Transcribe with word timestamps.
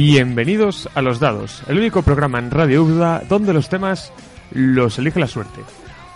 Bienvenidos 0.00 0.90
a 0.94 1.00
Los 1.00 1.20
Dados, 1.20 1.62
el 1.68 1.78
único 1.78 2.02
programa 2.02 2.38
en 2.38 2.50
Radio 2.50 2.82
Uda 2.84 3.22
donde 3.26 3.54
los 3.54 3.70
temas 3.70 4.12
los 4.50 4.98
elige 4.98 5.18
la 5.18 5.26
suerte. 5.26 5.62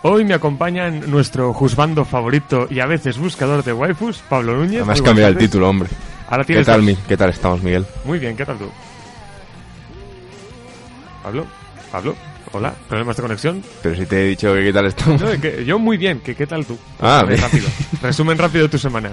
Hoy 0.02 0.22
me 0.26 0.34
acompañan 0.34 1.10
nuestro 1.10 1.54
juzbando 1.54 2.04
favorito 2.04 2.66
y 2.68 2.80
a 2.80 2.84
veces 2.86 3.16
buscador 3.16 3.64
de 3.64 3.72
waifus, 3.72 4.18
Pablo 4.28 4.54
Núñez. 4.54 4.84
Muy 4.84 5.00
cambiado 5.00 5.30
el 5.32 5.38
título, 5.38 5.70
hombre. 5.70 5.88
Ahora 6.28 6.44
¿Qué 6.44 6.62
tal, 6.62 6.82
mi? 6.82 6.94
¿Qué 6.94 7.16
tal 7.16 7.30
estamos, 7.30 7.62
Miguel? 7.62 7.86
Muy 8.04 8.18
bien, 8.18 8.36
¿qué 8.36 8.44
tal 8.44 8.58
tú? 8.58 8.68
Pablo, 11.22 11.46
Pablo, 11.90 12.14
hola, 12.52 12.74
problemas 12.86 13.16
de 13.16 13.22
conexión. 13.22 13.62
Pero 13.82 13.96
si 13.96 14.04
te 14.04 14.22
he 14.22 14.26
dicho 14.28 14.52
que 14.52 14.62
qué 14.62 14.72
tal 14.74 14.84
estamos. 14.84 15.22
No, 15.22 15.40
que- 15.40 15.64
yo 15.64 15.78
muy 15.78 15.96
bien, 15.96 16.20
que 16.20 16.34
¿qué 16.34 16.46
tal 16.46 16.66
tú? 16.66 16.76
Ah, 17.00 17.24
bien. 17.26 17.40
rápido. 17.40 17.66
Resumen 18.02 18.36
rápido 18.36 18.64
de 18.64 18.68
tu 18.68 18.76
semana. 18.78 19.10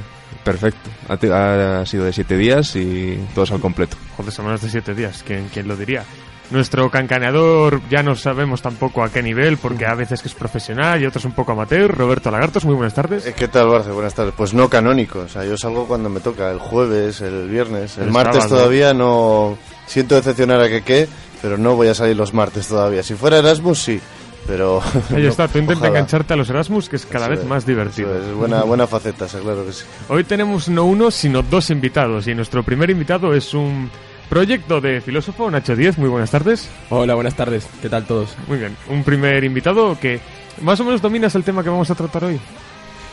Perfecto. 0.51 0.89
Ha, 1.09 1.81
ha 1.81 1.85
sido 1.85 2.05
de 2.05 2.13
siete 2.13 2.37
días 2.37 2.75
y 2.75 3.17
todos 3.35 3.51
al 3.51 3.59
completo. 3.59 3.97
Joder, 4.15 4.31
semanas 4.31 4.61
de 4.61 4.69
siete 4.69 4.93
días, 4.93 5.23
¿quién, 5.25 5.49
quién 5.53 5.67
lo 5.67 5.75
diría? 5.75 6.03
Nuestro 6.49 6.89
cancaneador 6.89 7.81
ya 7.89 8.03
no 8.03 8.15
sabemos 8.15 8.61
tampoco 8.61 9.03
a 9.03 9.09
qué 9.11 9.21
nivel, 9.21 9.57
porque 9.57 9.85
a 9.85 9.93
veces 9.95 10.21
que 10.21 10.29
es 10.29 10.33
profesional 10.33 11.01
y 11.01 11.05
otros 11.05 11.25
un 11.25 11.33
poco 11.33 11.51
amateur. 11.51 11.93
Roberto 11.93 12.31
Lagartos, 12.31 12.63
muy 12.63 12.73
buenas 12.73 12.93
tardes. 12.93 13.25
Eh, 13.25 13.33
¿Qué 13.37 13.49
tal, 13.49 13.67
Barce? 13.67 13.91
Buenas 13.91 14.13
tardes. 14.13 14.33
Pues 14.37 14.53
no 14.53 14.69
canónico, 14.69 15.19
o 15.19 15.27
sea, 15.27 15.43
yo 15.43 15.57
salgo 15.57 15.85
cuando 15.87 16.07
me 16.09 16.21
toca, 16.21 16.49
el 16.49 16.59
jueves, 16.59 17.19
el 17.19 17.49
viernes. 17.49 17.97
El 17.97 18.05
El 18.05 18.11
martes 18.11 18.43
sábado. 18.43 18.55
todavía 18.59 18.93
no... 18.93 19.57
Siento 19.87 20.15
decepcionar 20.15 20.61
a 20.61 20.69
que 20.69 20.83
qué, 20.83 21.07
pero 21.41 21.57
no 21.57 21.75
voy 21.75 21.89
a 21.89 21.93
salir 21.93 22.15
los 22.15 22.33
martes 22.33 22.67
todavía. 22.69 23.03
Si 23.03 23.15
fuera 23.15 23.39
Erasmus, 23.39 23.79
sí, 23.79 23.99
pero... 24.47 24.81
Ahí 25.15 25.23
no, 25.23 25.29
está, 25.29 25.47
tú 25.47 25.59
intenta 25.59 25.73
ojalá. 25.81 25.89
engancharte 25.99 26.33
a 26.33 26.37
los 26.37 26.49
Erasmus, 26.49 26.89
que 26.89 26.95
es 26.95 27.05
cada 27.05 27.25
Eso 27.25 27.31
vez 27.31 27.39
es, 27.41 27.45
más 27.45 27.65
divertido. 27.65 28.17
es, 28.17 28.33
buena, 28.33 28.63
buena 28.63 28.87
faceta, 28.87 29.27
claro 29.27 29.65
que 29.65 29.73
sí. 29.73 29.83
Hoy 30.07 30.23
tenemos 30.23 30.69
no 30.69 30.85
uno, 30.85 31.11
sino 31.11 31.43
dos 31.43 31.69
invitados, 31.69 32.27
y 32.27 32.33
nuestro 32.33 32.63
primer 32.63 32.89
invitado 32.89 33.33
es 33.33 33.53
un 33.53 33.91
proyecto 34.29 34.81
de 34.81 35.01
filósofo, 35.01 35.51
Nacho 35.51 35.75
Díez, 35.75 35.97
muy 35.97 36.09
buenas 36.09 36.31
tardes. 36.31 36.69
Hola, 36.89 37.15
buenas 37.15 37.35
tardes. 37.35 37.67
¿Qué 37.81 37.89
tal 37.89 38.05
todos? 38.05 38.35
Muy 38.47 38.57
bien, 38.57 38.75
un 38.89 39.03
primer 39.03 39.43
invitado 39.43 39.97
que 39.99 40.19
más 40.61 40.79
o 40.79 40.83
menos 40.85 41.01
dominas 41.01 41.35
el 41.35 41.43
tema 41.43 41.63
que 41.63 41.69
vamos 41.69 41.91
a 41.91 41.95
tratar 41.95 42.23
hoy. 42.25 42.39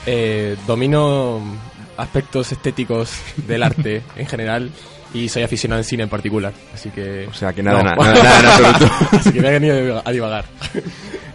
Eh, 0.07 0.57
domino 0.67 1.41
aspectos 1.97 2.53
estéticos 2.53 3.13
del 3.47 3.63
arte 3.63 4.03
en 4.17 4.27
general 4.27 4.71
y 5.15 5.29
soy 5.29 5.43
aficionado 5.45 5.81
en 5.81 5.85
cine 5.85 6.03
en 6.03 6.09
particular. 6.11 6.53
Así 6.75 6.91
que. 6.91 7.27
O 7.29 7.33
sea, 7.33 7.53
que 7.55 7.63
nada, 7.63 7.83
No. 7.83 7.91
na- 7.91 7.97
nada, 7.97 8.23
nada 8.23 8.41
en 8.41 8.47
absoluto. 8.47 8.95
Así 9.17 9.33
que 9.33 9.41
me 9.41 9.49
he 9.49 9.59
venido 9.59 10.03
a 10.05 10.11
divagar. 10.13 10.45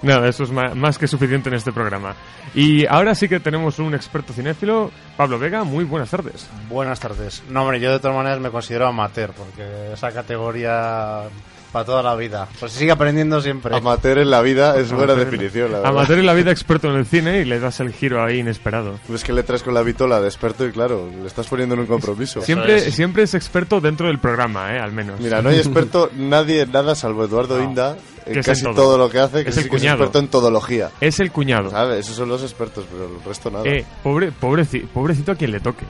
Nada, 0.01 0.29
eso 0.29 0.43
es 0.45 0.51
ma- 0.51 0.73
más 0.75 0.97
que 0.97 1.07
suficiente 1.09 1.49
en 1.49 1.55
este 1.55 1.73
programa. 1.73 2.15
Y 2.55 2.85
ahora 2.85 3.13
sí 3.15 3.27
que 3.27 3.41
tenemos 3.41 3.79
un 3.79 3.93
experto 3.93 4.31
cinéfilo, 4.31 4.91
Pablo 5.17 5.37
Vega, 5.37 5.65
muy 5.65 5.83
buenas 5.83 6.09
tardes. 6.09 6.47
Buenas 6.69 7.01
tardes. 7.01 7.43
No, 7.49 7.63
hombre, 7.63 7.81
yo 7.81 7.91
de 7.91 7.99
todas 7.99 8.15
maneras 8.15 8.39
me 8.39 8.49
considero 8.49 8.87
amateur, 8.87 9.31
porque 9.33 9.91
esa 9.93 10.09
categoría 10.13 11.23
para 11.71 11.85
toda 11.85 12.01
la 12.03 12.15
vida. 12.15 12.47
Pues 12.59 12.71
sigue 12.71 12.91
aprendiendo 12.91 13.41
siempre. 13.41 13.75
Amateur 13.75 14.17
en 14.19 14.29
la 14.29 14.41
vida 14.41 14.77
es 14.77 14.91
buena 14.91 15.13
Amateur. 15.13 15.31
definición, 15.31 15.71
la 15.71 15.77
verdad. 15.79 15.91
Amateur 15.91 16.19
en 16.19 16.25
la 16.25 16.33
vida, 16.33 16.51
experto 16.51 16.89
en 16.89 16.95
el 16.95 17.05
cine 17.05 17.39
y 17.41 17.45
le 17.45 17.59
das 17.59 17.79
el 17.79 17.93
giro 17.93 18.23
ahí 18.23 18.39
inesperado. 18.39 18.99
Es 19.13 19.23
que 19.23 19.33
le 19.33 19.43
traes 19.43 19.63
con 19.63 19.73
la 19.73 19.81
vitola 19.83 20.19
de 20.19 20.27
experto 20.27 20.65
y 20.65 20.71
claro, 20.71 21.09
le 21.21 21.27
estás 21.27 21.47
poniendo 21.47 21.75
en 21.75 21.81
un 21.81 21.87
compromiso. 21.87 22.41
Siempre, 22.41 22.77
es. 22.77 22.93
siempre 22.95 23.23
es 23.23 23.33
experto 23.33 23.79
dentro 23.81 24.07
del 24.07 24.19
programa, 24.19 24.75
¿eh? 24.75 24.79
Al 24.79 24.91
menos. 24.91 25.19
Mira, 25.19 25.41
no 25.41 25.49
hay 25.49 25.57
experto 25.59 26.09
nadie 26.15 26.61
en 26.61 26.71
nada 26.71 26.95
salvo 26.95 27.25
Eduardo 27.25 27.61
Inda 27.61 27.97
en 28.25 28.33
Que 28.33 28.39
es 28.41 28.47
en 28.47 28.51
casi 28.53 28.63
todo. 28.63 28.73
todo. 28.73 28.97
lo 28.97 29.09
que 29.09 29.19
hace, 29.19 29.43
que 29.43 29.49
Es 29.49 29.55
sí 29.55 29.61
el 29.61 29.69
que 29.69 29.75
es 29.75 29.81
cuñado. 29.81 29.97
experto 30.03 30.19
en 30.19 30.27
todología. 30.27 30.91
Es 31.01 31.19
el 31.19 31.31
cuñado. 31.31 31.69
¿Sabes? 31.71 31.99
Esos 32.05 32.15
son 32.15 32.29
los 32.29 32.41
expertos, 32.43 32.85
pero 32.91 33.05
el 33.05 33.23
resto 33.23 33.49
nada. 33.49 33.63
Eh, 33.65 33.83
pobre, 34.03 34.31
pobreci- 34.31 34.87
pobrecito 34.87 35.31
a 35.31 35.35
quien 35.35 35.51
le 35.51 35.59
toque. 35.59 35.85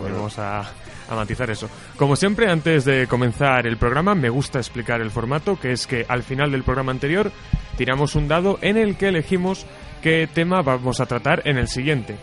Bueno. 0.00 0.16
Vamos 0.16 0.38
a, 0.38 0.62
a 1.10 1.16
matizar 1.16 1.50
eso. 1.50 1.68
Como 1.96 2.16
siempre, 2.16 2.50
antes 2.50 2.84
de 2.84 3.06
comenzar 3.06 3.66
el 3.66 3.76
programa, 3.76 4.14
me 4.14 4.30
gusta 4.30 4.58
explicar 4.58 5.00
el 5.00 5.10
formato, 5.10 5.58
que 5.58 5.72
es 5.72 5.86
que 5.86 6.06
al 6.08 6.22
final 6.22 6.52
del 6.52 6.62
programa 6.62 6.92
anterior 6.92 7.32
tiramos 7.76 8.14
un 8.14 8.28
dado 8.28 8.58
en 8.62 8.76
el 8.76 8.96
que 8.96 9.08
elegimos 9.08 9.66
qué 10.02 10.28
tema 10.32 10.62
vamos 10.62 11.00
a 11.00 11.06
tratar 11.06 11.42
en 11.44 11.58
el 11.58 11.68
siguiente. 11.68 12.16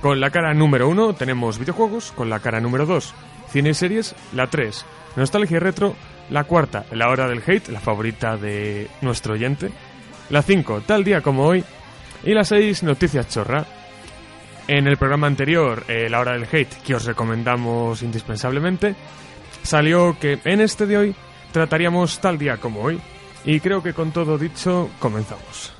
Con 0.00 0.20
la 0.20 0.30
cara 0.30 0.54
número 0.54 0.88
uno 0.88 1.14
tenemos 1.14 1.58
videojuegos, 1.58 2.12
con 2.12 2.28
la 2.28 2.40
cara 2.40 2.60
número 2.60 2.86
dos 2.86 3.14
cine 3.50 3.70
y 3.70 3.74
series, 3.74 4.14
la 4.34 4.48
3 4.48 4.84
nostalgia 5.16 5.56
y 5.56 5.60
retro, 5.60 5.96
la 6.30 6.44
cuarta 6.44 6.84
la 6.92 7.08
hora 7.08 7.26
del 7.28 7.42
hate, 7.46 7.68
la 7.68 7.80
favorita 7.80 8.36
de 8.36 8.88
nuestro 9.00 9.34
oyente, 9.34 9.70
la 10.30 10.42
5 10.42 10.82
tal 10.86 11.04
día 11.04 11.22
como 11.22 11.46
hoy 11.46 11.64
y 12.22 12.34
la 12.34 12.44
6 12.44 12.82
noticias 12.82 13.28
chorra. 13.28 13.64
En 14.68 14.88
el 14.88 14.96
programa 14.96 15.28
anterior, 15.28 15.84
eh, 15.86 16.08
La 16.10 16.18
Hora 16.18 16.32
del 16.32 16.48
Hate, 16.50 16.82
que 16.84 16.96
os 16.96 17.04
recomendamos 17.04 18.02
indispensablemente, 18.02 18.96
salió 19.62 20.16
que 20.18 20.40
en 20.44 20.60
este 20.60 20.86
de 20.86 20.96
hoy 20.96 21.14
trataríamos 21.52 22.18
tal 22.18 22.36
día 22.36 22.56
como 22.56 22.82
hoy. 22.82 23.00
Y 23.44 23.60
creo 23.60 23.80
que 23.80 23.94
con 23.94 24.10
todo 24.10 24.36
dicho, 24.36 24.90
comenzamos. 24.98 25.75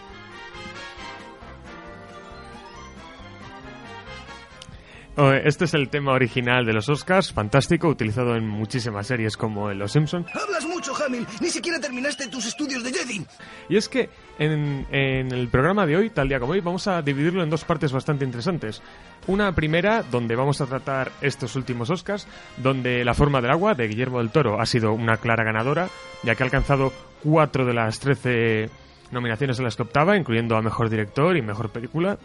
Este 5.18 5.66
es 5.66 5.74
el 5.74 5.90
tema 5.90 6.12
original 6.12 6.64
de 6.64 6.74
los 6.74 6.90
Oscars, 6.90 7.34
fantástico, 7.34 7.88
utilizado 7.88 8.36
en 8.36 8.48
muchísimas 8.48 9.08
series 9.08 9.36
como 9.36 9.72
en 9.72 9.80
Los 9.80 9.94
Simpson. 9.94 10.28
Hablas 10.32 10.64
mucho, 10.68 10.94
Hamil. 10.96 11.26
Ni 11.42 11.50
siquiera 11.50 11.80
terminaste 11.80 12.28
tus 12.28 12.46
estudios 12.46 12.84
de 12.84 12.94
Jedi. 12.94 13.26
Y 13.68 13.78
es 13.78 13.90
que 13.90 14.12
en, 14.38 14.86
en 14.92 15.32
el 15.32 15.48
programa 15.48 15.88
de 15.88 15.96
hoy, 15.96 16.12
tal 16.12 16.30
día 16.30 16.40
como 16.40 16.52
hoy, 16.52 16.60
vamos 16.60 16.88
a 16.88 17.02
dividirlo 17.02 17.42
en 17.42 17.50
dos 17.50 17.66
partes 17.66 17.92
bastante 17.92 18.26
interesantes. 18.26 18.84
Una 19.26 19.56
primera, 19.56 20.04
donde 20.04 20.36
vamos 20.36 20.62
a 20.62 20.68
tratar 20.68 21.12
estos 21.22 21.56
últimos 21.56 21.90
Oscars, 21.90 22.28
donde 22.58 23.04
La 23.04 23.16
forma 23.16 23.42
del 23.42 23.50
agua, 23.50 23.74
de 23.74 23.88
Guillermo 23.88 24.20
del 24.20 24.30
Toro, 24.30 24.62
ha 24.62 24.68
sido 24.68 24.94
una 24.94 25.18
clara 25.18 25.44
ganadora, 25.44 25.90
ya 26.22 26.36
que 26.36 26.44
ha 26.44 26.46
alcanzado 26.46 26.94
cuatro 27.24 27.66
de 27.66 27.74
las 27.74 28.00
trece 28.00 28.70
nominaciones 29.12 29.58
en 29.60 29.66
las 29.66 29.76
que 29.76 29.84
optaba, 29.84 30.18
incluyendo 30.18 30.56
a 30.58 30.62
Mejor 30.62 30.90
Director 30.90 31.36
y 31.38 31.42
Mejor 31.42 31.70
Película. 31.70 32.18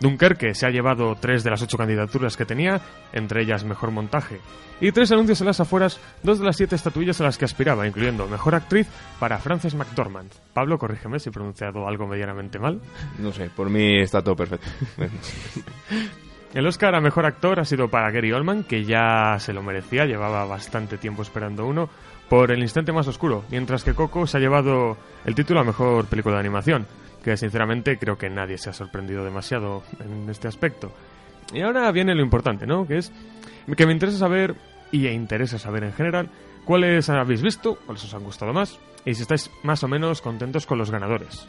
Dunkerque 0.00 0.54
se 0.54 0.66
ha 0.66 0.70
llevado 0.70 1.16
tres 1.20 1.44
de 1.44 1.50
las 1.50 1.62
ocho 1.62 1.78
candidaturas 1.78 2.36
que 2.36 2.44
tenía, 2.44 2.80
entre 3.12 3.42
ellas 3.42 3.64
Mejor 3.64 3.90
Montaje. 3.90 4.40
Y 4.80 4.90
tres 4.92 5.12
anuncios 5.12 5.40
en 5.40 5.46
las 5.46 5.60
afueras, 5.60 6.00
dos 6.22 6.40
de 6.40 6.44
las 6.44 6.56
siete 6.56 6.74
estatuillas 6.74 7.20
a 7.20 7.24
las 7.24 7.38
que 7.38 7.44
aspiraba, 7.44 7.86
incluyendo 7.86 8.26
Mejor 8.26 8.54
Actriz 8.54 8.88
para 9.20 9.38
Frances 9.38 9.74
McDormand. 9.74 10.32
Pablo, 10.52 10.78
corrígeme 10.78 11.20
si 11.20 11.28
he 11.28 11.32
pronunciado 11.32 11.86
algo 11.86 12.06
medianamente 12.06 12.58
mal. 12.58 12.80
No 13.18 13.32
sé, 13.32 13.50
por 13.54 13.70
mí 13.70 14.00
está 14.00 14.20
todo 14.20 14.36
perfecto. 14.36 14.66
El 16.54 16.66
Oscar 16.68 16.94
a 16.94 17.00
Mejor 17.00 17.26
Actor 17.26 17.58
ha 17.58 17.64
sido 17.64 17.88
para 17.88 18.12
Gary 18.12 18.30
Oldman, 18.32 18.62
que 18.62 18.84
ya 18.84 19.38
se 19.40 19.52
lo 19.52 19.60
merecía, 19.60 20.04
llevaba 20.06 20.44
bastante 20.44 20.98
tiempo 20.98 21.22
esperando 21.22 21.66
uno, 21.66 21.90
por 22.28 22.50
El 22.50 22.62
Instante 22.62 22.92
Más 22.92 23.06
Oscuro, 23.06 23.44
mientras 23.50 23.84
que 23.84 23.94
Coco 23.94 24.26
se 24.26 24.36
ha 24.36 24.40
llevado 24.40 24.96
el 25.24 25.34
título 25.34 25.60
a 25.60 25.64
Mejor 25.64 26.06
Película 26.06 26.36
de 26.36 26.40
Animación, 26.40 26.86
que 27.22 27.36
sinceramente 27.36 27.98
creo 27.98 28.18
que 28.18 28.30
nadie 28.30 28.58
se 28.58 28.70
ha 28.70 28.72
sorprendido 28.72 29.24
demasiado 29.24 29.82
en 30.00 30.28
este 30.28 30.48
aspecto. 30.48 30.92
Y 31.52 31.60
ahora 31.60 31.90
viene 31.92 32.14
lo 32.14 32.22
importante, 32.22 32.66
¿no? 32.66 32.86
Que 32.86 32.98
es 32.98 33.12
que 33.76 33.86
me 33.86 33.92
interesa 33.92 34.18
saber, 34.18 34.56
y 34.90 35.06
interesa 35.08 35.58
saber 35.58 35.84
en 35.84 35.92
general, 35.92 36.28
cuáles 36.64 37.08
habéis 37.08 37.42
visto, 37.42 37.76
cuáles 37.86 38.04
os 38.04 38.14
han 38.14 38.24
gustado 38.24 38.52
más, 38.52 38.78
y 39.04 39.14
si 39.14 39.22
estáis 39.22 39.50
más 39.62 39.82
o 39.82 39.88
menos 39.88 40.20
contentos 40.20 40.66
con 40.66 40.78
los 40.78 40.90
ganadores. 40.90 41.48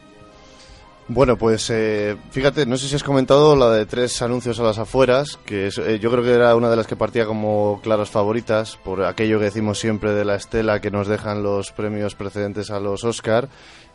Bueno, 1.08 1.36
pues 1.36 1.70
eh, 1.70 2.16
fíjate, 2.32 2.66
no 2.66 2.76
sé 2.76 2.88
si 2.88 2.96
has 2.96 3.04
comentado 3.04 3.54
la 3.54 3.70
de 3.70 3.86
tres 3.86 4.20
anuncios 4.22 4.58
a 4.58 4.64
las 4.64 4.78
afueras, 4.78 5.38
que 5.46 5.68
es, 5.68 5.78
eh, 5.78 6.00
yo 6.00 6.10
creo 6.10 6.24
que 6.24 6.32
era 6.32 6.56
una 6.56 6.68
de 6.68 6.74
las 6.74 6.88
que 6.88 6.96
partía 6.96 7.26
como 7.26 7.80
claras 7.80 8.10
favoritas, 8.10 8.76
por 8.84 9.04
aquello 9.04 9.38
que 9.38 9.44
decimos 9.44 9.78
siempre 9.78 10.12
de 10.12 10.24
la 10.24 10.34
estela 10.34 10.80
que 10.80 10.90
nos 10.90 11.06
dejan 11.06 11.44
los 11.44 11.70
premios 11.70 12.16
precedentes 12.16 12.72
a 12.72 12.80
los 12.80 13.04
Oscar. 13.04 13.48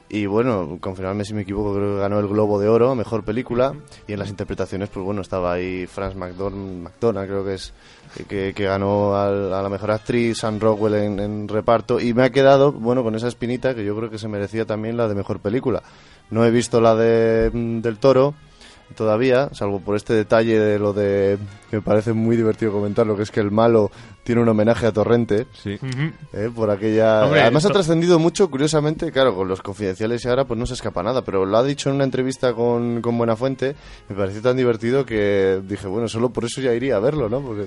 Y 0.08 0.26
bueno, 0.26 0.78
confirmarme 0.82 1.24
si 1.24 1.34
me 1.34 1.42
equivoco, 1.44 1.74
creo 1.74 1.96
que 1.96 2.02
ganó 2.02 2.20
el 2.20 2.28
Globo 2.28 2.60
de 2.60 2.68
Oro, 2.68 2.96
mejor 2.96 3.24
película. 3.24 3.74
Y 4.08 4.14
en 4.14 4.20
las 4.20 4.30
interpretaciones, 4.30 4.90
pues 4.90 5.06
bueno, 5.06 5.22
estaba 5.22 5.54
ahí 5.54 5.88
Franz 5.88 6.16
McDonald, 6.16 7.28
creo 7.30 7.46
que 7.46 7.54
es, 7.54 7.74
que, 8.28 8.54
que 8.54 8.64
ganó 8.66 9.16
al- 9.16 9.54
a 9.54 9.62
la 9.62 9.70
mejor 9.70 9.92
actriz, 9.92 10.40
Sam 10.40 10.60
Rockwell 10.60 10.96
en, 10.96 11.20
en 11.20 11.48
reparto. 11.48 12.00
Y 12.00 12.14
me 12.14 12.24
ha 12.24 12.30
quedado, 12.30 12.74
bueno, 12.74 13.04
con 13.04 13.16
esa 13.16 13.30
espinita 13.30 13.74
que 13.74 13.86
yo 13.86 13.96
creo 13.98 14.10
que 14.10 14.18
se 14.18 14.28
merecía 14.28 14.66
también 14.66 14.98
la 14.98 15.08
de 15.08 15.16
mejor 15.16 15.40
película. 15.40 15.82
No 16.32 16.44
he 16.46 16.52
visto 16.52 16.82
la 16.82 16.96
de 16.96 17.52
mm, 17.54 17.82
del 17.82 17.98
Toro 18.00 18.34
todavía, 18.96 19.50
salvo 19.54 19.80
por 19.80 19.96
este 19.96 20.14
detalle 20.14 20.60
de 20.60 20.78
lo 20.78 20.92
de 20.92 21.38
que 21.70 21.78
me 21.78 21.82
parece 21.82 22.12
muy 22.12 22.36
divertido 22.36 22.74
comentarlo, 22.74 23.16
que 23.16 23.24
es 23.24 23.32
que 23.32 23.40
el 23.40 23.50
malo 23.50 23.90
tiene 24.24 24.42
un 24.42 24.50
homenaje 24.50 24.86
a 24.86 24.92
Torrente. 24.92 25.48
Sí. 25.54 25.80
¿eh? 26.34 26.50
por 26.54 26.70
aquella 26.70 27.24
Hombre, 27.24 27.42
además 27.42 27.66
ha 27.66 27.70
trascendido 27.70 28.20
mucho 28.20 28.50
curiosamente 28.52 29.10
claro 29.14 29.34
con 29.34 29.48
los 29.48 29.62
confidenciales 29.62 30.26
y 30.26 30.28
ahora 30.28 30.44
pues 30.44 30.60
no 30.60 30.66
se 30.66 30.74
escapa 30.74 31.02
nada 31.04 31.24
pero 31.24 31.46
lo 31.46 31.58
ha 31.58 31.64
dicho 31.64 31.90
en 31.90 31.96
una 31.96 32.04
entrevista 32.04 32.54
con, 32.54 33.02
con 33.02 33.18
Buenafuente 33.18 33.76
me 34.10 34.16
pareció 34.16 34.42
tan 34.42 34.58
divertido 34.58 35.06
que 35.06 35.62
dije 35.66 35.88
bueno 35.88 36.08
solo 36.10 36.30
por 36.32 36.44
eso 36.46 36.60
ya 36.62 36.74
iría 36.74 36.98
a 36.98 37.00
verlo 37.00 37.30
no 37.30 37.40
porque 37.42 37.66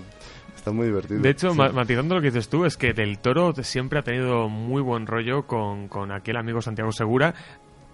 está 0.55 0.71
muy 0.73 0.87
divertido 0.87 1.21
De 1.21 1.31
hecho, 1.31 1.51
Sí. 1.53 1.57
ma- 1.59 1.71
matizando 1.73 2.15
lo 2.15 2.21
que 2.21 2.29
dices 2.29 2.49
tú, 2.49 2.65
es 2.67 2.77
que 2.77 2.93
Del 2.93 3.19
Toro 3.19 3.53
siempre 3.63 3.99
ha 3.99 4.03
tenido 4.03 4.49
muy 4.49 4.81
buen 4.83 5.07
rollo 5.07 5.47
con, 5.47 5.89
con 5.89 6.13
aquel 6.13 6.37
amigo 6.37 6.63
Santiago 6.63 6.91
Segura, 6.93 7.35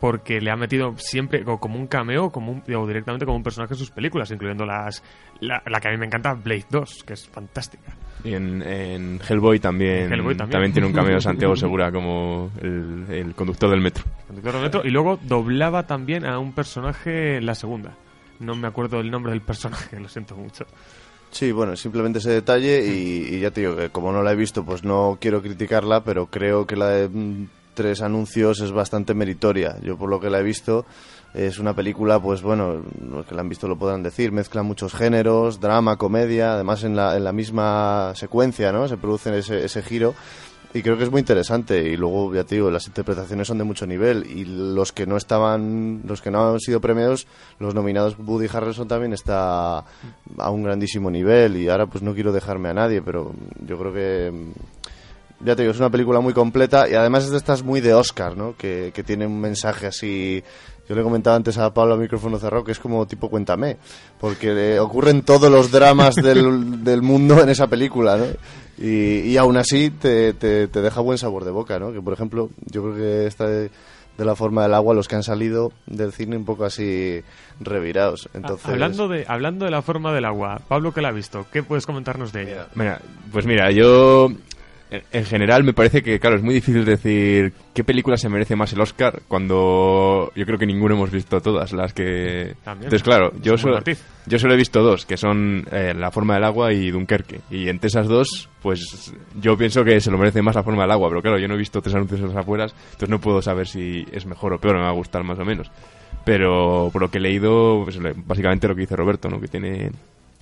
porque 0.00 0.41
le 0.41 0.50
ha 0.50 0.56
metido 0.56 0.94
siempre 0.97 1.44
co- 1.44 1.58
como 1.61 1.79
un 1.79 1.87
cameo 1.87 2.31
como 2.31 2.52
un- 2.52 2.75
o 2.75 2.87
directamente 2.87 3.25
como 3.26 3.37
un 3.37 3.43
personaje 3.43 3.75
en 3.75 3.79
sus 3.79 3.91
películas, 3.91 4.31
incluyendo 4.31 4.64
las 4.67 5.02
la, 5.41 5.62
la 5.67 5.81
que 5.81 5.88
a 5.88 5.91
mí 5.93 5.97
me 5.99 6.06
encanta, 6.06 6.35
Blade 6.35 6.64
2, 6.70 7.05
que 7.06 7.12
es 7.12 7.29
fantástica. 7.29 7.94
Y 8.25 8.35
en, 8.35 8.61
en 8.62 9.20
Hellboy 9.26 9.58
también, 9.61 10.12
Hellboy 10.12 10.35
también. 10.37 10.73
tiene 10.73 10.87
un 10.88 10.93
cameo 10.94 11.20
Santiago 11.20 11.55
Segura 11.56 11.91
como 11.93 12.50
el, 12.61 13.06
el 13.11 13.35
conductor 13.35 13.70
del 13.70 13.81
metro. 13.81 14.05
Conductor 14.26 14.52
del 14.55 14.62
metro, 14.62 14.82
Y 14.85 14.91
luego 14.91 15.19
doblaba 15.23 15.87
también 15.87 16.25
a 16.26 16.38
un 16.38 16.52
personaje 16.52 17.37
en 17.37 17.47
la 17.47 17.55
segunda. 17.55 17.94
No 18.38 18.55
me 18.55 18.69
acuerdo 18.69 19.00
el 19.00 19.11
nombre 19.11 19.32
del 19.32 19.43
personaje, 19.43 19.99
lo 20.00 20.08
siento 20.08 20.35
mucho. 20.37 20.64
Sí, 21.31 21.52
bueno, 21.52 21.76
simplemente 21.76 22.19
ese 22.19 22.31
detalle 22.31 22.85
y, 22.85 23.37
y 23.37 23.41
ya 23.41 23.50
te 23.52 23.61
digo 23.61 23.76
que 23.76 23.91
como 23.91 24.11
no 24.12 24.23
la 24.23 24.32
he 24.32 24.37
visto, 24.37 24.64
pues 24.64 24.82
no 24.82 25.17
quiero 25.20 25.41
criticarla, 25.43 26.02
pero 26.02 26.26
creo 26.26 26.67
que 26.67 26.75
la 26.75 26.88
de 26.88 27.08
mm, 27.08 27.47
tres 27.80 28.02
anuncios 28.02 28.60
es 28.60 28.72
bastante 28.72 29.14
meritoria. 29.14 29.78
Yo 29.80 29.96
por 29.96 30.10
lo 30.10 30.20
que 30.20 30.28
la 30.28 30.40
he 30.40 30.42
visto 30.42 30.84
es 31.32 31.58
una 31.58 31.72
película, 31.72 32.20
pues 32.20 32.42
bueno, 32.42 32.82
los 33.00 33.24
que 33.24 33.34
la 33.34 33.40
han 33.40 33.48
visto 33.48 33.66
lo 33.68 33.78
podrán 33.78 34.02
decir, 34.02 34.32
mezcla 34.32 34.62
muchos 34.62 34.92
géneros, 34.92 35.60
drama, 35.60 35.96
comedia, 35.96 36.52
además 36.52 36.84
en 36.84 36.94
la, 36.94 37.16
en 37.16 37.24
la 37.24 37.32
misma 37.32 38.12
secuencia, 38.16 38.70
¿no? 38.70 38.86
Se 38.86 38.98
produce 38.98 39.38
ese, 39.38 39.64
ese 39.64 39.80
giro. 39.80 40.14
Y 40.74 40.82
creo 40.82 40.98
que 40.98 41.04
es 41.04 41.10
muy 41.10 41.20
interesante. 41.20 41.88
Y 41.88 41.96
luego, 41.96 42.34
ya 42.34 42.44
te 42.44 42.56
digo, 42.56 42.70
las 42.70 42.86
interpretaciones 42.86 43.48
son 43.48 43.56
de 43.56 43.64
mucho 43.64 43.86
nivel. 43.86 44.26
Y 44.30 44.44
los 44.44 44.92
que 44.92 45.06
no 45.06 45.16
estaban, 45.16 46.02
los 46.04 46.20
que 46.20 46.30
no 46.30 46.52
han 46.52 46.60
sido 46.60 46.82
premiados, 46.82 47.26
los 47.58 47.74
nominados 47.74 48.16
Woody 48.18 48.46
Harrelson 48.52 48.88
también 48.88 49.14
está 49.14 49.78
a 49.78 50.50
un 50.50 50.62
grandísimo 50.62 51.10
nivel. 51.10 51.56
Y 51.56 51.70
ahora, 51.70 51.86
pues 51.86 52.04
no 52.04 52.12
quiero 52.12 52.30
dejarme 52.30 52.68
a 52.68 52.74
nadie, 52.74 53.00
pero 53.00 53.32
yo 53.66 53.78
creo 53.78 53.92
que. 53.94 54.52
Ya 55.42 55.56
te 55.56 55.62
digo, 55.62 55.72
es 55.72 55.78
una 55.78 55.90
película 55.90 56.20
muy 56.20 56.32
completa 56.34 56.88
y 56.88 56.94
además 56.94 57.25
es 57.25 57.31
de 57.31 57.37
estas 57.38 57.62
muy 57.62 57.81
de 57.81 57.94
Oscar, 57.94 58.37
¿no? 58.37 58.54
Que, 58.56 58.92
que 58.94 59.02
tiene 59.02 59.26
un 59.26 59.40
mensaje 59.40 59.87
así. 59.87 60.42
Yo 60.88 60.94
le 60.96 61.02
comentaba 61.02 61.37
antes 61.37 61.56
a 61.56 61.72
Pablo 61.72 61.94
a 61.94 61.96
micrófono 61.96 62.38
cerrado 62.38 62.64
que 62.64 62.72
es 62.72 62.78
como 62.81 63.06
tipo 63.06 63.31
Cuéntame, 63.31 63.76
porque 64.19 64.78
ocurren 64.81 65.22
todos 65.22 65.50
los 65.50 65.70
dramas 65.70 66.16
del, 66.16 66.82
del 66.84 67.00
mundo 67.02 67.40
en 67.40 67.48
esa 67.48 67.69
película, 67.69 68.16
¿no? 68.16 68.26
Y, 68.76 69.20
y 69.20 69.37
aún 69.37 69.56
así 69.56 69.90
te, 69.90 70.32
te, 70.32 70.66
te 70.69 70.81
deja 70.82 71.00
buen 71.00 71.16
sabor 71.19 71.44
de 71.44 71.50
boca, 71.52 71.78
¿no? 71.78 71.92
Que 71.92 72.00
por 72.02 72.12
ejemplo, 72.12 72.50
yo 72.66 72.82
creo 72.82 72.94
que 72.96 73.26
esta 73.26 73.46
de, 73.46 73.70
de 74.19 74.25
la 74.25 74.34
forma 74.34 74.62
del 74.64 74.75
agua, 74.75 74.94
los 74.94 75.06
que 75.06 75.14
han 75.16 75.22
salido 75.22 75.72
del 75.87 76.12
cine 76.12 76.37
un 76.37 76.44
poco 76.44 76.64
así 76.64 77.22
revirados. 77.60 78.28
Entonces, 78.34 78.66
Ah, 78.66 78.72
Hablando 78.72 79.06
de, 79.08 79.25
hablando 79.28 79.64
de 79.64 79.70
la 79.70 79.82
forma 79.82 80.12
del 80.12 80.25
agua, 80.25 80.60
Pablo 80.66 80.92
que 80.92 81.00
la 81.02 81.08
ha 81.08 81.12
visto, 81.12 81.46
¿qué 81.52 81.62
puedes 81.62 81.87
comentarnos 81.87 82.32
de 82.32 82.42
ella? 82.42 82.66
Mira, 82.75 83.00
pues 83.32 83.46
mira, 83.46 83.70
yo 83.70 84.28
en- 84.90 85.02
en 85.12 85.25
general 85.25 85.64
me 85.64 85.72
parece 85.72 86.02
que, 86.02 86.19
claro, 86.19 86.37
es 86.37 86.42
muy 86.42 86.54
difícil 86.54 86.84
decir 86.84 87.52
qué 87.75 87.84
película 87.84 88.16
se 88.16 88.28
merece 88.28 88.56
más 88.56 88.72
el 88.72 88.81
Oscar 88.81 89.22
cuando 89.28 90.32
yo 90.34 90.44
creo 90.46 90.58
que 90.58 90.66
ninguno 90.66 90.94
hemos 90.94 91.10
visto 91.10 91.40
todas 91.40 91.72
las 91.72 91.92
que... 91.94 92.54
También. 92.64 92.87
Entonces, 92.87 93.02
claro, 93.02 93.32
yo, 93.40 93.56
solo, 93.56 93.76
yo 94.26 94.38
solo 94.38 94.54
he 94.54 94.56
visto 94.56 94.82
dos, 94.82 95.06
que 95.06 95.16
son 95.16 95.64
eh, 95.72 95.94
La 95.96 96.10
forma 96.10 96.34
del 96.34 96.44
agua 96.44 96.72
y 96.72 96.90
Dunkerque. 96.90 97.40
Y 97.50 97.69
entre 97.69 97.88
esas 97.88 98.08
dos, 98.08 98.48
pues 98.62 99.12
yo 99.40 99.56
pienso 99.56 99.84
que 99.84 100.00
se 100.00 100.10
lo 100.10 100.19
merece 100.19 100.42
más 100.42 100.54
La 100.56 100.62
forma 100.62 100.82
del 100.82 100.90
agua, 100.90 101.08
pero 101.08 101.22
claro, 101.22 101.38
yo 101.38 101.48
no 101.48 101.54
he 101.54 101.58
visto 101.58 101.81
tres 101.81 101.94
anuncios 101.94 102.20
en 102.20 102.28
las 102.28 102.37
afueras, 102.37 102.75
entonces 102.87 103.08
no 103.08 103.20
puedo 103.20 103.40
saber 103.42 103.66
si 103.69 104.04
es 104.12 104.26
mejor 104.26 104.52
o 104.54 104.58
peor, 104.58 104.76
me 104.76 104.82
va 104.82 104.88
a 104.90 104.94
gustar 104.94 105.22
más 105.25 105.38
o 105.38 105.44
menos. 105.44 105.70
Pero 106.25 106.90
por 106.92 107.00
lo 107.02 107.10
que 107.10 107.19
he 107.19 107.20
leído, 107.20 107.82
pues, 107.84 107.98
básicamente 108.26 108.69
lo 108.69 108.75
que 108.75 108.82
dice 108.82 108.96
Roberto, 108.96 109.28
¿no? 109.28 109.40
que 109.40 109.48
tiene 109.48 109.90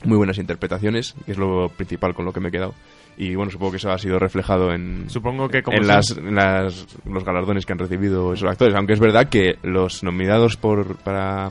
muy 0.05 0.17
buenas 0.17 0.39
interpretaciones, 0.39 1.15
que 1.27 1.33
es 1.33 1.39
lo 1.39 1.69
principal 1.71 2.15
con 2.15 2.25
lo 2.25 2.33
que 2.33 2.41
me 2.41 2.49
he 2.49 2.53
quedado. 2.53 2.75
Y 3.17 3.35
bueno, 3.35 3.51
supongo 3.51 3.73
que 3.73 3.77
eso 3.79 3.91
ha 3.91 3.99
sido 3.99 4.19
reflejado 4.19 4.73
en, 4.73 5.11
Supongo 5.11 5.49
que 5.49 5.63
como 5.63 5.77
en, 5.79 5.87
las, 5.89 6.11
en 6.17 6.35
las- 6.37 6.87
los 7.05 7.25
galardones 7.25 7.67
que 7.67 7.73
han 7.73 7.79
recibido 7.81 8.33
esos 8.33 8.49
actores. 8.49 8.75
Aunque 8.77 8.93
es 8.93 9.01
verdad 9.01 9.29
que 9.29 9.57
los 9.63 10.05
nominados 10.05 10.57
por, 10.57 10.97
para 10.99 11.51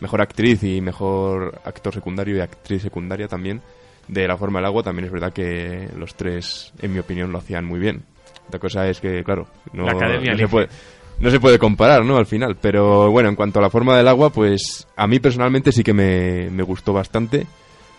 mejor 0.00 0.20
actriz 0.22 0.64
y 0.64 0.80
mejor 0.80 1.60
actor 1.64 1.94
secundario 1.94 2.36
y 2.36 2.40
actriz 2.40 2.82
secundaria 2.82 3.28
también 3.28 3.62
de 4.08 4.26
La 4.28 4.36
forma 4.36 4.58
del 4.58 4.66
agua, 4.66 4.82
también 4.82 5.06
es 5.06 5.12
verdad 5.12 5.32
que 5.32 5.88
los 5.96 6.14
tres, 6.14 6.72
en 6.82 6.92
mi 6.92 6.98
opinión, 6.98 7.30
lo 7.32 7.38
hacían 7.38 7.64
muy 7.64 7.78
bien. 7.78 8.02
Otra 8.48 8.60
cosa 8.60 8.86
es 8.88 9.00
que, 9.00 9.22
claro, 9.24 9.46
no, 9.72 9.84
La 9.86 9.92
se 10.36 10.48
puede. 10.48 10.68
No 11.20 11.30
se 11.30 11.38
puede 11.40 11.58
comparar, 11.60 12.04
¿no? 12.04 12.16
Al 12.16 12.26
final. 12.26 12.56
Pero 12.60 13.10
bueno, 13.10 13.28
en 13.30 13.36
cuanto 13.36 13.60
a 13.60 13.62
la 13.62 13.70
forma 13.70 13.96
del 13.96 14.08
agua, 14.08 14.30
pues 14.30 14.86
a 14.96 15.06
mí 15.06 15.20
personalmente 15.20 15.70
sí 15.72 15.82
que 15.84 15.94
me, 15.94 16.50
me 16.50 16.64
gustó 16.64 16.92
bastante. 16.92 17.46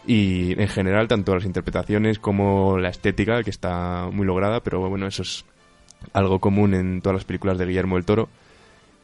Y 0.08 0.60
en 0.62 0.68
general, 0.68 1.08
tanto 1.08 1.34
las 1.34 1.46
interpretaciones 1.46 2.20
como 2.20 2.78
la 2.78 2.90
estética, 2.90 3.42
que 3.44 3.50
está 3.50 4.10
muy 4.12 4.26
lograda, 4.26 4.60
pero 4.62 4.88
bueno, 4.90 5.08
eso 5.08 5.24
es 5.24 5.46
algo 6.14 6.40
común 6.40 6.74
en 6.74 7.02
todas 7.02 7.16
las 7.16 7.26
películas 7.26 7.58
de 7.58 7.66
Guillermo 7.66 7.96
del 7.96 8.06
Toro. 8.06 8.30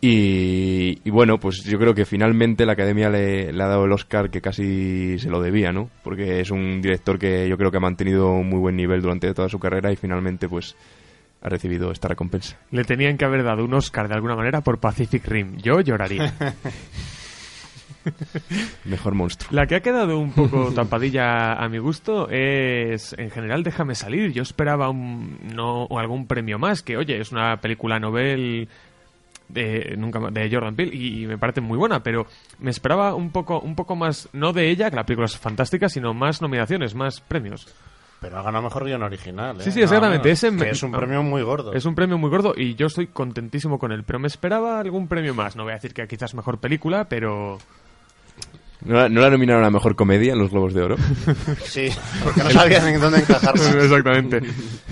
Y, 0.03 0.99
y 1.03 1.09
bueno, 1.11 1.39
pues 1.39 1.63
yo 1.63 1.77
creo 1.77 1.93
que 1.93 2.05
finalmente 2.05 2.65
la 2.65 2.73
Academia 2.73 3.09
le, 3.09 3.53
le 3.53 3.63
ha 3.63 3.67
dado 3.67 3.85
el 3.85 3.91
Oscar 3.91 4.31
que 4.31 4.41
casi 4.41 5.19
se 5.19 5.29
lo 5.29 5.41
debía, 5.41 5.71
¿no? 5.71 5.91
Porque 6.03 6.39
es 6.39 6.49
un 6.49 6.81
director 6.81 7.19
que 7.19 7.47
yo 7.47 7.55
creo 7.55 7.69
que 7.69 7.77
ha 7.77 7.81
mantenido 7.81 8.31
un 8.31 8.49
muy 8.49 8.59
buen 8.59 8.75
nivel 8.75 9.01
durante 9.01 9.31
toda 9.35 9.47
su 9.47 9.59
carrera 9.59 9.91
y 9.91 9.95
finalmente 9.95 10.49
pues 10.49 10.75
ha 11.41 11.49
recibido 11.49 11.91
esta 11.91 12.07
recompensa. 12.07 12.57
Le 12.71 12.83
tenían 12.83 13.17
que 13.17 13.25
haber 13.25 13.43
dado 13.43 13.63
un 13.63 13.73
Oscar 13.75 14.07
de 14.07 14.15
alguna 14.15 14.35
manera 14.35 14.61
por 14.61 14.79
Pacific 14.79 15.27
Rim. 15.27 15.57
Yo 15.57 15.81
lloraría. 15.81 16.33
Mejor 18.85 19.13
monstruo. 19.15 19.49
La 19.51 19.67
que 19.67 19.75
ha 19.75 19.81
quedado 19.81 20.19
un 20.19 20.31
poco 20.31 20.71
tapadilla 20.75 21.53
a 21.53 21.69
mi 21.69 21.77
gusto 21.77 22.29
es, 22.29 23.13
en 23.17 23.29
general, 23.29 23.63
Déjame 23.63 23.95
salir. 23.95 24.31
Yo 24.31 24.43
esperaba 24.43 24.89
un, 24.89 25.37
no, 25.53 25.87
algún 25.97 26.27
premio 26.27 26.59
más, 26.59 26.81
que 26.81 26.97
oye, 26.97 27.19
es 27.19 27.31
una 27.31 27.57
película 27.61 27.99
novel 27.99 28.67
de, 29.53 29.95
nunca, 29.97 30.19
de 30.31 30.49
Jordan 30.51 30.75
Peele 30.75 30.95
y, 30.95 31.25
me 31.27 31.37
parece 31.37 31.61
muy 31.61 31.77
buena, 31.77 32.01
pero 32.01 32.25
me 32.59 32.71
esperaba 32.71 33.15
un 33.15 33.31
poco, 33.31 33.59
un 33.59 33.75
poco 33.75 33.95
más, 33.95 34.29
no 34.33 34.53
de 34.53 34.69
ella, 34.69 34.89
que 34.89 34.95
la 34.95 35.05
película 35.05 35.25
es 35.25 35.37
fantástica, 35.37 35.89
sino 35.89 36.13
más 36.13 36.41
nominaciones, 36.41 36.95
más 36.95 37.21
premios. 37.21 37.67
Pero 38.19 38.37
ha 38.37 38.43
ganado 38.43 38.63
mejor 38.63 38.85
guion 38.85 39.01
original. 39.01 39.59
¿eh? 39.59 39.63
Sí, 39.63 39.71
sí, 39.71 39.81
exactamente, 39.81 40.29
ese 40.29 40.51
me- 40.51 40.69
es 40.69 40.83
un 40.83 40.93
ah. 40.93 40.99
premio 40.99 41.23
muy 41.23 41.41
gordo. 41.41 41.73
Es 41.73 41.85
un 41.85 41.95
premio 41.95 42.17
muy 42.17 42.29
gordo 42.29 42.53
y 42.55 42.75
yo 42.75 42.85
estoy 42.85 43.07
contentísimo 43.07 43.79
con 43.79 43.91
él, 43.91 44.03
pero 44.03 44.19
me 44.19 44.27
esperaba 44.27 44.79
algún 44.79 45.07
premio 45.07 45.33
más. 45.33 45.55
No 45.55 45.63
voy 45.63 45.71
a 45.71 45.75
decir 45.75 45.93
que 45.93 46.07
quizás 46.07 46.33
mejor 46.35 46.59
película, 46.59 47.05
pero... 47.05 47.57
¿No, 48.83 48.95
la- 48.95 49.09
no 49.09 49.21
la 49.21 49.29
nominaron 49.29 49.63
a 49.63 49.69
Mejor 49.69 49.95
Comedia 49.95 50.33
en 50.33 50.39
los 50.39 50.49
Globos 50.51 50.73
de 50.73 50.81
Oro? 50.81 50.95
Sí, 51.63 51.89
porque 52.23 52.43
no 52.43 52.49
sabían 52.49 52.87
en 52.87 52.99
dónde 53.01 53.19
encajarse. 53.19 53.69
Exactamente. 53.79 54.41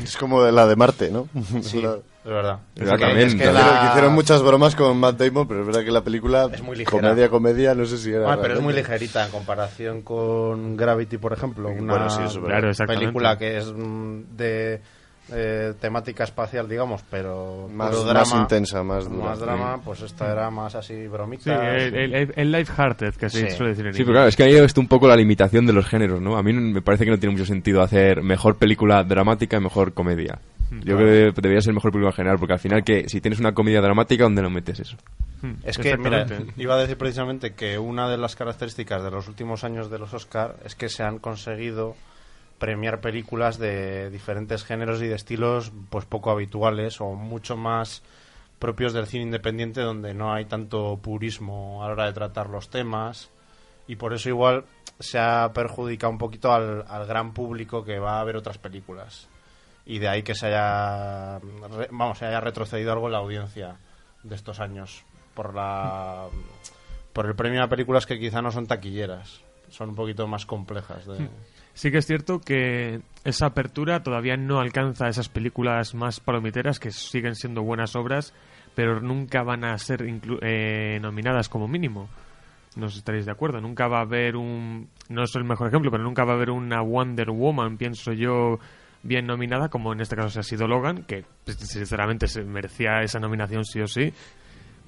es 0.03 0.15
como 0.17 0.43
la 0.43 0.67
de 0.67 0.75
Marte, 0.75 1.10
¿no? 1.12 1.27
Sí. 1.62 1.81
La- 1.81 1.96
Es 1.96 2.31
verdad. 2.31 2.60
verdad, 2.75 3.17
Es 3.17 3.34
que- 3.36 3.43
es 3.46 3.53
la- 3.53 3.91
Hicieron- 3.91 4.13
muchas 4.13 4.43
bromas 4.43 4.75
con 4.75 4.98
Matt 5.00 5.17
Damon, 5.17 5.48
pero 5.48 5.62
es 5.62 5.65
verdad 5.65 5.84
que 5.84 5.91
la 5.91 6.03
película, 6.03 6.50
Es 6.53 6.62
muy 6.62 6.75
ligera. 6.77 6.91
comedia, 7.01 7.29
comedia, 7.29 7.74
no 7.75 7.86
sé 7.86 7.98
si 7.98 8.12
era. 8.12 8.31
Ah, 8.31 8.38
pero 8.41 8.55
es 8.55 8.62
muy 8.62 8.74
ligerita 8.74 9.25
en 9.25 9.31
comparación 9.31 10.01
con 10.03 10.77
Gravity, 10.77 11.17
por 11.17 11.34
ejemplo. 11.34 11.69
Una 11.69 11.93
Bueno, 11.93 12.10
sí, 12.10 12.17
eso 12.19 12.25
es 12.27 12.36
verdad. 12.36 12.48
Claro, 12.50 12.69
exactamente. 12.69 13.05
película 13.05 13.38
que 13.38 13.58
es 13.58 13.65
mm, 13.75 14.22
de 14.38 14.81
eh, 15.31 15.74
temática 15.79 16.24
espacial, 16.24 16.67
digamos, 16.67 17.03
pero 17.09 17.67
Más- 17.71 17.89
puro 17.91 18.03
más 18.03 18.09
drama, 18.29 18.41
intensa, 18.41 18.83
más 18.83 19.09
dura. 19.09 19.25
más 19.25 19.39
drama, 19.39 19.81
pues 19.83 20.01
esta 20.01 20.31
era 20.31 20.50
más 20.50 20.75
así 20.75 21.07
bromita. 21.07 21.43
Sí, 21.43 21.50
el, 21.51 22.13
el, 22.13 22.33
el- 22.36 22.51
lighthearted, 22.51 23.13
que 23.15 23.29
se 23.29 23.50
Sí. 23.50 23.55
suele 23.57 23.71
decir 23.71 23.86
en 23.88 23.93
Sí, 23.93 24.03
pero 24.03 24.13
claro, 24.13 24.27
es 24.27 24.36
que 24.36 24.43
ahí 24.43 24.55
está 24.55 24.79
un 24.81 24.88
poco 24.88 25.07
la 25.07 25.15
limitación 25.15 25.65
de 25.65 25.74
los 25.74 25.86
géneros, 25.86 26.21
¿no? 26.21 26.38
A 26.38 26.43
mí 26.43 26.53
me 26.53 26.81
parece 26.81 27.05
que 27.05 27.12
no 27.12 27.17
tiene 27.19 27.33
mucho 27.33 27.45
sentido 27.45 27.81
hacer 27.81 28.21
mejor 28.24 28.57
película 28.57 29.03
dramática 29.03 29.57
y 29.57 29.62
mejor 29.62 29.93
comedia. 29.93 30.39
Yo 30.71 30.98
creo 30.98 31.33
que 31.33 31.41
debería 31.41 31.62
ser 31.62 31.74
mejor 31.74 31.91
película 31.91 32.12
en 32.12 32.15
general, 32.15 32.38
porque 32.38 32.53
al 32.53 32.59
final, 32.59 32.83
que 32.83 33.09
si 33.09 33.21
tienes 33.21 33.39
una 33.39 33.53
comedia 33.53 33.81
dramática, 33.81 34.24
¿dónde 34.25 34.43
lo 34.43 34.51
metes 34.51 34.79
eso? 34.79 34.98
Hmm, 35.41 35.53
Es 35.63 35.79
que, 35.79 35.98
mira, 35.98 36.27
iba 36.57 36.75
a 36.75 36.77
decir 36.77 36.95
precisamente 36.95 37.53
que 37.55 37.79
una 37.79 38.07
de 38.07 38.17
las 38.17 38.36
características 38.36 39.03
de 39.03 39.09
los 39.09 39.27
últimos 39.27 39.63
años 39.63 39.89
de 39.89 39.98
los 39.98 40.13
Oscar 40.13 40.57
es 40.63 40.75
que 40.75 40.88
se 40.89 41.01
han 41.01 41.17
conseguido 41.17 41.95
premiar 42.60 43.01
películas 43.01 43.58
de 43.58 44.10
diferentes 44.10 44.63
géneros 44.63 45.01
y 45.01 45.08
de 45.08 45.16
estilos 45.16 45.72
pues 45.89 46.06
poco 46.06 46.30
habituales 46.30 47.00
o 47.01 47.13
mucho 47.16 47.56
más 47.58 48.04
propios 48.60 48.92
del 48.94 49.08
cine 49.08 49.24
independiente 49.24 49.82
donde 49.82 50.13
no 50.13 50.34
hay 50.34 50.46
tanto 50.46 51.00
purismo 51.01 51.82
a 51.84 51.88
la 51.88 51.94
hora 51.94 52.06
de 52.06 52.13
tratar 52.13 52.50
los 52.50 52.70
temas. 52.70 53.30
Y 53.88 53.96
por 53.96 54.13
eso 54.13 54.30
igual 54.30 54.66
se 55.00 55.18
ha 55.18 55.50
perjudicado 55.54 56.12
un 56.12 56.20
poquito 56.20 56.51
al, 56.54 56.86
al 56.88 57.08
gran 57.08 57.34
público 57.34 57.84
que 57.84 57.98
va 58.00 58.20
a 58.20 58.24
ver 58.24 58.36
otras 58.36 58.58
películas. 58.58 59.28
Y 59.86 59.98
de 60.00 60.10
ahí 60.10 60.22
que 60.24 60.36
se 60.36 60.48
haya 60.48 61.39
vamos 61.89 62.18
se 62.20 62.25
haya 62.25 62.42
retrocedido 62.42 62.92
algo 62.92 63.08
en 63.08 63.13
la 63.13 63.18
audiencia 63.20 63.78
de 64.22 64.36
estos 64.36 64.60
años 64.60 65.04
por 65.34 65.56
la 65.56 66.28
por 67.13 67.25
el 67.25 67.36
premio 67.36 67.63
a 67.63 67.68
películas 67.70 68.06
que 68.06 68.20
quizá 68.20 68.42
no 68.42 68.51
son 68.51 68.68
taquilleras 68.68 69.42
son 69.70 69.89
un 69.89 69.96
poquito 69.96 70.28
más 70.28 70.46
complejas 70.46 71.06
de- 71.08 71.30
Sí 71.74 71.92
que 71.92 72.00
es 72.00 72.06
cierto 72.06 72.40
que 72.40 73.00
esa 73.24 73.48
apertura 73.48 74.04
todavía 74.04 74.36
no 74.36 74.60
alcanza 74.60 75.08
esas 75.08 75.30
películas 75.30 75.96
más 75.96 76.20
palomiteras 76.20 76.80
que 76.80 76.92
siguen 76.92 77.36
siendo 77.36 77.62
buenas 77.64 77.96
obras, 77.96 78.34
pero 78.76 79.00
nunca 79.00 79.44
van 79.44 79.64
a 79.64 79.78
ser 79.78 80.02
inclu- 80.02 80.40
eh, 80.42 81.00
nominadas 81.02 81.48
como 81.48 81.68
mínimo. 81.68 82.10
No 82.76 82.88
estaréis 82.88 83.26
de 83.26 83.32
acuerdo. 83.32 83.62
Nunca 83.62 83.88
va 83.88 84.00
a 84.00 84.02
haber 84.02 84.36
un... 84.36 84.90
No 85.10 85.24
es 85.24 85.34
el 85.36 85.44
mejor 85.44 85.68
ejemplo, 85.70 85.90
pero 85.90 86.04
nunca 86.04 86.24
va 86.26 86.34
a 86.34 86.36
haber 86.36 86.52
una 86.52 86.82
Wonder 86.82 87.32
Woman, 87.32 87.78
pienso 87.78 88.12
yo, 88.14 88.60
bien 89.02 89.26
nominada, 89.26 89.70
como 89.70 89.92
en 89.94 90.02
este 90.02 90.16
caso 90.16 90.30
se 90.30 90.40
ha 90.40 90.44
sido 90.44 90.68
Logan, 90.68 91.04
que 91.04 91.24
sinceramente 91.46 92.28
se 92.28 92.44
merecía 92.44 93.00
esa 93.02 93.20
nominación 93.20 93.64
sí 93.66 93.80
o 93.82 93.88
sí. 93.88 94.14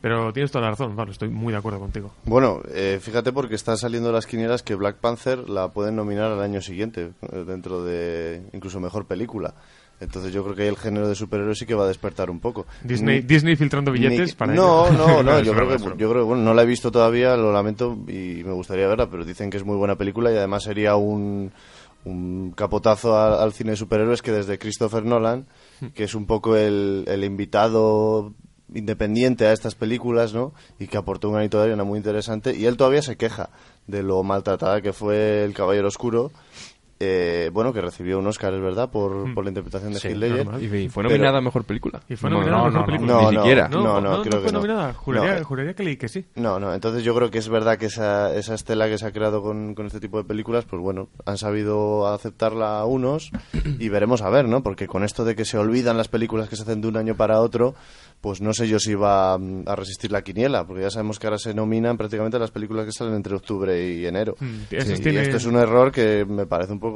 Pero 0.01 0.33
tienes 0.33 0.51
toda 0.51 0.63
la 0.65 0.71
razón, 0.71 0.95
Pablo, 0.95 1.11
estoy 1.11 1.29
muy 1.29 1.53
de 1.53 1.59
acuerdo 1.59 1.79
contigo. 1.79 2.11
Bueno, 2.25 2.61
eh, 2.73 2.99
fíjate 3.01 3.31
porque 3.31 3.55
están 3.55 3.77
saliendo 3.77 4.11
las 4.11 4.25
quinielas 4.25 4.63
que 4.63 4.73
Black 4.75 4.97
Panther 4.97 5.47
la 5.47 5.67
pueden 5.69 5.95
nominar 5.95 6.31
al 6.31 6.41
año 6.41 6.59
siguiente, 6.61 7.11
eh, 7.31 7.43
dentro 7.45 7.83
de 7.83 8.41
incluso 8.53 8.79
mejor 8.79 9.05
película. 9.05 9.53
Entonces 9.99 10.33
yo 10.33 10.43
creo 10.43 10.55
que 10.55 10.63
ahí 10.63 10.67
el 10.67 10.77
género 10.77 11.07
de 11.07 11.13
superhéroes 11.13 11.59
sí 11.59 11.67
que 11.67 11.75
va 11.75 11.83
a 11.83 11.87
despertar 11.87 12.31
un 12.31 12.39
poco. 12.39 12.65
Disney, 12.83 13.17
Ni- 13.17 13.21
Disney 13.27 13.55
filtrando 13.55 13.91
billetes 13.91 14.29
ni- 14.29 14.33
para 14.33 14.55
No, 14.55 14.87
ello. 14.87 14.97
no, 14.97 15.21
no, 15.23 15.39
yo 15.41 15.53
creo 15.53 15.67
que, 15.69 15.77
yo 15.77 16.09
creo 16.09 16.13
que, 16.23 16.27
bueno, 16.27 16.41
no 16.43 16.53
la 16.55 16.63
he 16.63 16.65
visto 16.65 16.91
todavía, 16.91 17.37
lo 17.37 17.53
lamento 17.53 17.95
y 18.07 18.43
me 18.43 18.53
gustaría 18.53 18.87
verla, 18.87 19.07
pero 19.11 19.23
dicen 19.23 19.51
que 19.51 19.57
es 19.57 19.63
muy 19.63 19.75
buena 19.75 19.95
película 19.97 20.31
y 20.31 20.37
además 20.37 20.63
sería 20.63 20.95
un, 20.95 21.51
un 22.05 22.51
capotazo 22.57 23.15
al, 23.15 23.33
al 23.39 23.53
cine 23.53 23.71
de 23.71 23.77
superhéroes 23.77 24.23
que 24.23 24.31
desde 24.31 24.57
Christopher 24.57 25.05
Nolan, 25.05 25.45
que 25.93 26.05
es 26.05 26.15
un 26.15 26.25
poco 26.25 26.55
el, 26.55 27.03
el 27.07 27.23
invitado 27.23 28.33
independiente 28.73 29.45
a 29.45 29.53
estas 29.53 29.75
películas, 29.75 30.33
¿no? 30.33 30.53
Y 30.79 30.87
que 30.87 30.97
aportó 30.97 31.27
un 31.27 31.35
granito 31.35 31.57
de 31.57 31.65
arena 31.65 31.83
muy 31.83 31.97
interesante 31.97 32.55
y 32.55 32.65
él 32.65 32.77
todavía 32.77 33.01
se 33.01 33.17
queja 33.17 33.49
de 33.87 34.03
lo 34.03 34.23
maltratada 34.23 34.81
que 34.81 34.93
fue 34.93 35.43
El 35.43 35.53
Caballero 35.53 35.87
Oscuro. 35.87 36.31
Eh, 37.03 37.49
bueno, 37.51 37.73
que 37.73 37.81
recibió 37.81 38.19
un 38.19 38.27
Oscar, 38.27 38.53
es 38.53 38.61
verdad, 38.61 38.91
por, 38.91 39.33
por 39.33 39.43
la 39.43 39.49
interpretación 39.49 39.91
de 39.93 39.99
Sí, 39.99 40.13
Ledger. 40.13 40.45
normal. 40.45 40.63
Y 40.63 40.87
fue 40.89 41.01
Pero- 41.03 41.09
nominada 41.15 41.37
a 41.39 41.41
mejor 41.41 41.63
película. 41.63 41.99
Y 42.07 42.15
fue 42.15 42.29
No, 42.29 42.37
nominada 42.37 42.57
no, 42.61 42.63
a 42.67 42.69
mejor 42.69 42.79
no, 42.81 42.85
película. 42.85 43.13
Ni 43.13 43.21
No, 43.25 43.31
no, 43.31 43.41
siquiera. 43.41 43.67
No, 43.69 43.77
No, 43.77 43.83
no, 43.83 44.01
no, 44.01 44.17
no, 44.17 44.21
creo 44.23 44.39
fue 44.39 44.45
que 44.47 44.51
no. 44.53 44.59
nominada. 44.59 44.93
Juraría, 44.93 45.39
No. 45.39 45.45
juraría 45.45 45.73
que 45.73 45.83
leí 45.83 45.97
que 45.97 46.07
sí. 46.07 46.25
No, 46.35 46.59
no, 46.59 46.73
entonces 46.73 47.03
yo 47.03 47.15
creo 47.15 47.31
que 47.31 47.39
es 47.39 47.49
verdad 47.49 47.77
que 47.77 47.87
esa, 47.87 48.35
esa 48.35 48.53
estela 48.53 48.87
que 48.87 48.97
se 48.99 49.05
ha 49.07 49.11
creado 49.11 49.41
con, 49.41 49.73
con 49.73 49.87
este 49.87 49.99
tipo 49.99 50.17
de 50.19 50.23
películas, 50.25 50.65
pues 50.65 50.81
bueno, 50.81 51.09
han 51.25 51.37
sabido 51.39 52.07
aceptarla 52.07 52.85
unos 52.85 53.31
y 53.79 53.89
veremos 53.89 54.21
a 54.21 54.29
ver, 54.29 54.47
¿no? 54.47 54.61
Porque 54.63 54.87
con 54.87 55.03
esto 55.03 55.25
de 55.25 55.35
que 55.35 55.45
se 55.45 55.57
olvidan 55.57 55.97
las 55.97 56.07
películas 56.07 56.47
que 56.49 56.55
se 56.55 56.61
hacen 56.63 56.81
de 56.81 56.87
un 56.87 56.97
año 56.97 57.15
para 57.15 57.39
otro, 57.41 57.73
pues 58.21 58.39
no 58.39 58.53
sé 58.53 58.67
yo 58.67 58.77
si 58.77 58.93
va 58.93 59.35
mm, 59.39 59.63
a 59.65 59.75
resistir 59.75 60.11
la 60.11 60.21
quiniela, 60.23 60.65
porque 60.67 60.83
ya 60.83 60.91
sabemos 60.91 61.17
que 61.17 61.25
ahora 61.25 61.39
se 61.39 61.55
nominan 61.55 61.97
prácticamente 61.97 62.37
las 62.37 62.51
películas 62.51 62.85
que 62.85 62.91
salen 62.91 63.15
entre 63.15 63.35
octubre 63.35 63.83
y 63.91 64.05
enero. 64.05 64.35
Mm, 64.39 64.55
esas 64.69 64.99
y 65.03 65.09
esto 65.17 65.37
es 65.37 65.45
un 65.45 65.55
error 65.55 65.91
que 65.91 66.23
me 66.25 66.45
parece 66.45 66.71
un 66.73 66.79
poco... 66.79 66.90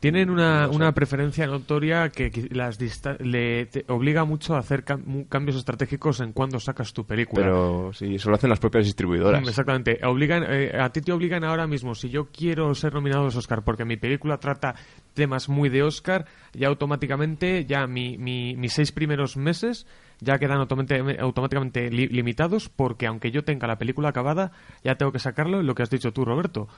Tienen 0.00 0.30
una, 0.30 0.68
una 0.68 0.92
preferencia 0.92 1.46
notoria 1.46 2.08
que 2.10 2.30
las 2.50 2.78
le 3.20 3.66
te 3.66 3.84
obliga 3.88 4.24
mucho 4.24 4.54
a 4.54 4.58
hacer 4.58 4.84
cam- 4.84 5.28
cambios 5.28 5.56
estratégicos 5.56 6.20
en 6.20 6.32
cuando 6.32 6.60
sacas 6.60 6.92
tu 6.92 7.04
película. 7.04 7.42
Pero 7.44 7.92
sí, 7.92 8.16
eso 8.16 8.28
lo 8.30 8.36
hacen 8.36 8.50
las 8.50 8.60
propias 8.60 8.84
distribuidoras. 8.84 9.46
Exactamente. 9.46 9.98
Obligan, 10.04 10.44
eh, 10.48 10.72
a 10.78 10.90
ti 10.90 11.00
te 11.00 11.12
obligan 11.12 11.44
ahora 11.44 11.66
mismo, 11.66 11.94
si 11.94 12.08
yo 12.10 12.26
quiero 12.30 12.74
ser 12.74 12.94
nominado 12.94 13.22
a 13.22 13.24
los 13.26 13.36
Oscar 13.36 13.62
porque 13.64 13.84
mi 13.84 13.96
película 13.96 14.38
trata 14.38 14.74
temas 15.14 15.48
muy 15.48 15.68
de 15.68 15.82
Oscar, 15.82 16.26
ya 16.52 16.68
automáticamente, 16.68 17.64
ya 17.66 17.86
mi, 17.86 18.18
mi- 18.18 18.56
mis 18.56 18.72
seis 18.72 18.92
primeros 18.92 19.36
meses 19.36 19.86
ya 20.20 20.38
quedan 20.38 20.58
automáticamente, 20.58 21.20
automáticamente 21.20 21.90
li- 21.90 22.08
limitados 22.08 22.68
porque 22.68 23.06
aunque 23.06 23.30
yo 23.30 23.44
tenga 23.44 23.66
la 23.66 23.78
película 23.78 24.08
acabada, 24.10 24.52
ya 24.82 24.94
tengo 24.96 25.12
que 25.12 25.18
sacarlo, 25.18 25.62
lo 25.62 25.74
que 25.74 25.82
has 25.82 25.90
dicho 25.90 26.12
tú, 26.12 26.24
Roberto. 26.24 26.68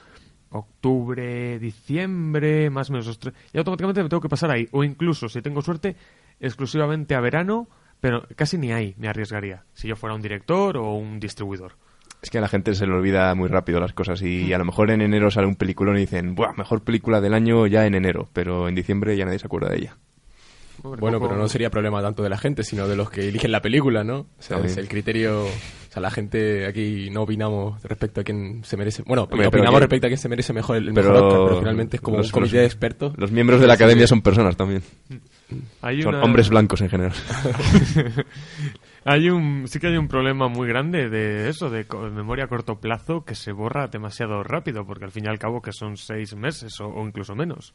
Octubre, 0.49 1.59
diciembre, 1.59 2.69
más 2.69 2.89
o 2.89 2.93
menos. 2.93 3.07
los 3.07 3.19
tres- 3.19 3.33
Y 3.53 3.57
automáticamente 3.57 4.03
me 4.03 4.09
tengo 4.09 4.21
que 4.21 4.29
pasar 4.29 4.51
ahí. 4.51 4.67
O 4.71 4.83
incluso, 4.83 5.27
si 5.29 5.41
tengo 5.41 5.61
suerte, 5.61 5.95
exclusivamente 6.39 7.15
a 7.15 7.19
verano, 7.19 7.67
pero 7.99 8.23
casi 8.35 8.57
ni 8.57 8.71
ahí 8.71 8.95
me 8.97 9.07
arriesgaría. 9.07 9.63
Si 9.73 9.87
yo 9.87 9.95
fuera 9.95 10.15
un 10.15 10.21
director 10.21 10.77
o 10.77 10.93
un 10.93 11.19
distribuidor. 11.19 11.73
Es 12.21 12.29
que 12.31 12.39
a 12.39 12.41
la 12.41 12.47
gente 12.47 12.73
se 12.73 12.87
le 12.87 12.93
olvida 12.93 13.33
muy 13.35 13.47
rápido 13.47 13.79
las 13.79 13.93
cosas 13.93 14.21
y 14.23 14.51
a 14.51 14.57
lo 14.57 14.65
mejor 14.65 14.89
en 14.89 15.01
enero 15.01 15.29
sale 15.29 15.45
un 15.47 15.55
peliculón 15.55 15.97
y 15.97 16.01
dicen, 16.01 16.33
Buah, 16.33 16.53
mejor 16.53 16.83
película 16.83 17.21
del 17.21 17.33
año 17.35 17.67
ya 17.67 17.85
en 17.85 17.93
enero, 17.93 18.27
pero 18.33 18.67
en 18.67 18.73
diciembre 18.75 19.15
ya 19.15 19.25
nadie 19.25 19.37
se 19.39 19.45
acuerda 19.45 19.69
de 19.69 19.77
ella. 19.77 19.97
Bueno, 20.81 21.17
poco- 21.19 21.29
pero 21.29 21.41
no 21.41 21.47
sería 21.47 21.69
problema 21.69 22.01
tanto 22.01 22.23
de 22.23 22.29
la 22.29 22.37
gente, 22.37 22.63
sino 22.63 22.87
de 22.87 22.95
los 22.95 23.09
que 23.09 23.27
eligen 23.27 23.51
la 23.51 23.61
película, 23.61 24.03
¿no? 24.03 24.19
O 24.19 24.27
sea, 24.41 24.57
es 24.59 24.77
el 24.77 24.87
criterio... 24.87 25.45
Sea, 25.97 26.01
la 26.01 26.11
gente 26.11 26.67
aquí 26.67 27.09
no 27.09 27.23
opinamos 27.23 27.81
respecto 27.81 28.21
a 28.21 28.23
quién 28.23 28.63
se 28.63 28.77
merece... 28.77 29.01
Bueno, 29.07 29.23
Hombre, 29.23 29.37
pero 29.37 29.49
opinamos 29.49 29.73
que- 29.75 29.79
respecto 29.79 30.05
a 30.05 30.09
quién 30.09 30.17
se 30.19 30.29
merece 30.29 30.53
mejor 30.53 30.75
el, 30.77 30.87
el 30.89 30.93
Pero 30.93 31.09
mejor 31.11 31.23
Oscar, 31.27 31.43
pero 31.47 31.59
finalmente 31.59 31.95
es 31.97 32.01
como 32.01 32.17
los- 32.17 32.27
un 32.27 32.31
comité 32.33 32.55
los- 32.57 32.61
de 32.61 32.65
expertos. 32.67 33.13
Los 33.17 33.31
miembros 33.31 33.59
de 33.61 33.65
la 33.67 33.73
academia 33.73 34.05
son 34.05 34.21
personas 34.21 34.55
también. 34.55 34.83
Hay 35.81 36.01
Son 36.03 36.13
una- 36.13 36.23
hombres 36.23 36.49
blancos 36.49 36.81
en 36.81 36.89
general. 36.89 37.13
hay 39.05 39.29
un 39.29 39.67
sí 39.67 39.79
que 39.79 39.87
hay 39.87 39.97
un 39.97 40.07
problema 40.07 40.47
muy 40.47 40.67
grande 40.67 41.09
de 41.09 41.49
eso 41.49 41.69
de 41.69 41.85
co- 41.85 42.09
memoria 42.09 42.45
a 42.45 42.47
corto 42.47 42.79
plazo 42.79 43.23
que 43.23 43.35
se 43.35 43.51
borra 43.51 43.87
demasiado 43.87 44.43
rápido 44.43 44.85
porque 44.85 45.05
al 45.05 45.11
fin 45.11 45.25
y 45.25 45.29
al 45.29 45.39
cabo 45.39 45.61
que 45.61 45.71
son 45.71 45.97
seis 45.97 46.35
meses 46.35 46.79
o, 46.81 46.87
o 46.87 47.07
incluso 47.07 47.35
menos 47.35 47.73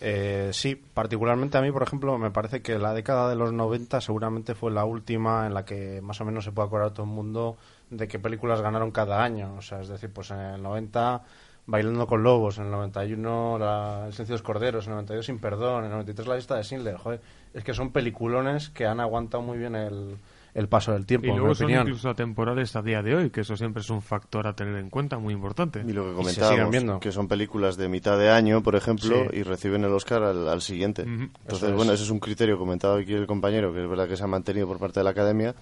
Eh, 0.00 0.50
sí, 0.52 0.74
particularmente 0.74 1.56
a 1.56 1.62
mí, 1.62 1.70
por 1.70 1.82
ejemplo, 1.82 2.18
me 2.18 2.30
parece 2.30 2.62
que 2.62 2.78
la 2.78 2.92
década 2.92 3.28
de 3.28 3.36
los 3.36 3.52
90 3.52 4.00
seguramente 4.00 4.54
fue 4.54 4.70
la 4.70 4.84
última 4.84 5.46
en 5.46 5.54
la 5.54 5.64
que 5.64 6.00
más 6.02 6.20
o 6.20 6.24
menos 6.24 6.44
se 6.44 6.52
puede 6.52 6.66
acordar 6.66 6.92
todo 6.92 7.04
el 7.04 7.12
mundo 7.12 7.56
de 7.90 8.08
qué 8.08 8.18
películas 8.18 8.60
ganaron 8.60 8.90
cada 8.90 9.22
año. 9.22 9.54
O 9.56 9.62
sea, 9.62 9.80
es 9.80 9.88
decir, 9.88 10.10
pues 10.12 10.30
en 10.30 10.38
el 10.40 10.62
90 10.62 11.22
Bailando 11.66 12.06
con 12.06 12.22
Lobos, 12.22 12.58
en 12.58 12.64
el 12.64 12.70
91 12.72 13.58
la, 13.58 14.02
El 14.06 14.12
Silencio 14.12 14.34
de 14.34 14.38
los 14.38 14.42
Corderos, 14.42 14.86
en 14.86 14.92
el 14.92 14.96
92 14.96 15.26
Sin 15.26 15.38
Perdón, 15.38 15.84
en 15.84 15.84
el 15.84 15.90
93 15.92 16.28
La 16.28 16.36
Lista 16.36 16.56
de 16.56 16.64
Schindler. 16.64 16.96
Joder, 16.96 17.20
es 17.54 17.64
que 17.64 17.72
son 17.72 17.90
peliculones 17.90 18.68
que 18.68 18.86
han 18.86 19.00
aguantado 19.00 19.42
muy 19.42 19.56
bien 19.56 19.74
el, 19.74 20.18
el 20.54 20.68
paso 20.68 20.92
del 20.92 21.04
tiempo, 21.04 21.26
y 21.26 21.30
en 21.30 21.34
mi 21.34 21.38
luego 21.40 21.54
son 21.56 21.64
opinión. 21.66 21.86
incluso 21.88 22.08
atemporales 22.08 22.76
a 22.76 22.82
día 22.82 23.02
de 23.02 23.16
hoy 23.16 23.30
que 23.30 23.40
eso 23.40 23.56
siempre 23.56 23.80
es 23.82 23.90
un 23.90 24.00
factor 24.02 24.46
a 24.46 24.54
tener 24.54 24.76
en 24.76 24.88
cuenta 24.88 25.18
muy 25.18 25.34
importante 25.34 25.82
Y 25.86 25.92
lo 25.92 26.04
que 26.08 26.14
comentábamos, 26.14 27.00
que 27.00 27.10
son 27.12 27.26
películas 27.26 27.76
de 27.76 27.88
mitad 27.88 28.16
de 28.18 28.30
año, 28.30 28.62
por 28.62 28.76
ejemplo, 28.76 29.16
Sí. 29.30 29.38
y 29.38 29.42
reciben 29.42 29.82
el 29.84 29.92
Oscar 29.92 30.22
al, 30.22 30.48
al 30.48 30.62
siguiente. 30.62 31.02
Entonces, 31.02 31.70
es. 31.70 31.74
bueno, 31.74 31.92
ese 31.92 32.04
es 32.04 32.10
un 32.10 32.20
criterio 32.20 32.56
comentado 32.56 32.94
aquí 32.94 33.12
el 33.14 33.26
compañero, 33.26 33.72
que 33.74 33.82
es 33.82 33.88
verdad 33.90 34.08
que 34.08 34.16
se 34.16 34.22
ha 34.22 34.28
mantenido 34.28 34.68
por 34.68 34.78
parte 34.78 35.00
de 35.00 35.04
la 35.04 35.10
Academia 35.10 35.54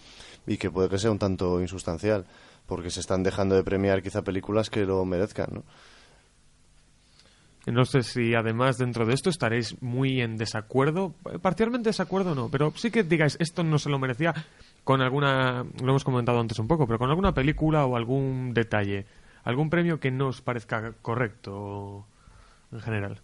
y 0.46 0.58
que 0.58 0.70
puede 0.70 0.88
que 0.90 0.98
sea 0.98 1.10
un 1.10 1.18
tanto 1.18 1.60
insustancial, 1.62 2.26
porque 2.66 2.90
se 2.90 3.00
están 3.00 3.22
dejando 3.22 3.54
de 3.54 3.64
premiar 3.64 4.02
quizá 4.02 4.20
películas 4.22 4.68
que 4.68 4.84
lo 4.84 5.02
merezcan, 5.06 5.48
¿no? 5.52 5.64
no 7.66 7.84
sé 7.84 8.02
si 8.02 8.34
además 8.34 8.76
dentro 8.76 9.06
de 9.06 9.14
esto 9.14 9.30
estaréis 9.30 9.80
muy 9.80 10.20
en 10.20 10.36
desacuerdo 10.36 11.14
eh, 11.32 11.38
parcialmente 11.38 11.90
desacuerdo 11.90 12.34
no 12.34 12.48
pero 12.48 12.72
sí 12.74 12.90
que 12.90 13.04
digáis 13.04 13.36
esto 13.38 13.62
no 13.62 13.78
se 13.78 13.88
lo 13.88 14.00
merecía 14.00 14.34
con 14.84 15.00
alguna 15.00 15.64
lo 15.80 15.88
hemos 15.88 16.04
comentado 16.04 16.40
antes 16.40 16.58
un 16.58 16.68
poco 16.68 16.86
pero 16.86 16.98
con 16.98 17.10
alguna 17.10 17.34
película 17.34 17.86
o 17.86 17.96
algún 17.96 18.52
detalle 18.54 19.06
algún 19.44 19.70
premio 19.70 20.00
que 20.00 20.10
no 20.10 20.28
os 20.28 20.40
parezca 20.40 20.92
correcto 21.02 22.06
en 22.72 22.80
general 22.80 23.20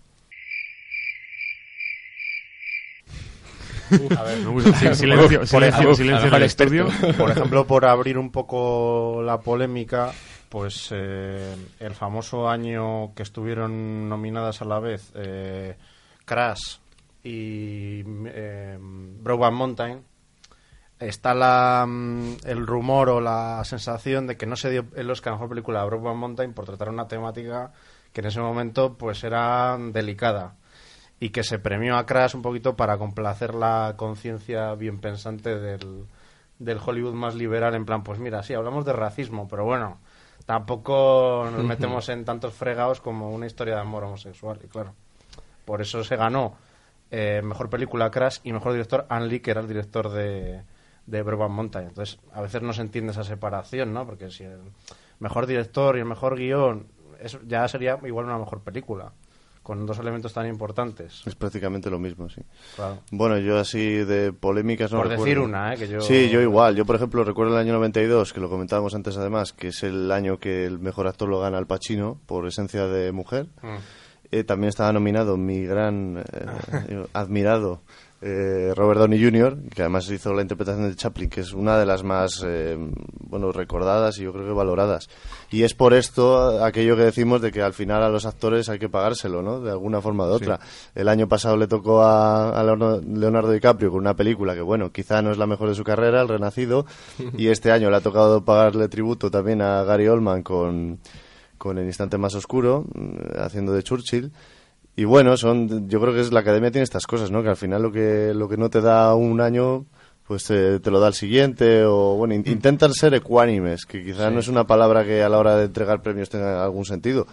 A 3.91 4.23
ver, 4.23 4.39
silencio, 4.95 5.41
Por 5.41 5.47
silencio, 5.47 5.63
ejemplo, 5.63 5.95
silencio 5.95 6.19
en 6.19 6.25
mejor 6.25 6.37
el 6.39 6.43
estudio. 6.43 6.89
Por 7.17 7.31
ejemplo, 7.31 7.67
por 7.67 7.85
abrir 7.87 8.19
un 8.19 8.31
poco 8.31 9.23
la 9.23 9.41
polémica, 9.41 10.13
pues 10.49 10.89
eh, 10.93 11.55
el 11.81 11.95
famoso 11.95 12.49
año 12.49 13.15
que 13.15 13.23
estuvieron 13.23 14.09
nominadas 14.09 14.63
a 14.63 14.65
la 14.65 14.81
vez 14.81 15.11
eh, 15.15 15.77
Crash 16.25 16.79
y 17.23 18.03
eh, 18.27 18.79
Brokeback 18.81 19.53
Mountain, 19.53 20.03
está 21.01 21.35
la, 21.35 21.85
mm, 21.87 22.37
el 22.45 22.67
rumor 22.67 23.09
o 23.11 23.21
la 23.21 23.63
sensación 23.65 24.27
de 24.27 24.37
que 24.37 24.47
no 24.47 24.57
se 24.57 24.71
dio 24.71 24.87
el 24.97 25.11
Oscar 25.11 25.33
a 25.33 25.37
Mejor 25.37 25.51
Película 25.51 25.83
a 25.83 25.85
Brokeback 25.85 26.17
Mountain 26.17 26.53
por 26.53 26.67
tratar 26.67 26.89
una 26.89 27.07
temática 27.07 27.73
que 28.13 28.21
en 28.21 28.27
ese 28.27 28.41
momento 28.41 28.97
pues 28.97 29.23
era 29.25 29.77
delicada 29.79 30.57
y 31.21 31.31
que 31.31 31.43
se 31.43 31.59
premió 31.59 31.97
a 31.97 32.07
Crash 32.07 32.35
un 32.35 32.43
poquito 32.43 32.77
para 32.77 32.99
complacer 32.99 33.55
la 33.55 33.95
conciencia 33.97 34.75
bien 34.75 34.99
pensante 35.01 35.59
del, 35.59 36.07
del 36.59 36.79
Hollywood 36.85 37.15
más 37.15 37.35
liberal 37.35 37.75
en 37.75 37.85
plan, 37.85 38.03
pues 38.03 38.19
mira, 38.19 38.43
sí, 38.43 38.55
hablamos 38.55 38.85
de 38.85 38.93
racismo, 38.93 39.49
pero 39.49 39.65
bueno, 39.65 39.99
tampoco 40.47 41.49
nos 41.51 41.65
metemos 41.65 42.09
en 42.09 42.25
tantos 42.25 42.55
fregados 42.55 43.01
como 43.01 43.31
una 43.31 43.47
historia 43.47 43.75
de 43.75 43.81
amor 43.81 44.05
homosexual, 44.05 44.61
y 44.65 44.69
claro, 44.69 44.95
por 45.65 45.81
eso 45.81 46.05
se 46.05 46.17
ganó 46.17 46.57
eh, 47.11 47.41
Mejor 47.43 47.69
Película 47.69 48.11
Crash 48.11 48.39
y 48.45 48.53
Mejor 48.53 48.73
Director 48.73 49.07
Ann 49.09 49.29
Lee, 49.29 49.41
que 49.41 49.51
era 49.51 49.61
el 49.61 49.69
director 49.69 50.11
de, 50.11 50.63
de 51.09 51.23
Brokeback 51.23 51.51
Mountain. 51.51 51.89
Entonces, 51.89 52.19
a 52.33 52.43
veces 52.43 52.63
no 52.63 52.73
se 52.73 52.83
entiende 52.83 53.13
esa 53.13 53.25
separación, 53.25 53.93
¿no? 53.93 54.07
Porque 54.07 54.31
si 54.31 54.45
el 54.45 54.61
mejor 55.19 55.47
director 55.47 55.97
y 55.97 56.01
el 56.01 56.05
mejor 56.05 56.37
guion, 56.37 56.87
eso 57.21 57.41
ya 57.47 57.67
sería 57.67 57.99
igual 58.05 58.27
una 58.27 58.39
mejor 58.39 58.61
película, 58.61 59.13
con 59.63 59.87
dos 59.87 59.99
elementos 59.99 60.33
tan 60.33 60.47
importantes. 60.47 61.23
Es 61.27 61.35
prácticamente 61.35 61.91
lo 61.91 61.99
mismo, 61.99 62.29
sí. 62.29 62.43
Claro. 62.77 62.99
Bueno, 63.11 63.39
yo 63.39 63.59
así 63.59 64.05
de 64.05 64.33
polémicas 64.33 64.93
no 64.93 64.99
Por 64.99 65.09
recuerdo. 65.09 65.25
decir 65.25 65.39
una, 65.41 65.75
¿eh? 65.75 65.79
Que 65.79 65.89
yo... 65.89 66.01
Sí, 66.01 66.29
yo 66.29 66.41
igual. 66.41 66.77
Yo, 66.77 66.85
por 66.85 66.97
ejemplo, 66.97 67.25
recuerdo 67.25 67.55
el 67.55 67.61
año 67.61 67.73
92, 67.75 68.33
que 68.33 68.41
lo 68.41 68.51
comentábamos 68.51 68.95
antes 68.95 69.17
además, 69.17 69.53
que 69.53 69.69
es 69.69 69.83
el 69.83 70.13
año 70.13 70.39
que 70.39 70.65
el 70.67 70.79
mejor 70.79 71.07
actor 71.07 71.29
lo 71.29 71.41
gana 71.41 71.59
Al 71.59 71.67
Pacino 71.67 72.19
por 72.27 72.47
esencia 72.47 72.87
de 72.87 73.13
mujer. 73.13 73.47
Mm. 73.63 73.77
Eh, 74.31 74.45
también 74.45 74.69
estaba 74.69 74.93
nominado 74.93 75.39
mi 75.39 75.65
gran 75.65 76.19
eh, 76.19 77.07
admirado 77.15 77.81
eh, 78.21 78.73
Robert 78.75 78.99
Downey 79.01 79.23
Jr., 79.23 79.59
que 79.75 79.83
además 79.83 80.11
hizo 80.11 80.33
la 80.35 80.43
interpretación 80.43 80.89
de 80.89 80.97
Chaplin, 80.97 81.31
que 81.31 81.41
es 81.43 81.53
una 81.53 81.79
de 81.79 81.87
las 81.87 82.03
más 82.03 82.43
eh, 82.45 82.77
bueno 83.21 83.53
recordadas 83.53 84.19
y 84.19 84.25
yo 84.25 84.33
creo 84.33 84.45
que 84.47 84.53
valoradas. 84.53 85.09
Y 85.51 85.63
es 85.63 85.75
por 85.75 85.95
esto 85.95 86.65
aquello 86.65 86.97
que 86.97 87.03
decimos 87.03 87.41
de 87.41 87.53
que 87.53 87.63
al 87.63 87.75
final 87.75 88.03
a 88.03 88.09
los 88.09 88.27
actores 88.27 88.69
hay 88.69 88.79
que 88.79 88.89
pagárselo, 88.89 89.41
¿no? 89.43 89.61
De 89.61 89.71
alguna 89.71 90.01
forma 90.01 90.25
o 90.25 90.29
de 90.29 90.35
otra. 90.35 90.59
El 90.95 91.09
año 91.09 91.29
pasado 91.29 91.57
le 91.57 91.69
tocó 91.69 92.03
a, 92.03 92.51
a 92.59 92.63
Leonardo- 92.65 93.53
DiCaprio 93.53 93.91
con 93.91 94.01
una 94.01 94.15
película 94.15 94.55
que, 94.55 94.63
bueno, 94.63 94.91
quizá 94.91 95.23
no 95.23 95.31
es 95.31 95.39
la 95.39 95.47
mejor 95.47 95.69
de 95.69 95.75
su 95.77 95.85
carrera, 95.85 96.21
El 96.21 96.29
Renacido, 96.29 96.87
y 97.37 97.47
este 97.49 97.71
año 97.71 97.89
le 97.91 97.97
ha 97.97 98.01
tocado 98.01 98.45
pagarle 98.45 98.89
tributo 98.89 99.31
también 99.31 99.63
a 99.63 99.85
Gary 99.85 100.09
Oldman 100.09 100.43
con 100.43 100.99
con 101.57 101.77
El 101.77 101.87
instante 101.87 102.19
más 102.19 102.37
oscuro, 102.37 102.85
mm, 102.95 103.41
haciendo 103.41 103.73
de 103.73 103.83
Churchill. 103.83 104.31
Y 104.99 105.05
bueno, 105.05 105.37
son, 105.37 105.89
yo 105.89 106.01
creo 106.01 106.13
que 106.13 106.21
es 106.21 106.33
la 106.33 106.41
academia 106.41 106.73
tiene 106.73 106.83
estas 106.83 107.07
cosas, 107.07 107.31
¿no? 107.31 107.43
Que 107.43 107.51
al 107.51 107.57
final 107.57 107.83
lo 107.83 107.93
que, 107.93 108.33
lo 108.35 108.49
que 108.49 108.57
no 108.57 108.69
te 108.69 108.81
da 108.81 109.15
un 109.15 109.41
año, 109.41 109.85
pues 110.27 110.45
te 110.45 110.91
lo 110.91 110.99
da 110.99 111.07
el 111.09 111.15
siguiente, 111.15 111.85
o 111.85 112.17
bueno, 112.17 112.35
in- 112.35 112.43
intentan 112.47 112.93
ser 112.93 113.15
ecuánimes, 113.15 113.87
que 113.87 114.03
quizás 114.03 114.33
no 114.33 114.41
es 114.41 114.49
una 114.49 114.67
palabra 114.67 115.05
que 115.05 115.23
a 115.23 115.29
la 115.29 115.39
hora 115.39 115.57
de 115.57 115.67
entregar 115.67 116.03
premios 116.03 116.29
tenga 116.31 116.65
algún 116.65 116.85
sentido, 116.85 117.29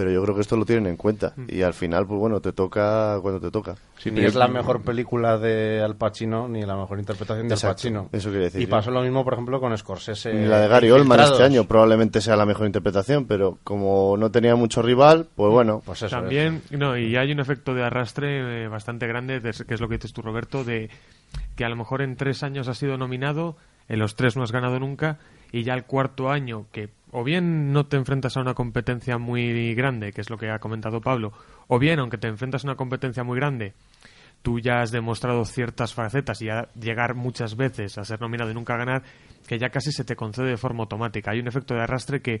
pero 0.00 0.10
yo 0.12 0.22
creo 0.22 0.34
que 0.34 0.40
esto 0.40 0.56
lo 0.56 0.64
tienen 0.64 0.86
en 0.86 0.96
cuenta. 0.96 1.34
Y 1.46 1.60
al 1.60 1.74
final, 1.74 2.06
pues 2.06 2.18
bueno, 2.18 2.40
te 2.40 2.52
toca 2.54 3.18
cuando 3.20 3.38
te 3.38 3.50
toca. 3.50 3.74
Sí, 3.98 4.10
ni 4.10 4.22
es 4.24 4.34
la 4.34 4.48
mejor 4.48 4.80
película 4.80 5.36
de 5.36 5.82
Al 5.84 5.94
Pacino 5.96 6.48
ni 6.48 6.62
la 6.64 6.74
mejor 6.74 6.98
interpretación 6.98 7.48
de 7.48 7.54
Al 7.54 7.60
Pacino. 7.60 8.08
eso 8.12 8.30
quiere 8.30 8.44
decir, 8.44 8.62
Y 8.62 8.64
sí. 8.64 8.70
pasó 8.70 8.90
lo 8.90 9.02
mismo, 9.02 9.22
por 9.24 9.34
ejemplo, 9.34 9.60
con 9.60 9.76
Scorsese. 9.76 10.32
Ni 10.32 10.46
la 10.46 10.58
de 10.60 10.68
Gary 10.68 10.90
Oldman 10.90 11.20
este 11.20 11.42
año 11.42 11.64
probablemente 11.64 12.22
sea 12.22 12.34
la 12.34 12.46
mejor 12.46 12.64
interpretación, 12.64 13.26
pero 13.26 13.58
como 13.62 14.16
no 14.16 14.30
tenía 14.30 14.56
mucho 14.56 14.80
rival, 14.80 15.28
pues 15.36 15.52
bueno, 15.52 15.82
Pues 15.84 16.00
eso. 16.02 16.16
También, 16.16 16.62
no, 16.70 16.96
y 16.96 17.16
hay 17.16 17.30
un 17.30 17.40
efecto 17.40 17.74
de 17.74 17.82
arrastre 17.84 18.64
eh, 18.64 18.68
bastante 18.68 19.06
grande, 19.06 19.40
de- 19.40 19.52
que 19.68 19.74
es 19.74 19.80
lo 19.82 19.88
que 19.90 19.96
dices 19.96 20.14
tú, 20.14 20.22
Roberto, 20.22 20.64
de 20.64 20.88
que 21.56 21.64
a 21.66 21.68
lo 21.68 21.76
mejor 21.76 22.00
en 22.00 22.16
tres 22.16 22.42
años 22.42 22.68
has 22.68 22.78
sido 22.78 22.96
nominado, 22.96 23.56
en 23.88 23.98
los 23.98 24.14
tres 24.16 24.34
no 24.36 24.42
has 24.44 24.52
ganado 24.52 24.78
nunca, 24.80 25.18
y 25.52 25.62
ya 25.62 25.74
el 25.74 25.84
cuarto 25.84 26.30
año, 26.30 26.66
que 26.72 26.90
o 27.12 27.24
bien 27.24 27.72
no 27.72 27.86
te 27.86 27.96
enfrentas 27.96 28.36
a 28.36 28.40
una 28.40 28.54
competencia 28.54 29.18
muy 29.18 29.74
grande, 29.74 30.12
que 30.12 30.20
es 30.20 30.30
lo 30.30 30.38
que 30.38 30.50
ha 30.50 30.58
comentado 30.58 31.00
Pablo, 31.00 31.32
o 31.66 31.78
bien, 31.78 31.98
aunque 31.98 32.18
te 32.18 32.28
enfrentas 32.28 32.64
a 32.64 32.68
una 32.68 32.76
competencia 32.76 33.24
muy 33.24 33.36
grande, 33.36 33.74
tú 34.42 34.58
ya 34.58 34.80
has 34.80 34.90
demostrado 34.90 35.44
ciertas 35.44 35.94
facetas 35.94 36.40
y 36.42 36.48
a 36.48 36.68
llegar 36.74 37.14
muchas 37.14 37.56
veces 37.56 37.98
a 37.98 38.04
ser 38.04 38.20
nominado 38.20 38.50
y 38.50 38.54
nunca 38.54 38.76
ganar, 38.76 39.02
que 39.46 39.58
ya 39.58 39.70
casi 39.70 39.92
se 39.92 40.04
te 40.04 40.16
concede 40.16 40.50
de 40.50 40.56
forma 40.56 40.82
automática. 40.82 41.32
Hay 41.32 41.40
un 41.40 41.48
efecto 41.48 41.74
de 41.74 41.82
arrastre 41.82 42.22
que, 42.22 42.40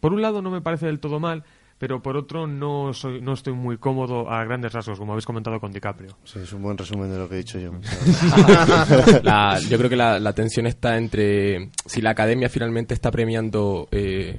por 0.00 0.12
un 0.12 0.22
lado, 0.22 0.42
no 0.42 0.50
me 0.50 0.60
parece 0.60 0.86
del 0.86 1.00
todo 1.00 1.18
mal, 1.18 1.44
pero 1.80 2.02
por 2.02 2.14
otro, 2.18 2.46
no, 2.46 2.92
soy, 2.92 3.22
no 3.22 3.32
estoy 3.32 3.54
muy 3.54 3.78
cómodo 3.78 4.30
a 4.30 4.44
grandes 4.44 4.70
rasgos, 4.74 4.98
como 4.98 5.12
habéis 5.12 5.24
comentado 5.24 5.58
con 5.58 5.72
DiCaprio. 5.72 6.14
sí, 6.24 6.38
es 6.40 6.52
un 6.52 6.62
buen 6.62 6.76
resumen 6.76 7.10
de 7.10 7.16
lo 7.16 7.26
que 7.26 7.36
he 7.36 7.38
dicho 7.38 7.58
yo. 7.58 7.72
La- 9.22 9.58
yo 9.68 9.78
creo 9.78 9.88
que 9.88 9.96
la, 9.96 10.18
la 10.20 10.32
tensión 10.34 10.66
está 10.66 10.96
entre 10.98 11.70
si 11.86 12.02
la 12.02 12.10
academia 12.10 12.48
finalmente 12.48 12.92
está 12.94 13.10
premiando 13.10 13.88
eh, 13.92 14.38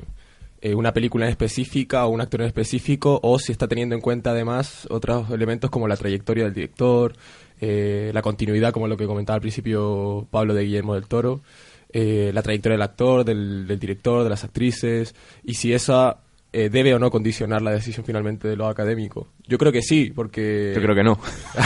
eh, 0.62 0.75
una 0.75 0.93
película 0.93 1.25
en 1.25 1.32
específica 1.32 2.06
o 2.06 2.10
un 2.10 2.21
actor 2.21 2.41
en 2.41 2.47
específico 2.47 3.19
o 3.23 3.39
si 3.39 3.51
está 3.51 3.67
teniendo 3.67 3.95
en 3.95 4.01
cuenta 4.01 4.30
además 4.32 4.88
otros 4.91 5.30
elementos 5.32 5.69
como 5.71 5.88
la 5.88 5.97
trayectoria 5.97 6.43
del 6.43 6.54
director, 6.54 7.13
eh, 7.60 8.12
la 8.13 8.21
continuidad 8.21 8.71
como 8.71 8.88
lo 8.88 8.97
que 8.97 9.08
comentaba 9.08 9.36
al 9.36 9.41
principio 9.41 10.27
Pablo 10.30 10.54
de 10.54 10.63
Guillermo 10.65 10.93
del 10.93 11.08
Toro, 11.08 11.41
eh, 11.91 12.32
la 12.34 12.41
trayectoria 12.43 12.75
del 12.75 12.84
actor, 12.84 13.25
del, 13.25 13.65
del 13.67 13.80
director, 13.80 14.23
de 14.23 14.30
las 14.30 14.43
actrices 14.43 15.15
y 15.43 15.56
si 15.56 15.73
esa 15.73 16.17
eh, 16.53 16.69
debe 16.69 16.93
o 16.93 16.99
no 16.99 17.11
condicionar 17.11 17.61
la 17.61 17.71
decisión 17.71 18.05
finalmente 18.05 18.47
de 18.47 18.55
lo 18.55 18.67
académico. 18.67 19.27
Yo 19.51 19.57
creo 19.57 19.73
que 19.73 19.81
sí, 19.81 20.13
porque... 20.15 20.71
Yo 20.73 20.81
creo 20.81 20.95
que 20.95 21.03
no. 21.03 21.19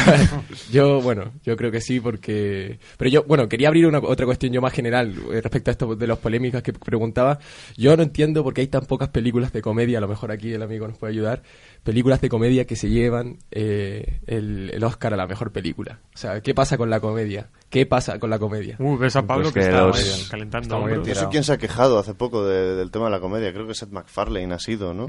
yo, 0.72 1.02
bueno, 1.02 1.32
yo 1.44 1.56
creo 1.56 1.70
que 1.72 1.82
sí, 1.82 2.00
porque... 2.00 2.80
Pero 2.98 3.12
yo, 3.12 3.24
bueno, 3.26 3.48
quería 3.48 3.68
abrir 3.68 3.86
una, 3.86 4.00
otra 4.00 4.26
cuestión 4.26 4.52
yo 4.52 4.60
más 4.60 4.74
general 4.74 5.14
eh, 5.32 5.40
respecto 5.40 5.70
a 5.70 5.74
esto 5.74 5.96
de 5.96 6.08
las 6.08 6.18
polémicas 6.18 6.64
que 6.64 6.74
preguntaba. 6.74 7.38
Yo 7.78 7.96
no 7.96 8.02
entiendo 8.02 8.44
por 8.44 8.56
qué 8.56 8.62
hay 8.62 8.68
tan 8.68 8.86
pocas 8.88 9.10
películas 9.10 9.54
de 9.54 9.62
comedia, 9.62 10.00
a 10.00 10.02
lo 10.02 10.08
mejor 10.08 10.32
aquí 10.32 10.52
el 10.52 10.64
amigo 10.64 10.88
nos 10.88 10.98
puede 10.98 11.14
ayudar, 11.14 11.44
películas 11.84 12.22
de 12.22 12.30
comedia 12.30 12.66
que 12.66 12.76
se 12.76 12.90
llevan 12.90 13.38
eh, 13.52 14.20
el, 14.26 14.72
el 14.74 14.84
Oscar 14.84 15.14
a 15.14 15.18
la 15.18 15.28
mejor 15.28 15.52
película. 15.52 16.00
O 16.16 16.18
sea, 16.18 16.42
¿qué 16.42 16.56
pasa 16.56 16.78
con 16.78 16.90
la 16.90 17.00
comedia? 17.00 17.50
¿Qué 17.70 17.86
pasa 17.86 18.18
con 18.18 18.32
la 18.32 18.40
comedia? 18.40 18.78
Uh, 18.80 18.98
ves 18.98 19.16
a 19.16 19.28
Pablo 19.28 19.52
Pues 19.52 19.54
que, 19.54 19.60
que 19.60 19.66
está 19.68 19.82
los- 19.86 20.28
calentando 20.32 20.64
está 20.66 20.76
muy 20.78 20.88
bien 20.88 21.00
hombros. 21.02 21.16
Yo 21.20 21.24
sé 21.24 21.30
quién 21.30 21.44
se 21.44 21.54
ha 21.54 21.58
quejado 21.60 22.00
hace 22.00 22.16
poco 22.16 22.48
de- 22.48 22.76
del 22.76 22.90
tema 22.90 23.06
de 23.06 23.12
la 23.12 23.20
comedia. 23.20 23.54
Creo 23.54 23.68
que 23.68 23.76
Seth 23.76 23.92
MacFarlane 23.92 24.54
ha 24.56 24.60
sido, 24.60 24.94
¿no? 24.96 25.08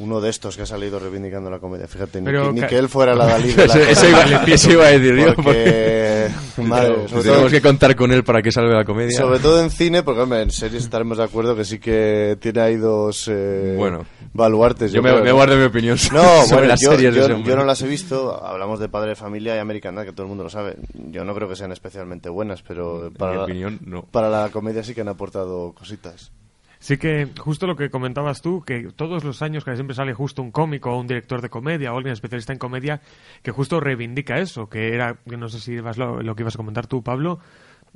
Uno 0.00 0.20
de 0.20 0.30
estos 0.30 0.56
que 0.56 0.62
ha 0.62 0.66
salido 0.66 0.98
reivindicando 0.98 1.50
la 1.50 1.58
comedia. 1.58 1.86
Fíjate, 1.86 2.20
ni, 2.20 2.30
que, 2.32 2.52
ni 2.52 2.60
ca- 2.62 2.66
que 2.66 2.78
él 2.78 2.88
fuera 2.88 3.14
la 3.14 3.26
Dalí 3.26 3.52
de 3.52 3.66
la 3.68 3.74
Eso- 3.74 4.08
iba- 4.08 4.86
a 4.86 4.90
decir 4.90 5.14
yo, 5.16 5.34
Porque, 5.36 6.28
madre, 6.62 6.94
sobre, 7.08 7.08
todo, 7.08 7.22
Tenemos 7.22 7.50
que 7.52 7.60
contar 7.62 7.94
con 7.94 8.10
él 8.12 8.24
para 8.24 8.40
que 8.42 8.50
salga 8.50 8.76
la 8.78 8.84
comedia. 8.84 9.16
sobre 9.18 9.38
todo 9.40 9.60
en 9.62 9.70
cine, 9.70 10.02
porque 10.02 10.22
hombre, 10.22 10.42
en 10.42 10.50
series 10.50 10.84
estaremos 10.84 11.18
de 11.18 11.24
acuerdo 11.24 11.54
que 11.54 11.64
sí 11.64 11.78
que 11.78 12.36
tiene 12.40 12.60
ahí 12.60 12.76
dos 12.76 13.28
eh, 13.30 13.74
Bueno. 13.76 14.06
baluartes. 14.32 14.90
Yo 14.90 15.02
me, 15.02 15.30
guardo 15.32 15.56
mi 15.56 15.64
opinión 15.64 15.98
No, 16.12 16.22
sobre 16.44 16.46
bueno, 16.54 16.66
las 16.68 16.80
yo, 16.80 16.90
series 16.92 17.28
no 17.56 17.64
las 17.64 17.82
he 17.82 17.86
visto. 17.86 18.42
Hablamos 18.44 18.80
de 18.80 18.88
Padre 18.88 19.10
de 19.10 19.16
Familia 19.16 19.54
y 19.56 19.58
American 19.58 19.94
Dad, 19.96 20.04
que 20.06 20.12
todo 20.12 20.22
el 20.22 20.28
mundo 20.28 20.44
lo 20.44 20.50
sabe. 20.50 20.76
Yo 20.94 21.24
no 21.24 21.34
creo 21.34 21.48
que 21.48 21.56
sean 21.56 21.72
especialmente 21.72 22.28
buenas, 22.30 22.62
pero 22.62 23.08
En 23.08 23.12
para, 23.12 23.32
mi 23.32 23.38
opinión, 23.42 23.78
no. 23.84 24.02
para 24.10 24.30
la 24.30 24.48
comedia 24.48 24.82
sí 24.82 24.94
que 24.94 25.02
han 25.02 25.08
aportado 25.08 25.72
cositas. 25.74 26.32
Sí 26.80 26.96
que 26.96 27.28
justo 27.38 27.66
lo 27.66 27.76
que 27.76 27.90
comentabas 27.90 28.40
tú, 28.40 28.62
que 28.62 28.90
todos 28.96 29.22
los 29.22 29.42
años 29.42 29.64
que 29.64 29.74
siempre 29.74 29.94
sale 29.94 30.14
justo 30.14 30.40
un 30.40 30.50
cómico 30.50 30.90
o 30.90 30.98
un 30.98 31.06
director 31.06 31.42
de 31.42 31.50
comedia 31.50 31.92
o 31.92 31.96
alguien 31.98 32.14
especialista 32.14 32.54
en 32.54 32.58
comedia 32.58 33.02
que 33.42 33.50
justo 33.50 33.80
reivindica 33.80 34.38
eso, 34.38 34.70
que 34.70 34.94
era, 34.94 35.18
no 35.26 35.50
sé 35.50 35.60
si 35.60 35.72
ibas 35.72 35.98
lo, 35.98 36.34
que 36.34 36.42
ibas 36.42 36.54
a 36.54 36.56
comentar 36.56 36.86
tú, 36.86 37.02
Pablo, 37.02 37.38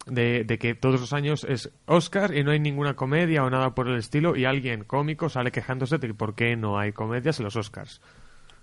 de, 0.04 0.44
de 0.44 0.58
que 0.58 0.74
todos 0.74 1.00
los 1.00 1.14
años 1.14 1.44
es 1.48 1.72
Oscar 1.86 2.36
y 2.36 2.44
no 2.44 2.50
hay 2.50 2.60
ninguna 2.60 2.94
comedia 2.94 3.42
o 3.42 3.48
nada 3.48 3.74
por 3.74 3.88
el 3.88 3.96
estilo 3.96 4.36
y 4.36 4.44
alguien 4.44 4.84
cómico 4.84 5.30
sale 5.30 5.50
quejándose 5.50 5.96
de 5.96 6.12
por 6.12 6.34
qué 6.34 6.54
no 6.54 6.78
hay 6.78 6.92
comedias 6.92 7.38
en 7.38 7.44
los 7.44 7.56
Oscars. 7.56 8.02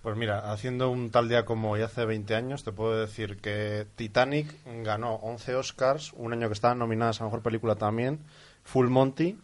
Pues 0.03 0.15
mira, 0.17 0.51
haciendo 0.51 0.91
un 0.91 1.09
tal 1.09 1.29
día 1.29 1.45
como 1.45 1.71
hoy 1.71 1.81
hace 1.81 2.05
20 2.05 2.35
años, 2.35 2.63
te 2.63 2.71
puedo 2.71 2.99
decir 2.99 3.37
que 3.37 3.87
Titanic 3.95 4.53
ganó 4.83 5.15
11 5.15 5.55
Oscars, 5.55 6.13
un 6.13 6.31
año 6.33 6.47
que 6.47 6.53
estaban 6.53 6.77
nominadas 6.77 7.21
a 7.21 7.23
Mejor 7.23 7.41
Película 7.41 7.75
también, 7.75 8.19
Full 8.63 8.87
Monty 8.87 9.37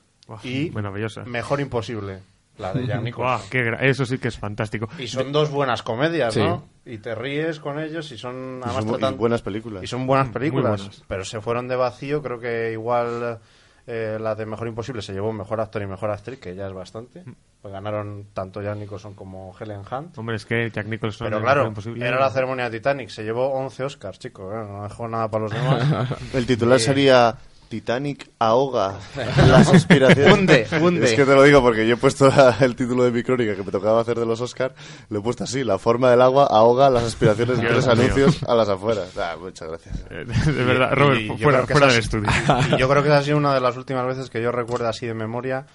Y 0.43 0.69
maravillosa. 0.71 1.23
Mejor 1.25 1.59
Imposible, 1.61 2.19
la 2.57 2.73
de 2.73 2.85
Jack 2.87 3.01
Nicholson. 3.01 3.75
Eso 3.81 4.05
sí 4.05 4.17
que 4.17 4.27
es 4.29 4.37
fantástico. 4.37 4.87
Y 4.99 5.07
son 5.07 5.31
dos 5.31 5.49
buenas 5.51 5.83
comedias, 5.83 6.33
Sí. 6.33 6.41
¿no? 6.41 6.65
Y 6.85 6.97
te 6.99 7.13
ríes 7.15 7.59
con 7.59 7.79
ellos 7.79 8.11
y 8.11 8.17
son... 8.17 8.59
Y 8.59 8.63
además 8.63 8.83
son 8.85 8.87
y 8.87 8.97
tratan- 8.97 9.17
buenas 9.17 9.41
películas. 9.41 9.83
Y 9.83 9.87
son 9.87 10.07
buenas 10.07 10.29
películas, 10.29 10.79
buenas. 10.81 11.03
pero 11.07 11.25
se 11.25 11.41
fueron 11.41 11.67
de 11.67 11.75
vacío, 11.75 12.21
creo 12.23 12.39
que 12.39 12.71
igual 12.71 13.39
eh, 13.85 14.17
la 14.19 14.35
de 14.35 14.45
Mejor 14.45 14.67
Imposible 14.69 15.01
se 15.01 15.11
llevó 15.13 15.33
Mejor 15.33 15.59
Actor 15.59 15.81
y 15.81 15.87
Mejor 15.87 16.11
Actriz, 16.11 16.39
que 16.39 16.55
ya 16.55 16.65
es 16.67 16.73
bastante. 16.73 17.23
Mm. 17.25 17.35
Pues 17.61 17.73
ganaron 17.73 18.27
tanto 18.33 18.61
Jack 18.61 18.77
Nicholson 18.77 19.13
como 19.15 19.53
Helen 19.59 19.81
Hunt. 19.91 20.17
Hombre, 20.17 20.37
es 20.37 20.45
que 20.45 20.69
Jack 20.71 20.87
Nicholson... 20.87 21.27
Pero 21.27 21.41
claro, 21.41 21.73
era 21.97 22.19
la 22.19 22.29
ceremonia 22.29 22.69
de 22.69 22.77
Titanic, 22.79 23.09
se 23.09 23.23
llevó 23.23 23.49
11 23.53 23.83
Oscars, 23.83 24.19
chicos, 24.19 24.53
¿eh? 24.53 24.57
no 24.69 24.83
dejó 24.83 25.07
nada 25.09 25.29
para 25.29 25.43
los 25.45 25.51
demás. 25.53 26.09
El 26.33 26.45
titular 26.45 26.79
sería 26.79 27.35
Titanic 27.69 28.29
ahoga 28.39 28.95
las 29.47 29.67
aspiraciones. 29.73 30.33
Hunde, 30.33 30.67
hunde. 30.81 31.05
Es 31.05 31.13
que 31.13 31.25
te 31.25 31.35
lo 31.35 31.43
digo 31.43 31.61
porque 31.61 31.87
yo 31.87 31.95
he 31.95 31.97
puesto 31.97 32.27
la- 32.29 32.55
el 32.61 32.75
título 32.75 33.03
de 33.03 33.11
mi 33.11 33.23
crónica 33.23 33.55
que 33.55 33.63
me 33.63 33.71
tocaba 33.71 34.01
hacer 34.01 34.17
de 34.19 34.25
los 34.25 34.39
Oscar, 34.41 34.73
lo 35.09 35.19
he 35.19 35.21
puesto 35.21 35.43
así, 35.43 35.63
la 35.63 35.77
forma 35.77 36.09
del 36.11 36.21
agua 36.21 36.47
ahoga 36.49 36.89
las 36.89 37.03
aspiraciones 37.03 37.57
de 37.57 37.63
mío. 37.69 37.91
anuncios 37.91 38.43
a 38.43 38.55
las 38.55 38.69
afueras. 38.69 39.17
Ah, 39.17 39.35
muchas 39.39 39.67
gracias. 39.67 39.95
Eh, 40.09 40.25
De 40.51 40.63
verdad, 40.63 40.91
Robert, 40.93 41.21
Y 41.21 41.27
fuera, 41.43 41.65
fuera 41.67 41.87
del 41.87 41.99
estudio. 41.99 42.29
Y 42.75 42.79
yo 42.79 42.87
creo 42.89 43.03
que 43.03 43.09
esa 43.09 43.17
ha 43.19 43.23
sido 43.23 43.37
una 43.37 43.53
de 43.53 43.59
las 43.61 43.75
últimas 43.77 44.05
veces 44.07 44.29
que 44.29 44.41
yo 44.41 44.51
recuerdo 44.51 44.87
así 44.87 45.05
de 45.05 45.13
memoria, 45.13 45.65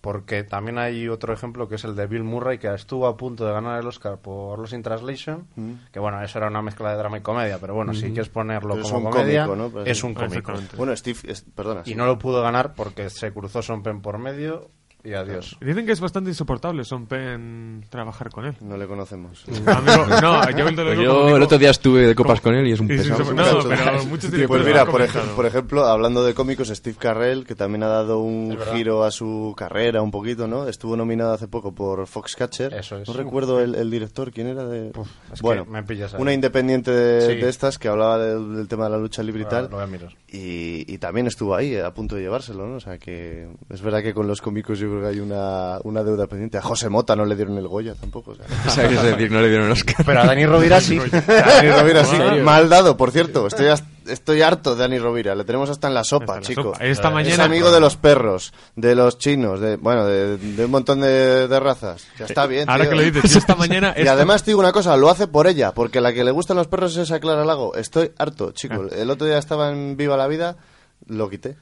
porque 0.00 0.44
también 0.44 0.78
hay 0.78 1.08
otro 1.08 1.32
ejemplo 1.34 1.68
que 1.68 1.74
es 1.74 1.84
el 1.84 1.94
de 1.94 2.06
Bill 2.06 2.24
Murray, 2.24 2.58
que 2.58 2.72
estuvo 2.72 3.06
a 3.06 3.16
punto 3.16 3.44
de 3.46 3.52
ganar 3.52 3.78
el 3.80 3.86
Oscar 3.86 4.18
por 4.18 4.58
Los 4.58 4.72
in 4.72 4.82
Translation, 4.82 5.46
Mm. 5.56 5.72
que 5.92 6.00
bueno, 6.00 6.22
eso 6.22 6.38
era 6.38 6.48
una 6.48 6.62
mezcla 6.62 6.90
de 6.90 6.96
drama 6.96 7.18
y 7.18 7.20
comedia, 7.20 7.58
pero 7.58 7.74
bueno, 7.74 7.92
si 7.94 8.06
quieres 8.06 8.28
ponerlo 8.30 8.74
Pero 8.74 8.86
es 8.86 8.92
como 8.92 9.08
un 9.08 9.12
comedia, 9.12 9.46
cómico, 9.46 9.62
¿no? 9.64 9.70
Pues 9.70 9.88
es 9.88 10.02
un 10.02 10.14
cómico. 10.14 10.52
Bueno, 10.76 10.96
Steve, 10.96 11.18
es- 11.24 11.42
perdona. 11.54 11.82
Y 11.84 11.90
sí. 11.90 11.94
no 11.94 12.06
lo 12.06 12.18
pudo 12.18 12.42
ganar 12.42 12.74
porque 12.74 13.10
se 13.10 13.32
cruzó 13.32 13.60
Son 13.62 13.82
Penn 13.82 14.00
por 14.00 14.18
medio 14.18 14.70
y 15.04 15.12
adiós. 15.14 15.56
Dicen 15.60 15.86
que 15.86 15.92
es 15.92 16.00
bastante 16.00 16.30
insoportable 16.30 16.84
Son 16.84 17.06
Penn 17.06 17.84
trabajar 17.88 18.30
con 18.30 18.44
él. 18.46 18.54
No 18.60 18.76
le 18.76 18.86
conocemos. 18.86 19.44
Amigo, 19.66 20.06
no, 20.20 20.50
yo, 20.50 20.64
Pues 20.64 20.76
digo 20.76 21.02
yo 21.02 21.14
como 21.22 21.36
el 21.36 21.42
otro 21.42 21.58
día 21.58 21.70
estuve 21.70 22.06
de 22.08 22.14
copas 22.14 22.40
como- 22.40 22.54
con 22.54 22.60
él 22.60 22.68
y 22.68 22.72
es 22.72 22.80
un 22.80 22.90
y 22.90 22.94
es 22.94 23.02
pesado. 23.02 23.24
insopor- 23.24 23.34
No, 23.34 23.68
pero 23.68 24.04
muchos 24.06 24.30
Pues 24.46 24.64
mira, 24.66 24.84
por, 24.86 25.00
ej- 25.02 25.08
comentado. 25.12 25.36
por 25.36 25.46
ejemplo, 25.46 25.84
hablando 25.86 26.24
de 26.24 26.34
cómicos, 26.34 26.68
Steve 26.68 26.96
Carrell, 26.98 27.44
que 27.46 27.54
también 27.54 27.82
ha 27.82 27.88
dado 27.88 28.18
un 28.20 28.56
Es 28.60 28.68
giro 28.72 29.04
a 29.04 29.10
su 29.10 29.54
carrera 29.56 30.02
un 30.02 30.10
poquito, 30.10 30.46
¿no? 30.46 30.66
Estuvo 30.68 30.96
nominado 30.96 31.32
hace 31.32 31.48
poco 31.48 31.72
por 31.74 32.06
Foxcatcher. 32.06 32.74
Eso 32.74 32.98
es. 32.98 33.08
No 33.08 33.14
recuerdo 33.14 33.60
el, 33.60 33.74
el 33.74 33.90
director, 33.90 34.30
¿quién 34.32 34.48
era? 34.48 34.64
De... 34.66 34.88
es 34.88 34.92
que 34.94 35.42
bueno, 35.42 35.64
me 35.64 35.82
pillas 35.82 36.14
una 36.14 36.32
independiente 36.32 36.90
de, 36.90 37.20
Sí. 37.20 37.34
de 37.40 37.48
estas 37.48 37.78
que 37.78 37.88
hablaba 37.88 38.18
del, 38.18 38.56
del 38.56 38.68
tema 38.68 38.84
de 38.84 38.90
la 38.90 38.98
lucha 38.98 39.22
libre 39.22 39.42
y 39.42 39.46
tal. 39.46 39.64
lo 39.64 39.70
voy 39.76 39.82
a 39.84 39.86
mirar. 39.86 40.10
Y, 40.28 40.84
y 40.92 40.98
también 40.98 41.26
estuvo 41.26 41.54
ahí, 41.54 41.76
a 41.76 41.92
punto 41.92 42.14
de 42.16 42.22
llevárselo, 42.22 42.66
¿no? 42.66 42.76
O 42.76 42.80
sea 42.80 42.98
que 42.98 43.48
es 43.68 43.82
verdad 43.82 44.02
que 44.02 44.14
con 44.14 44.26
los 44.28 44.40
cómicos 44.40 44.78
yo 44.78 44.89
creo 44.90 45.00
que 45.02 45.08
hay 45.08 45.20
una, 45.20 45.78
una 45.84 46.02
deuda 46.04 46.26
pendiente. 46.26 46.58
A 46.58 46.62
José 46.62 46.88
Mota 46.88 47.16
no 47.16 47.24
le 47.24 47.36
dieron 47.36 47.56
el 47.58 47.66
Goya 47.68 47.94
tampoco. 47.94 48.32
O 48.32 48.34
sea. 48.34 48.44
O 48.66 48.70
sea, 48.70 48.84
es 48.86 49.02
decir, 49.02 49.30
no 49.30 49.40
le 49.40 49.48
dieron 49.48 49.66
el 49.66 49.72
Oscar. 49.72 50.04
Pero 50.04 50.20
a 50.20 50.26
Dani 50.26 50.46
Rovira 50.46 50.80
sí. 50.80 50.98
Dani 51.26 51.70
Rovira, 51.70 52.04
sí, 52.04 52.16
mal 52.42 52.68
dado, 52.68 52.96
por 52.96 53.10
cierto. 53.10 53.46
Estoy, 53.46 53.66
estoy 54.06 54.42
harto 54.42 54.74
de 54.74 54.82
Dani 54.82 54.98
Rovira. 54.98 55.34
Le 55.34 55.44
tenemos 55.44 55.70
hasta 55.70 55.88
en 55.88 55.94
la 55.94 56.04
sopa, 56.04 56.36
la 56.36 56.40
chico. 56.42 56.62
sopa. 56.62 56.84
Esta 56.84 57.08
Es 57.08 57.14
mañana- 57.14 57.44
amigo 57.44 57.70
de 57.72 57.80
los 57.80 57.96
perros, 57.96 58.52
de 58.76 58.94
los 58.94 59.18
chinos, 59.18 59.60
de 59.60 59.76
bueno, 59.76 60.04
de, 60.06 60.36
de 60.36 60.64
un 60.64 60.70
montón 60.70 61.00
de, 61.00 61.48
de 61.48 61.60
razas. 61.60 62.06
Ya 62.18 62.26
está 62.26 62.46
bien, 62.46 62.68
Ahora 62.68 62.84
tío. 62.84 62.90
que 62.90 62.96
lo 62.96 63.02
dices, 63.02 63.36
esta 63.36 63.54
mañana... 63.54 63.94
Y 63.96 64.00
esta- 64.00 64.12
además 64.12 64.42
te 64.44 64.50
digo 64.50 64.60
una 64.60 64.72
cosa, 64.72 64.96
lo 64.96 65.10
hace 65.10 65.26
por 65.26 65.46
ella, 65.46 65.72
porque 65.72 66.00
la 66.00 66.12
que 66.12 66.24
le 66.24 66.30
gustan 66.30 66.56
los 66.56 66.68
perros 66.68 66.96
es 66.96 67.10
a 67.12 67.20
Clara 67.20 67.44
Lago. 67.44 67.74
Estoy 67.74 68.12
harto, 68.18 68.52
chico. 68.52 68.86
Ah. 68.90 68.94
El 68.96 69.10
otro 69.10 69.26
día 69.26 69.38
estaba 69.38 69.70
en 69.70 69.96
Viva 69.96 70.16
la 70.16 70.26
Vida, 70.28 70.56
lo 71.06 71.28
quité. 71.28 71.56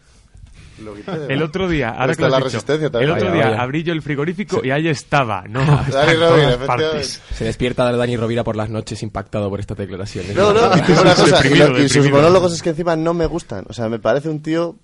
Lo 0.83 0.95
El 1.29 1.43
otro 1.43 1.69
día, 1.69 1.91
ahora 1.91 2.15
que 2.15 2.21
lo 2.23 2.27
has 2.27 2.31
la 2.33 2.37
dicho, 2.39 2.45
resistencia 2.47 2.91
también. 2.91 3.11
el 3.11 3.17
otro 3.17 3.29
Vaya, 3.31 3.41
día 3.43 3.51
vaya. 3.51 3.63
abrí 3.63 3.83
yo 3.83 3.93
el 3.93 4.03
frigorífico 4.03 4.65
y 4.65 4.71
ahí 4.71 4.89
estaba. 4.89 5.45
No, 5.49 5.61
está 5.87 6.05
Dani 6.07 6.13
en 6.13 6.21
Rovira, 6.21 6.67
partes. 6.67 7.23
Se 7.35 7.45
despierta 7.45 7.91
Dani 7.93 8.17
Rovira 8.17 8.45
por 8.45 8.57
las 8.57 8.71
noches 8.71 9.03
impactado 9.03 9.49
por 9.51 9.61
estas 9.61 9.77
declaraciones. 9.79 10.35
No, 10.37 10.53
no, 10.53 10.61
una 11.03 11.15
cosa, 11.15 11.47
y, 11.47 11.55
lo- 11.57 11.79
y 11.81 11.89
sus 11.89 12.11
monólogos 12.11 12.53
es 12.55 12.63
que 12.63 12.71
encima 12.71 12.97
no 12.97 13.15
me 13.15 13.27
gustan. 13.27 13.65
O 13.69 13.73
sea, 13.73 13.89
me 13.89 13.99
parece 13.99 14.29
un 14.29 14.41
tío... 14.43 14.77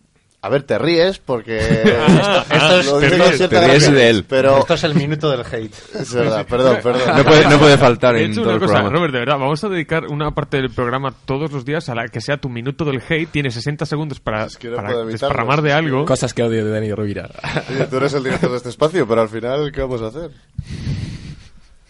A 0.45 0.51
ver, 0.51 0.63
te 0.63 0.77
ríes 0.77 1.21
porque... 1.21 1.59
Ah, 2.27 2.45
ah, 2.51 2.77
dice 2.77 3.09
ríes, 3.09 3.23
con 3.23 3.33
cierta 3.33 3.61
te 3.61 3.69
ríes 3.69 3.91
de 3.91 4.11
él. 4.11 4.25
Pero 4.29 4.59
Esto 4.59 4.75
es 4.75 4.85
el 4.85 4.95
minuto 4.95 5.31
del 5.31 5.41
hate. 5.41 5.75
es 5.95 6.13
verdad, 6.13 6.47
perdón, 6.47 6.79
perdón. 6.83 7.17
No 7.17 7.25
puede, 7.25 7.49
no 7.49 7.59
puede 7.59 7.79
faltar 7.79 8.17
He 8.17 8.25
en 8.25 8.35
todo 8.35 8.45
una 8.45 8.53
el 8.55 8.59
cosa, 8.59 8.73
programa. 8.73 8.97
Robert, 8.97 9.13
de 9.15 9.19
verdad, 9.21 9.39
vamos 9.39 9.65
a 9.65 9.69
dedicar 9.69 10.07
una 10.09 10.31
parte 10.33 10.59
del 10.59 10.71
programa 10.71 11.15
todos 11.25 11.51
los 11.51 11.65
días 11.65 11.89
a 11.89 11.95
la 11.95 12.09
que 12.09 12.21
sea 12.21 12.37
tu 12.37 12.51
minuto 12.51 12.85
del 12.85 13.03
hate. 13.09 13.31
Tienes 13.31 13.55
60 13.55 13.87
segundos 13.87 14.21
para, 14.21 14.45
Es 14.45 14.59
que 14.59 14.69
no 14.69 14.77
para 14.77 15.05
desparramar 15.05 15.63
de 15.63 15.71
es 15.71 15.75
algo. 15.77 16.05
Cosas 16.05 16.35
que 16.35 16.43
odio 16.43 16.65
de 16.65 16.71
Dani 16.71 16.93
Rovira. 16.93 17.31
Oye, 17.71 17.87
tú 17.87 17.97
eres 17.97 18.13
el 18.13 18.25
director 18.25 18.51
de 18.51 18.57
este 18.59 18.69
espacio, 18.69 19.09
pero 19.09 19.23
al 19.23 19.29
final, 19.31 19.73
¿qué 19.73 19.81
vamos 19.81 20.03
a 20.03 20.09
hacer? 20.09 20.31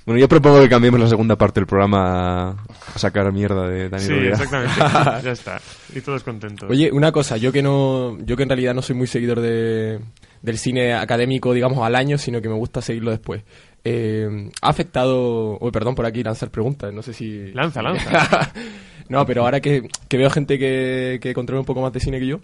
Bueno, 0.07 0.21
yo 0.21 0.29
propongo 0.29 0.61
que 0.61 0.69
cambiemos 0.69 1.01
la 1.01 1.09
segunda 1.09 1.37
parte 1.37 1.61
del 1.61 1.67
programa 1.67 2.51
a, 2.51 2.99
sacar 2.99 3.33
mierda 3.33 3.67
de 3.67 3.89
Dani 3.89 4.03
Sí, 4.03 4.13
Rovira. 4.13 4.33
exactamente. 4.33 4.75
ya 5.25 5.33
está. 5.33 5.61
Y 5.95 6.01
todos 6.03 6.23
contentos. 6.23 6.71
Oye, 6.71 6.93
una 6.93 7.11
cosa, 7.11 7.39
yo 7.39 7.53
que 7.53 7.63
no, 7.63 8.19
yo 8.25 8.37
que 8.37 8.43
en 8.43 8.51
realidad 8.51 8.75
no 8.75 8.83
soy 8.83 8.97
muy 8.97 9.07
seguidor 9.07 9.41
de, 9.41 10.01
del 10.43 10.59
cine 10.59 10.93
académico, 10.93 11.55
digamos, 11.55 11.79
al 11.79 11.95
año, 11.95 12.19
sino 12.19 12.43
que 12.43 12.51
me 12.51 12.55
gusta 12.55 12.83
seguirlo 12.83 13.13
después. 13.13 13.45
Eh, 13.83 14.51
¿Ha 14.61 14.69
afectado, 14.69 15.57
uy, 15.59 15.71
perdón 15.71 15.95
por 15.95 16.05
aquí 16.05 16.23
lanzar 16.23 16.51
preguntas, 16.51 16.93
no 16.93 17.01
sé 17.01 17.15
si... 17.15 17.51
Lanza, 17.53 17.81
lanza. 17.81 18.53
no, 19.09 19.25
pero 19.25 19.43
ahora 19.43 19.61
que, 19.61 19.89
que 20.09 20.17
veo 20.19 20.29
gente 20.29 20.59
que, 20.59 21.19
que 21.21 21.33
controla 21.33 21.61
un 21.61 21.67
poco 21.67 21.81
más 21.81 21.95
de 21.95 22.01
cine 22.01 22.21
que 22.21 22.27
yo, 22.27 22.41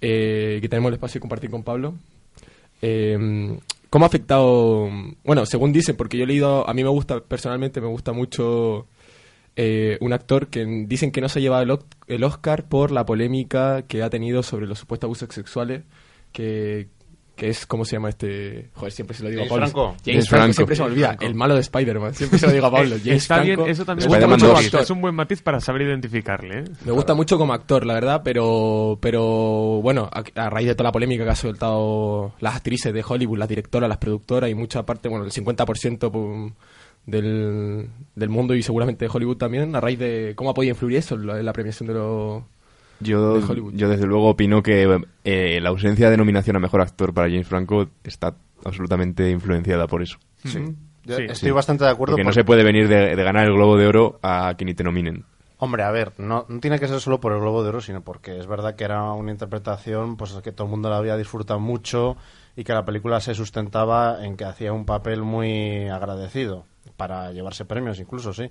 eh, 0.00 0.58
que 0.60 0.68
tenemos 0.68 0.88
el 0.88 0.94
espacio 0.94 1.18
de 1.18 1.22
compartir 1.22 1.50
con 1.50 1.62
Pablo, 1.62 1.94
eh, 2.82 3.56
¿cómo 3.94 4.06
ha 4.06 4.08
afectado, 4.08 4.90
bueno, 5.22 5.46
según 5.46 5.72
dicen, 5.72 5.94
porque 5.94 6.16
yo 6.16 6.24
he 6.24 6.26
leído, 6.26 6.68
a 6.68 6.74
mí 6.74 6.82
me 6.82 6.88
gusta, 6.88 7.20
personalmente 7.20 7.80
me 7.80 7.86
gusta 7.86 8.12
mucho 8.12 8.88
eh, 9.54 9.98
un 10.00 10.12
actor 10.12 10.48
que 10.48 10.66
dicen 10.88 11.12
que 11.12 11.20
no 11.20 11.28
se 11.28 11.38
ha 11.38 11.42
llevado 11.42 11.62
el, 11.62 11.78
el 12.08 12.24
Oscar 12.24 12.68
por 12.68 12.90
la 12.90 13.06
polémica 13.06 13.82
que 13.86 14.02
ha 14.02 14.10
tenido 14.10 14.42
sobre 14.42 14.66
los 14.66 14.80
supuestos 14.80 15.06
abusos 15.06 15.32
sexuales, 15.32 15.84
que, 16.32 16.88
que 17.36 17.48
es, 17.48 17.66
¿cómo 17.66 17.84
se 17.84 17.96
llama 17.96 18.10
este? 18.10 18.70
Joder, 18.74 18.92
siempre 18.92 19.16
se 19.16 19.22
lo 19.24 19.28
digo 19.28 19.40
James 19.40 19.50
a 19.50 19.54
Pablo. 19.54 19.66
Franco. 19.66 19.86
James, 19.88 20.04
James 20.04 20.28
Franco, 20.28 20.42
Franco. 20.44 20.54
siempre 20.54 20.76
se 20.76 20.82
me 20.82 20.88
olvida, 20.88 21.16
el 21.20 21.34
malo 21.34 21.54
de 21.54 21.60
Spider-Man, 21.62 22.14
siempre 22.14 22.38
se 22.38 22.46
lo 22.46 22.52
digo 22.52 22.66
a 22.66 22.70
Pablo. 22.70 22.96
James 23.04 23.22
Está 23.22 23.40
bien, 23.40 23.54
Franco, 23.56 23.70
eso 23.70 23.84
también 23.84 24.08
me 24.10 24.16
es 24.16 24.20
gusta 24.20 24.26
un, 24.26 24.30
mucho 24.32 24.46
buen 24.46 24.50
como 24.50 24.54
matiz, 24.54 24.66
actor. 24.68 24.80
es 24.82 24.90
un 24.90 25.00
buen 25.00 25.14
matiz 25.14 25.42
para 25.42 25.60
saber 25.60 25.82
identificarle. 25.82 26.58
¿eh? 26.60 26.64
Me 26.84 26.92
gusta 26.92 27.14
mucho 27.14 27.36
como 27.38 27.52
actor, 27.52 27.84
la 27.86 27.94
verdad, 27.94 28.22
pero, 28.24 28.98
pero 29.00 29.22
bueno, 29.82 30.08
a, 30.12 30.22
a 30.40 30.50
raíz 30.50 30.68
de 30.68 30.74
toda 30.74 30.88
la 30.88 30.92
polémica 30.92 31.24
que 31.24 31.30
ha 31.30 31.34
soltado 31.34 32.34
las 32.40 32.54
actrices 32.56 32.92
de 32.94 33.04
Hollywood, 33.06 33.38
las 33.38 33.48
directoras, 33.48 33.88
las 33.88 33.98
productoras 33.98 34.48
y 34.50 34.54
mucha 34.54 34.84
parte, 34.86 35.08
bueno, 35.08 35.24
el 35.24 35.32
50% 35.32 35.98
pu- 36.10 36.52
del, 37.06 37.90
del 38.14 38.28
mundo 38.28 38.54
y 38.54 38.62
seguramente 38.62 39.04
de 39.04 39.10
Hollywood 39.12 39.36
también, 39.36 39.74
a 39.76 39.80
raíz 39.80 39.98
de 39.98 40.32
cómo 40.36 40.50
ha 40.50 40.54
podido 40.54 40.70
influir 40.72 40.96
eso 40.98 41.16
en 41.16 41.26
la, 41.26 41.38
en 41.38 41.44
la 41.44 41.52
premiación 41.52 41.86
de 41.88 41.94
los... 41.94 42.42
Yo, 43.00 43.38
de 43.40 43.44
Hollywood. 43.44 43.74
yo 43.74 43.88
desde 43.88 44.06
luego 44.06 44.28
opino 44.30 44.62
que 44.62 45.00
eh, 45.24 45.58
la 45.60 45.68
ausencia 45.70 46.10
de 46.10 46.16
nominación 46.16 46.56
a 46.56 46.60
Mejor 46.60 46.80
Actor 46.80 47.12
para 47.12 47.28
James 47.28 47.46
Franco 47.48 47.88
está 48.04 48.34
absolutamente 48.64 49.30
influenciada 49.30 49.86
por 49.86 50.02
eso. 50.02 50.18
Sí. 50.44 50.58
Yo 51.04 51.16
Sí. 51.16 51.24
estoy 51.28 51.50
bastante 51.50 51.84
de 51.84 51.90
acuerdo. 51.90 52.12
Porque 52.14 52.24
no 52.24 52.28
porque- 52.28 52.40
se 52.40 52.44
puede 52.44 52.64
venir 52.64 52.88
de, 52.88 53.14
de 53.14 53.22
ganar 53.24 53.46
el 53.46 53.52
Globo 53.52 53.76
de 53.76 53.86
Oro 53.86 54.18
a 54.22 54.54
que 54.56 54.64
ni 54.64 54.72
te 54.74 54.84
nominen. 54.84 55.24
Hombre, 55.58 55.82
a 55.82 55.90
ver, 55.90 56.12
no, 56.18 56.46
no 56.48 56.60
tiene 56.60 56.78
que 56.78 56.88
ser 56.88 57.00
solo 57.00 57.20
por 57.20 57.32
el 57.32 57.40
Globo 57.40 57.62
de 57.62 57.68
Oro, 57.70 57.80
sino 57.80 58.00
porque 58.02 58.38
es 58.38 58.46
verdad 58.46 58.74
que 58.74 58.84
era 58.84 59.12
una 59.12 59.30
interpretación 59.30 60.16
pues 60.16 60.32
que 60.42 60.52
todo 60.52 60.66
el 60.66 60.70
mundo 60.70 60.88
la 60.90 60.96
había 60.96 61.16
disfrutado 61.16 61.60
mucho 61.60 62.16
y 62.56 62.64
que 62.64 62.72
la 62.72 62.84
película 62.84 63.20
se 63.20 63.34
sustentaba 63.34 64.24
en 64.24 64.36
que 64.36 64.44
hacía 64.44 64.72
un 64.72 64.84
papel 64.86 65.22
muy 65.22 65.88
agradecido 65.88 66.64
para 66.96 67.32
llevarse 67.32 67.64
premios 67.64 67.98
incluso, 68.00 68.32
sí. 68.32 68.50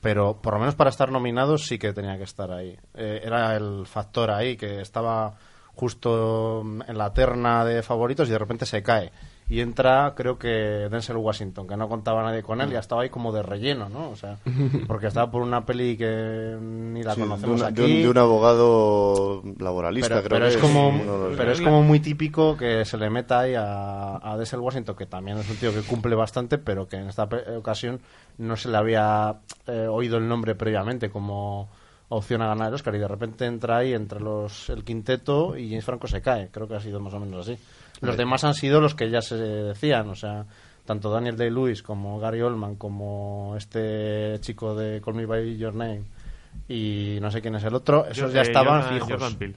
Pero 0.00 0.40
por 0.40 0.54
lo 0.54 0.60
menos 0.60 0.74
para 0.74 0.90
estar 0.90 1.10
nominado 1.12 1.58
sí 1.58 1.78
que 1.78 1.92
tenía 1.92 2.16
que 2.16 2.24
estar 2.24 2.50
ahí. 2.50 2.78
Eh, 2.94 3.20
era 3.24 3.56
el 3.56 3.86
factor 3.86 4.30
ahí 4.30 4.56
que 4.56 4.80
estaba 4.80 5.34
justo 5.74 6.62
en 6.62 6.98
la 6.98 7.12
terna 7.12 7.64
de 7.64 7.82
favoritos 7.82 8.28
y 8.28 8.32
de 8.32 8.38
repente 8.38 8.66
se 8.66 8.82
cae. 8.82 9.12
Y 9.50 9.60
entra, 9.60 10.14
creo 10.16 10.38
que 10.38 10.48
Denzel 10.48 11.16
Washington, 11.16 11.66
que 11.66 11.76
no 11.76 11.88
contaba 11.88 12.22
nadie 12.22 12.40
con 12.42 12.60
él, 12.60 12.70
ya 12.70 12.78
estaba 12.78 13.02
ahí 13.02 13.10
como 13.10 13.32
de 13.32 13.42
relleno, 13.42 13.88
¿no? 13.88 14.08
O 14.10 14.16
sea, 14.16 14.38
porque 14.86 15.08
estaba 15.08 15.30
por 15.30 15.42
una 15.42 15.66
peli 15.66 15.96
que 15.96 16.56
ni 16.60 17.02
la 17.02 17.14
Sí, 17.16 17.20
de, 17.20 17.26
conocemos 17.26 17.60
una- 17.60 17.68
aquí. 17.68 17.74
de 17.80 17.84
un, 17.84 18.02
de 18.02 18.08
un 18.10 18.18
abogado 18.18 19.42
laboralista, 19.58 20.08
pero, 20.08 20.20
creo 20.28 20.38
pero 20.38 20.48
que 20.50 20.54
es 20.54 20.60
como, 20.60 21.28
de 21.30 21.36
pero 21.36 21.50
es 21.52 21.60
como 21.60 21.82
muy 21.82 21.98
típico 22.00 22.56
que 22.56 22.84
se 22.84 22.96
le 22.96 23.10
meta 23.10 23.40
ahí 23.40 23.54
a, 23.56 24.16
a 24.22 24.36
Denzel 24.36 24.60
Washington, 24.60 24.94
que 24.96 25.06
también 25.06 25.38
es 25.38 25.50
un 25.50 25.56
tío 25.56 25.72
que 25.74 25.80
cumple 25.82 26.14
bastante, 26.14 26.58
pero 26.58 26.86
que 26.88 26.96
en 26.96 27.08
esta 27.08 27.28
pe- 27.28 27.56
ocasión 27.56 28.00
no 28.38 28.56
se 28.56 28.68
le 28.68 28.76
había 28.76 29.36
eh, 29.66 29.86
oído 29.90 30.18
el 30.18 30.28
nombre 30.28 30.54
previamente 30.54 31.10
como 31.10 31.68
opción 32.08 32.42
a 32.42 32.46
ganar 32.48 32.68
el 32.68 32.74
Oscar 32.74 32.94
y 32.94 32.98
de 32.98 33.06
repente 33.08 33.46
entra 33.46 33.78
ahí 33.78 33.92
entre 33.94 34.20
los 34.20 34.68
el 34.68 34.82
quinteto 34.84 35.56
y 35.56 35.68
James 35.68 35.84
Franco 35.84 36.06
se 36.08 36.20
cae. 36.22 36.48
Creo 36.50 36.66
que 36.66 36.74
ha 36.74 36.80
sido 36.80 36.98
más 37.00 37.14
o 37.14 37.20
menos 37.20 37.48
así. 37.48 37.58
Los 38.00 38.16
demás 38.16 38.44
han 38.44 38.54
sido 38.54 38.80
los 38.80 38.94
que 38.94 39.10
ya 39.10 39.20
se 39.22 39.36
decían, 39.36 40.08
o 40.08 40.14
sea, 40.14 40.46
tanto 40.86 41.10
Daniel 41.10 41.36
Day-Lewis 41.36 41.82
como 41.82 42.18
Gary 42.18 42.40
Oldman 42.40 42.76
como 42.76 43.54
este 43.56 44.38
chico 44.40 44.74
de 44.74 45.00
Call 45.00 45.14
Me 45.14 45.26
By 45.26 45.56
Your 45.56 45.74
Name 45.74 46.02
y 46.68 47.18
no 47.20 47.30
sé 47.30 47.40
quién 47.42 47.54
es 47.56 47.64
el 47.64 47.74
otro, 47.74 48.06
esos 48.06 48.16
Yo- 48.16 48.34
ya 48.34 48.40
eh, 48.40 48.44
estaban 48.44 48.82
Jordan- 48.82 48.94
fijos. 48.94 49.10
Jordan 49.22 49.56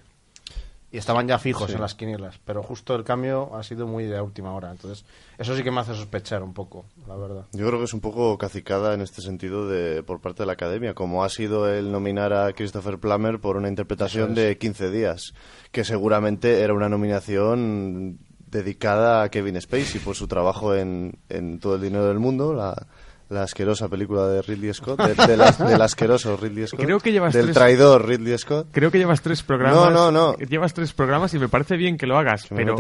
y 0.92 0.98
estaban 0.98 1.28
ya 1.28 1.40
fijos 1.40 1.70
Sí. 1.72 1.74
en 1.76 1.82
las 1.82 1.96
quinielas, 1.96 2.40
pero 2.46 2.62
justo 2.62 2.94
el 2.94 3.04
cambio 3.04 3.56
ha 3.56 3.64
sido 3.64 3.88
muy 3.88 4.04
de 4.04 4.22
última 4.22 4.54
hora, 4.54 4.70
entonces 4.70 5.06
eso 5.40 5.56
sí 5.56 5.64
que 5.64 5.72
me 5.72 5.80
hace 5.80 5.96
sospechar 5.96 6.44
un 6.44 6.54
poco, 6.54 6.86
la 7.08 7.16
verdad. 7.16 7.46
Yo 7.52 7.66
creo 7.66 7.80
que 7.80 7.86
es 7.86 7.94
un 7.96 8.00
poco 8.02 8.38
cacicada 8.38 8.94
en 8.94 9.02
este 9.02 9.24
sentido 9.24 9.68
de 9.68 10.04
por 10.04 10.22
parte 10.22 10.44
de 10.44 10.48
la 10.48 10.54
academia, 10.54 10.94
como 10.94 11.24
ha 11.24 11.30
sido 11.30 11.68
el 11.68 11.92
nominar 11.92 12.32
a 12.34 12.54
Christopher 12.54 13.00
Plummer 13.00 13.40
por 13.40 13.58
una 13.58 13.70
interpretación 13.70 14.36
de 14.36 14.60
15 14.60 14.92
días, 14.92 15.34
que 15.72 15.84
seguramente 15.84 16.60
era 16.62 16.76
una 16.76 16.90
nominación 16.90 18.20
dedicada 18.54 19.24
a 19.24 19.30
Kevin 19.30 19.60
Spacey 19.60 20.00
por 20.00 20.16
su 20.16 20.28
trabajo 20.28 20.74
en, 20.76 21.14
en 21.30 21.60
Todo 21.60 21.76
el 21.76 21.82
dinero 21.82 22.06
del 22.08 22.20
mundo, 22.20 22.54
la, 22.54 22.86
la 23.30 23.44
asquerosa 23.44 23.90
película 23.90 24.28
de 24.28 24.42
Ridley 24.44 24.74
Scott, 24.74 25.02
de- 25.02 25.28
de 25.28 25.36
la- 25.38 25.52
del 25.52 25.82
asqueroso 25.82 26.38
Ridley 26.38 26.68
Scott, 26.68 26.80
Creo 26.82 27.00
que 27.00 27.12
llevas 27.12 27.34
del 27.34 27.46
tres- 27.48 27.56
traidor 27.56 28.08
Ridley 28.08 28.38
Scott. 28.38 28.68
Creo 28.72 28.92
que 28.92 29.00
llevas 29.00 29.22
tres 29.22 29.42
programas. 29.44 29.76
No, 29.76 29.90
no, 29.90 30.12
no. 30.12 30.38
Llevas 30.38 30.74
tres 30.74 30.94
programas 30.94 31.34
y 31.34 31.40
me 31.40 31.50
parece 31.50 31.76
bien 31.76 31.98
que 31.98 32.06
lo 32.06 32.18
hagas, 32.18 32.44
Que 32.44 32.56
pero 32.56 32.76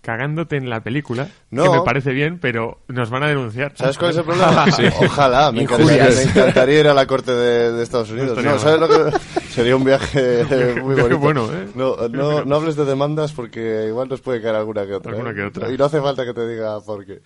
cagándote 0.00 0.56
en 0.56 0.70
la 0.70 0.80
película, 0.80 1.28
No. 1.50 1.64
que 1.64 1.70
me 1.78 1.84
parece 1.84 2.12
bien, 2.12 2.38
pero 2.40 2.78
nos 2.88 3.10
van 3.10 3.24
a 3.24 3.28
denunciar. 3.28 3.72
¿Sabes 3.76 3.98
cuál 3.98 4.12
es 4.12 4.16
el 4.18 4.24
problema? 4.24 4.64
Ojalá, 5.04 5.52
me 5.52 5.62
encantaría, 5.62 6.04
me 6.08 6.22
encantaría 6.22 6.80
ir 6.80 6.88
a 6.88 6.94
la 6.94 7.06
corte 7.06 7.32
de, 7.32 7.72
de 7.72 7.82
Estados 7.82 8.10
Unidos. 8.10 8.42
No, 8.42 8.58
¿sabes 8.58 8.80
lo 8.80 8.88
que 8.88 9.18
sería 9.58 9.76
un 9.76 9.84
viaje 9.84 10.44
muy 10.82 10.94
bonito? 10.94 11.18
bueno, 11.18 11.52
¿eh? 11.52 11.68
No, 11.74 11.96
no, 12.08 12.44
no 12.44 12.56
hables 12.56 12.76
de 12.76 12.84
demandas 12.84 13.32
porque 13.32 13.86
igual 13.88 14.08
nos 14.08 14.20
puede 14.20 14.40
caer 14.40 14.54
alguna 14.54 14.86
que 14.86 14.94
otra. 14.94 15.12
Alguna 15.12 15.30
¿eh? 15.30 15.34
que 15.34 15.42
otra. 15.42 15.72
Y 15.72 15.76
no 15.76 15.84
hace 15.84 16.00
falta 16.00 16.24
que 16.24 16.32
te 16.32 16.46
diga 16.46 16.80
por 16.80 17.04
qué. 17.04 17.22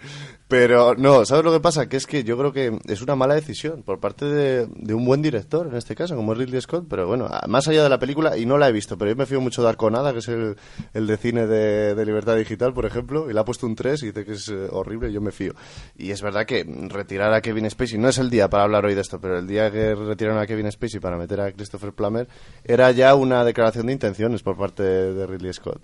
Pero 0.49 0.95
no, 0.95 1.25
¿sabes 1.27 1.45
lo 1.45 1.53
que 1.53 1.61
pasa? 1.61 1.89
Que 1.89 1.99
es 1.99 2.07
que 2.07 2.25
yo 2.25 2.39
creo 2.39 2.53
que 2.53 2.79
es 2.87 3.03
una 3.03 3.17
mala 3.17 3.35
decisión 3.35 3.83
por 3.83 4.01
parte 4.01 4.25
de, 4.25 4.67
de 4.67 4.95
un 4.95 5.05
buen 5.05 5.21
director, 5.21 5.67
en 5.67 5.77
este 5.77 5.95
caso, 5.95 6.17
como 6.17 6.33
es 6.33 6.39
Ridley 6.39 6.61
Scott. 6.61 6.87
Pero 6.89 7.07
bueno, 7.07 7.29
más 7.49 7.69
allá 7.69 7.83
de 7.83 7.89
la 7.89 7.99
película, 7.99 8.37
y 8.39 8.47
no 8.47 8.57
la 8.57 8.69
he 8.69 8.73
visto, 8.73 8.97
pero 8.97 9.11
yo 9.11 9.17
me 9.17 9.27
fío 9.27 9.41
mucho 9.41 9.63
de 9.63 9.69
Arconada, 9.69 10.13
que 10.13 10.21
es 10.21 10.29
el, 10.29 10.57
el 10.95 11.07
de 11.07 11.17
cine 11.17 11.47
de, 11.47 11.95
de 11.95 12.07
Libertad 12.07 12.37
Digital, 12.37 12.73
por 12.73 12.87
ejemplo, 12.87 13.31
y 13.31 13.35
le 13.35 13.41
ha 13.41 13.45
puesto 13.45 13.67
un 13.67 13.75
3 13.75 14.03
y 14.03 14.07
dice 14.07 14.25
que 14.25 14.33
es 14.33 14.49
eh, 14.49 14.69
horrible, 14.71 15.13
yo 15.13 15.21
me 15.21 15.33
fío. 15.33 15.53
Y 15.97 16.11
es 16.11 16.23
verdad 16.23 16.47
que 16.47 16.65
retirar 16.89 17.33
a 17.35 17.41
Kevin 17.41 17.69
Spacey, 17.71 17.99
no 17.99 18.09
es 18.09 18.19
el 18.19 18.31
día 18.31 18.49
para 18.49 18.65
hablar 18.65 18.85
hoy 18.85 18.95
de 18.95 19.01
esto, 19.01 19.21
pero 19.21 19.39
el 19.39 19.47
día 19.47 19.71
que 19.71 19.95
retiraron 19.95 20.41
a 20.41 20.47
Kevin 20.47 20.71
Spacey 20.71 21.01
para 21.01 21.17
meter 21.17 21.41
a 21.41 21.53
Christopher 21.53 21.93
Plummer, 21.93 22.22
era 22.65 22.91
ya 22.93 23.15
una 23.15 23.45
declaración 23.45 23.87
de 23.87 23.93
intenciones 23.93 24.43
por 24.43 24.57
parte 24.57 24.83
de 24.83 25.27
Ridley 25.27 25.53
Scott. 25.53 25.83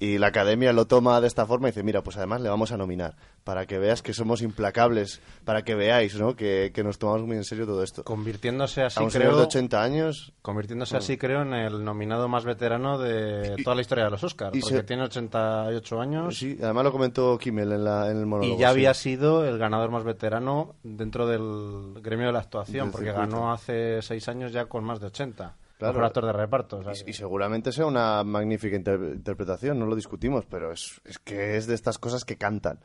Y 0.00 0.18
la 0.18 0.28
academia 0.28 0.72
lo 0.72 0.86
toma 0.86 1.20
de 1.20 1.26
esta 1.26 1.44
forma 1.44 1.66
y 1.66 1.70
dice, 1.72 1.82
mira, 1.82 2.02
pues 2.04 2.16
además 2.16 2.40
le 2.40 2.48
vamos 2.48 2.70
a 2.70 2.76
nominar, 2.76 3.16
para 3.42 3.66
que 3.66 3.78
veas 3.80 4.00
que 4.00 4.12
somos 4.14 4.42
implacables, 4.42 5.20
para 5.44 5.62
que 5.62 5.74
veáis, 5.74 6.14
¿no? 6.20 6.36
Que, 6.36 6.70
que 6.72 6.84
nos 6.84 7.00
tomamos 7.00 7.26
muy 7.26 7.36
en 7.36 7.42
serio 7.42 7.66
todo 7.66 7.82
esto. 7.82 8.04
Convirtiéndose 8.04 8.82
así, 8.82 9.00
a 9.00 9.02
un 9.02 9.10
señor 9.10 9.30
creo, 9.30 9.38
de 9.38 9.46
80 9.46 9.82
años, 9.82 10.32
convirtiéndose 10.40 10.96
así, 10.96 11.18
creo, 11.18 11.42
en 11.42 11.52
el 11.52 11.82
nominado 11.82 12.28
más 12.28 12.44
veterano 12.44 12.96
de 12.96 13.56
toda 13.64 13.74
la 13.74 13.80
historia 13.82 14.04
de 14.04 14.10
los 14.12 14.22
Oscars, 14.22 14.52
porque 14.60 14.76
se- 14.76 14.82
tiene 14.84 15.02
88 15.02 16.00
años 16.00 16.38
sí, 16.38 16.56
además 16.62 16.84
lo 16.84 16.92
comentó 16.92 17.36
Kimmel 17.36 17.72
en, 17.72 17.82
la, 17.82 18.08
en 18.08 18.18
el 18.18 18.26
monólogo. 18.26 18.54
y 18.54 18.58
ya 18.60 18.68
sí. 18.68 18.74
había 18.74 18.94
sido 18.94 19.44
el 19.44 19.58
ganador 19.58 19.90
más 19.90 20.04
veterano 20.04 20.76
dentro 20.84 21.26
del 21.26 22.00
gremio 22.02 22.26
de 22.28 22.32
la 22.34 22.38
actuación, 22.38 22.86
Del 22.86 22.92
porque 22.92 23.06
circuito. 23.10 23.30
ganó 23.32 23.52
hace 23.52 24.00
seis 24.02 24.28
años 24.28 24.52
ya 24.52 24.66
con 24.66 24.84
más 24.84 25.00
de 25.00 25.06
80. 25.06 25.56
Claro. 25.78 25.94
Mejor 25.94 26.04
actor 26.06 26.26
de 26.26 26.32
reparto. 26.32 26.78
o 26.78 26.82
sea 26.82 26.92
Y, 26.92 27.04
que- 27.04 27.10
y 27.10 27.14
seguramente 27.14 27.70
sea 27.72 27.86
una 27.86 28.22
magnífica 28.24 28.76
inter- 28.76 29.12
interpretación, 29.14 29.78
no 29.78 29.86
lo 29.86 29.94
discutimos, 29.96 30.44
pero 30.46 30.72
es, 30.72 31.00
es 31.04 31.18
que 31.20 31.56
es 31.56 31.66
de 31.66 31.74
estas 31.74 31.98
cosas 31.98 32.24
que 32.24 32.36
cantan. 32.36 32.80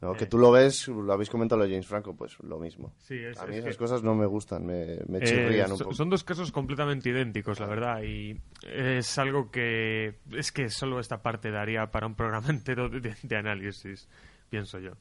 ¿no? 0.00 0.14
Que 0.14 0.26
tú 0.26 0.38
lo 0.38 0.52
ves, 0.52 0.86
lo 0.86 1.12
habéis 1.12 1.28
comentado 1.28 1.60
de 1.60 1.68
James 1.70 1.88
Franco, 1.88 2.14
pues 2.14 2.38
lo 2.44 2.60
mismo. 2.60 2.94
Sí, 2.98 3.16
es- 3.16 3.36
a 3.40 3.46
mí 3.46 3.54
es 3.54 3.58
esas 3.64 3.72
que- 3.76 3.78
cosas 3.78 4.02
no 4.04 4.14
me 4.14 4.26
gustan, 4.26 4.64
me, 4.64 4.98
me 5.08 5.18
Eh, 5.18 5.22
chirrían 5.24 5.72
un 5.72 5.78
poco. 5.78 5.92
son 5.92 6.08
dos 6.08 6.22
casos 6.22 6.52
completamente 6.52 7.08
idénticos, 7.08 7.58
la 7.58 7.66
verdad, 7.66 8.02
y 8.04 8.40
es 8.62 9.18
algo 9.18 9.50
que 9.50 10.14
es 10.30 10.52
que 10.52 10.70
solo 10.70 11.00
esta 11.00 11.20
parte 11.20 11.50
daría 11.50 11.90
para 11.90 12.06
un 12.06 12.14
programa 12.14 12.48
entero 12.50 12.88
de, 12.88 13.16
de 13.20 13.36
análisis, 13.36 14.08
pienso 14.48 14.78
yo. 14.78 14.92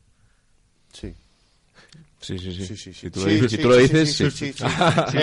Sí. 0.92 1.14
Sí, 2.20 2.38
sí, 2.40 2.52
sí. 2.52 2.66
Sí, 2.66 2.76
sí, 2.78 2.94
sí. 2.94 2.94
Si 2.94 3.10
tú 3.12 3.20
lo 3.20 3.26
dices, 3.28 3.52
sí, 3.52 3.58
si 3.58 3.62
tú 3.62 3.70
lo 3.70 3.76
sí, 3.76 3.82
dices, 3.84 4.16
sí, 4.16 4.32
sí. 4.32 4.54
sí, 4.54 4.54
sí, 4.54 4.64
sí. 5.12 5.18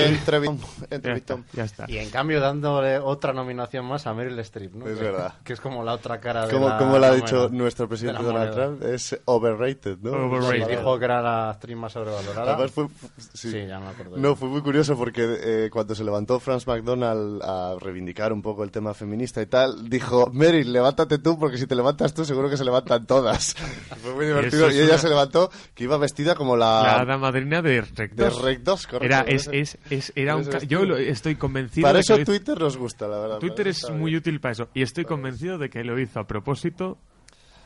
Entrevistón, 0.91 1.45
Ya 1.53 1.57
ya 1.59 1.65
está. 1.65 1.85
Y 1.89 1.99
en 1.99 2.09
cambio 2.11 2.41
dándole 2.41 2.99
otra 2.99 3.33
nominación 3.33 3.85
más 3.87 4.07
a 4.07 4.15
Meryl 4.15 4.39
Streep, 4.39 4.75
¿no? 4.75 4.87
Es 4.89 4.97
Que- 4.99 5.05
verdad. 5.05 5.35
Que 5.43 5.53
es 5.55 5.61
como 5.61 5.83
la 5.83 5.93
otra 5.95 6.21
cara 6.21 6.47
de 6.47 6.53
Como, 6.53 6.69
la 6.69 6.79
como 6.79 6.99
lo 6.99 7.07
ha 7.07 7.15
dicho 7.15 7.49
nuestro 7.51 7.89
presidente 7.89 8.23
Donald 8.23 8.51
moneda. 8.51 8.67
Trump, 8.79 8.83
es 8.85 9.19
overrated, 9.25 9.99
¿no? 10.03 10.13
Overrated. 10.13 10.65
Sí, 10.67 10.71
dijo 10.77 10.99
que 10.99 11.05
era 11.05 11.21
la 11.21 11.51
actriz 11.51 11.77
más 11.77 11.93
sobrevalorada. 11.93 12.55
Además 12.55 12.71
fue, 12.71 12.87
sí. 13.35 13.51
Sí, 13.51 13.67
ya 13.67 13.81
me 13.81 13.89
acuerdo. 13.89 14.17
No, 14.17 14.37
fue 14.37 14.49
muy 14.49 14.63
curioso 14.63 14.97
porque 14.97 15.37
eh, 15.41 15.71
cuando 15.73 15.95
se 15.97 16.05
levantó 16.05 16.39
Franz 16.39 16.67
McDonald 16.67 17.43
a 17.43 17.75
reivindicar 17.81 18.33
un 18.33 18.41
poco 18.43 18.63
el 18.63 18.71
tema 18.71 18.95
feminista 18.95 19.43
y 19.43 19.47
tal, 19.47 19.89
dijo, 19.89 20.31
Meryl, 20.33 20.73
levántate 20.73 21.19
tú 21.19 21.39
porque 21.39 21.59
si 21.59 21.67
te 21.67 21.75
levantas 21.75 22.15
tú 22.15 22.25
seguro 22.25 22.49
que 22.49 22.57
se 22.57 22.65
levantan 22.65 23.05
todas. 23.07 23.55
fue 24.03 24.15
muy 24.15 24.27
divertido. 24.27 24.69
es 24.69 24.77
Y, 24.77 24.79
ella 24.79 24.91
una- 24.91 24.99
se 24.99 25.09
levantó 25.09 25.51
que 25.75 25.85
iba 25.85 25.97
vestida 25.97 26.35
como 26.37 26.57
La 26.57 26.84
la... 26.87 27.01
hada 27.01 27.19
madrina 27.19 27.63
de 27.63 27.81
Rec 27.81 28.13
de 28.13 28.25
2. 28.25 28.43
Rec 28.43 28.61
2, 28.63 28.87
correcto. 28.87 29.05
Era, 29.07 29.21
es, 29.23 29.49
es, 29.53 29.79
es- 29.91 30.13
era 30.17 30.37
un 30.37 30.49
yo 30.69 30.85
lo- 30.85 30.97
estoy 30.97 31.35
convencido 31.37 31.87
Para 31.87 31.95
de 31.95 32.01
eso 32.01 32.17
que 32.17 32.25
Twitter 32.25 32.59
nos 32.59 32.77
gusta, 32.77 33.07
la 33.09 33.19
verdad. 33.19 33.39
Twitter 33.39 33.69
es 33.69 33.89
muy 33.91 34.11
bien. 34.13 34.19
útil 34.21 34.41
para 34.41 34.53
eso. 34.53 34.69
Y 34.75 34.83
estoy 34.83 35.05
convencido 35.05 35.59
de 35.59 35.71
que 35.71 35.83
lo 35.85 35.99
hizo 35.99 36.21
a 36.21 36.27
propósito 36.27 36.99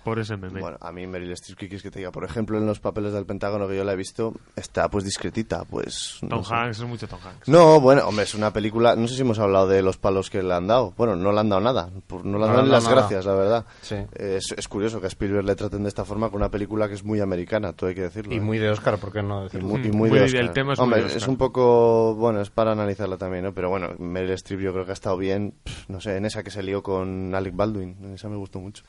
por 0.09 0.18
ese 0.18 0.37
meme. 0.37 0.61
Bueno, 0.61 0.77
a 0.81 0.92
mí 0.92 1.07
Meryl 1.07 1.33
Streep, 1.33 1.59
¿qué 1.59 1.68
quieres 1.68 1.83
que 1.83 1.90
te 1.90 1.99
diga? 2.01 2.11
Por 2.11 2.25
ejemplo, 2.25 2.59
en 2.59 2.66
los 2.66 2.81
papeles 2.81 3.12
del 3.12 3.27
Pentágono 3.27 3.68
que 3.68 3.77
yo 3.77 3.85
la 3.85 3.92
he 3.92 3.97
visto, 3.97 4.33
está 4.57 4.88
pues 4.88 5.05
discretita, 5.05 5.64
pues... 5.64 6.18
no 6.23 6.29
Tom 6.29 6.44
sé. 6.44 6.55
Hanks, 6.55 6.79
es 6.81 6.85
mucho 6.85 7.07
Tom 7.09 7.21
Hanks. 7.25 7.49
No, 7.49 7.81
bueno, 7.81 8.07
hombre, 8.07 8.25
es 8.25 8.35
una 8.35 8.53
película. 8.53 8.97
No 8.97 9.07
sé 9.09 9.14
si 9.14 9.21
hemos 9.23 9.38
hablado 9.38 9.68
de 9.68 9.83
los 9.83 9.97
palos 9.99 10.31
que 10.31 10.42
le 10.42 10.55
han 10.55 10.66
dado. 10.66 10.92
Bueno, 10.97 11.16
no 11.16 11.33
le 11.33 11.40
han 11.40 11.49
dado 11.49 11.61
nada. 11.62 11.90
por- 12.07 12.25
No 12.25 12.38
le 12.38 12.44
han 12.44 12.51
No 12.51 12.57
dado 12.57 12.66
ni 12.66 12.73
las 12.73 12.85
nada. 12.85 12.97
gracias, 12.97 13.27
la 13.27 13.35
verdad. 13.35 13.66
Sí. 13.83 13.97
Es, 14.14 14.53
es 14.57 14.68
curioso 14.68 15.01
que 15.01 15.07
a 15.07 15.09
Spielberg 15.09 15.44
le 15.44 15.55
traten 15.55 15.83
de 15.83 15.88
esta 15.88 16.05
forma 16.05 16.29
con 16.31 16.40
una 16.40 16.51
película 16.51 16.88
que 16.88 16.94
es 16.94 17.05
muy 17.05 17.21
americana, 17.21 17.73
todo 17.73 17.88
hay 17.88 17.94
que 17.94 18.03
decirlo. 18.03 18.33
Y 18.33 18.37
¿eh? 18.37 18.40
muy 18.40 18.59
de 18.59 18.71
Oscar, 18.71 18.99
¿por 18.99 19.12
qué 19.12 19.23
no 19.23 19.40
Y 19.40 19.44
decirlo? 19.44 19.68
muy, 19.68 19.81
y 19.87 19.88
Mm, 19.90 19.97
muy 19.97 20.09
muy 20.11 20.18
de 20.18 20.25
de- 20.27 20.31
el 20.38 20.44
Oscar. 20.44 20.55
tema 20.55 20.73
es 20.73 20.79
muy 20.79 20.85
Hombre, 20.85 21.01
de 21.01 21.07
Oscar. 21.07 21.23
es 21.23 21.29
un 21.29 21.37
poco. 21.37 22.14
Bueno, 22.14 22.40
es 22.40 22.51
para 22.51 22.73
analizarla 22.73 23.16
también, 23.16 23.44
¿no? 23.44 23.53
Pero 23.53 23.68
bueno, 23.71 23.88
Meryl 23.99 24.33
Streep 24.33 24.61
yo 24.61 24.73
creo 24.73 24.85
que 24.85 24.90
ha 24.90 24.94
estado 24.94 25.16
bien. 25.16 25.55
No 25.88 26.01
sé, 26.01 26.16
en 26.16 26.25
esa 26.25 26.42
que 26.42 26.51
se 26.51 26.62
lió 26.62 26.83
con 26.83 27.35
Alec 27.35 27.55
Baldwin. 27.57 27.97
En 28.03 28.14
esa 28.14 28.29
me 28.29 28.37
gustó 28.37 28.61
mucho, 28.61 28.85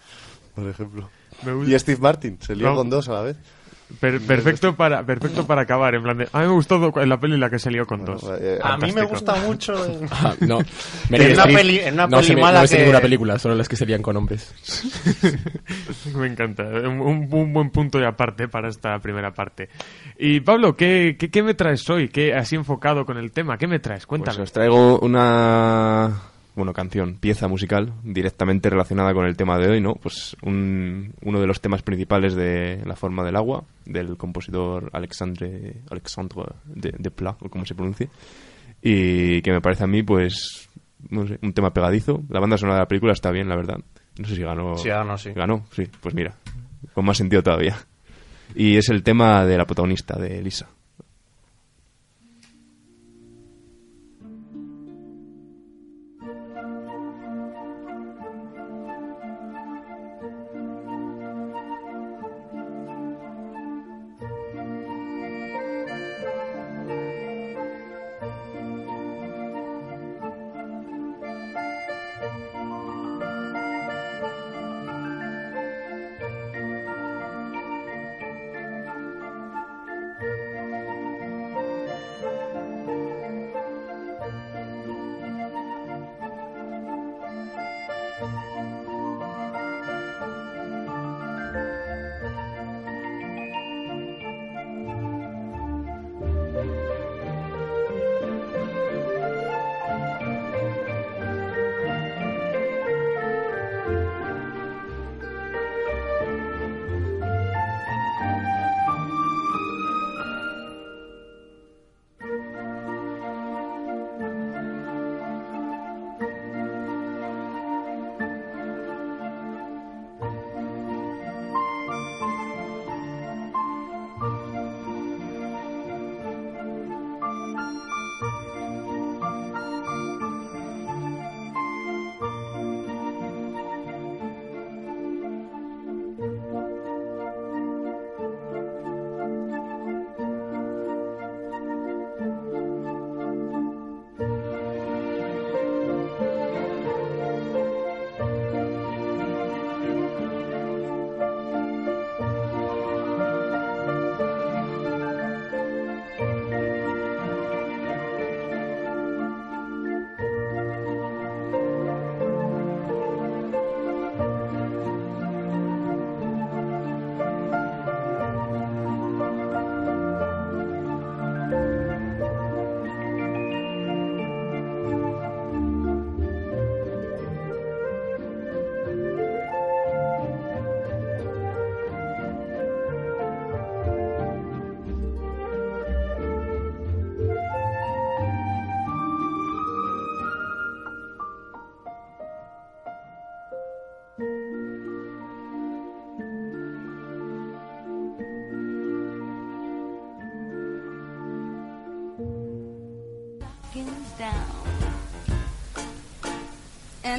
por 0.59 0.69
ejemplo. 0.69 1.09
Me 1.45 1.53
gusta- 1.53 1.71
Y 1.75 1.79
Steve 1.79 1.99
Martin, 2.01 2.37
se 2.41 2.55
lió 2.55 2.69
No. 2.69 2.75
con 2.75 2.89
dos 2.89 3.07
a 3.09 3.13
la 3.13 3.21
vez. 3.21 3.37
Per- 3.99 4.21
perfecto, 4.21 4.75
para, 4.75 5.03
perfecto 5.03 5.47
para 5.47 5.63
acabar. 5.63 5.95
En 5.95 6.03
plan 6.03 6.15
de, 6.15 6.29
a 6.31 6.41
mí 6.41 6.45
me 6.45 6.53
gustó 6.53 6.77
do- 6.77 7.05
la 7.07 7.19
peli 7.19 7.33
en 7.33 7.39
la 7.39 7.49
que 7.49 7.57
se 7.57 7.71
lió 7.71 7.87
con 7.87 8.05
dos. 8.05 8.23
Eh, 8.39 8.59
A 8.61 8.77
mí 8.77 8.91
me 8.91 9.01
gusta 9.01 9.33
mucho... 9.37 9.83
en- 9.83 10.07
Ah, 10.11 10.35
no. 10.41 10.59
En 11.09 11.31
una 11.33 11.45
peli- 11.45 11.79
en 11.79 11.95
una 11.95 12.05
no, 12.05 12.17
peli 12.17 12.27
se 12.27 12.35
me- 12.35 12.41
mala 12.41 12.59
no 12.59 12.65
es 12.65 12.71
que- 12.71 12.77
ninguna 12.81 12.99
película, 13.01 13.39
solo 13.39 13.55
las 13.55 13.67
que 13.67 13.75
serían 13.75 14.03
con 14.03 14.15
hombres. 14.15 14.53
Me 16.15 16.27
encanta. 16.27 16.63
Un, 16.65 16.99
un- 17.01 17.27
un 17.33 17.53
buen 17.53 17.71
punto 17.71 17.99
y 17.99 18.03
aparte 18.03 18.47
para 18.47 18.69
esta 18.69 18.99
primera 18.99 19.31
parte. 19.33 19.69
Y 20.19 20.39
Pablo, 20.41 20.75
¿qué, 20.75 21.15
qué, 21.19 21.31
qué 21.31 21.41
me 21.41 21.55
traes 21.55 21.89
hoy? 21.89 22.09
¿Qué 22.09 22.35
así 22.35 22.55
enfocado 22.55 23.05
con 23.05 23.17
el 23.17 23.31
tema? 23.31 23.57
¿Qué 23.57 23.65
me 23.65 23.79
traes? 23.79 24.05
Cuéntame. 24.05 24.37
Pues 24.37 24.49
os 24.49 24.53
traigo 24.53 24.99
una 24.99 26.21
bueno, 26.59 26.73
canción, 26.73 27.15
pieza 27.15 27.47
musical 27.47 27.93
directamente 28.03 28.69
relacionada 28.69 29.13
con 29.13 29.25
el 29.25 29.35
tema 29.35 29.57
de 29.57 29.69
hoy, 29.69 29.81
¿no? 29.81 29.95
Pues 29.95 30.37
un- 30.43 31.13
uno 31.23 31.39
de 31.41 31.47
los 31.47 31.59
temas 31.61 31.81
principales 31.81 32.35
de 32.35 32.81
La 32.85 32.95
forma 32.95 33.23
del 33.23 33.35
agua 33.35 33.63
del 33.85 34.15
compositor 34.17 34.89
Alexandre 34.93 35.77
Alexandre 35.89 36.43
de, 36.65 36.93
de 36.97 37.11
Pla, 37.11 37.35
o 37.41 37.49
como 37.49 37.65
se 37.65 37.73
pronuncie. 37.75 38.09
Y 38.81 39.41
que 39.41 39.51
me 39.51 39.61
parece 39.61 39.83
a 39.83 39.87
mí 39.87 40.03
pues 40.03 40.69
no 41.09 41.25
sé, 41.27 41.39
un 41.41 41.53
tema 41.53 41.71
pegadizo. 41.73 42.23
La 42.29 42.39
banda 42.39 42.57
sonora 42.57 42.75
de 42.75 42.81
la 42.83 42.87
película 42.87 43.13
está 43.13 43.31
bien, 43.31 43.47
la 43.49 43.55
verdad. 43.55 43.79
No 44.17 44.27
sé 44.27 44.35
si 44.35 44.41
ganó. 44.41 44.75
Sí, 44.77 44.89
ganó, 44.89 45.17
sí. 45.17 45.31
Ganó, 45.33 45.65
sí. 45.71 45.87
Pues 46.01 46.13
mira, 46.13 46.35
con 46.93 47.05
más 47.05 47.17
sentido 47.17 47.41
todavía. 47.41 47.77
Y 48.55 48.75
es 48.77 48.89
el 48.89 49.01
tema 49.03 49.45
de 49.45 49.57
la 49.57 49.65
protagonista, 49.65 50.19
de 50.19 50.39
Elisa. 50.39 50.67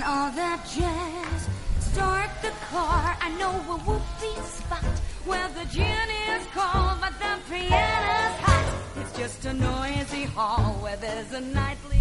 And 0.01 0.09
all 0.09 0.31
that 0.33 0.61
jazz. 0.65 1.49
Start 1.93 2.31
the 2.43 2.53
car, 2.71 3.17
I 3.21 3.29
know 3.39 3.53
a 3.75 3.77
whoopee 3.85 4.41
spot 4.47 4.85
where 5.27 5.49
the 5.59 5.67
gin 5.75 6.09
is 6.29 6.47
cold 6.55 6.97
but 7.01 7.15
the 7.19 7.35
piano's 7.51 8.37
hot. 8.45 8.67
It's 9.01 9.19
just 9.19 9.45
a 9.47 9.53
noisy 9.53 10.25
hall 10.35 10.79
where 10.81 10.97
there's 10.97 11.33
a 11.33 11.41
nightly 11.41 11.99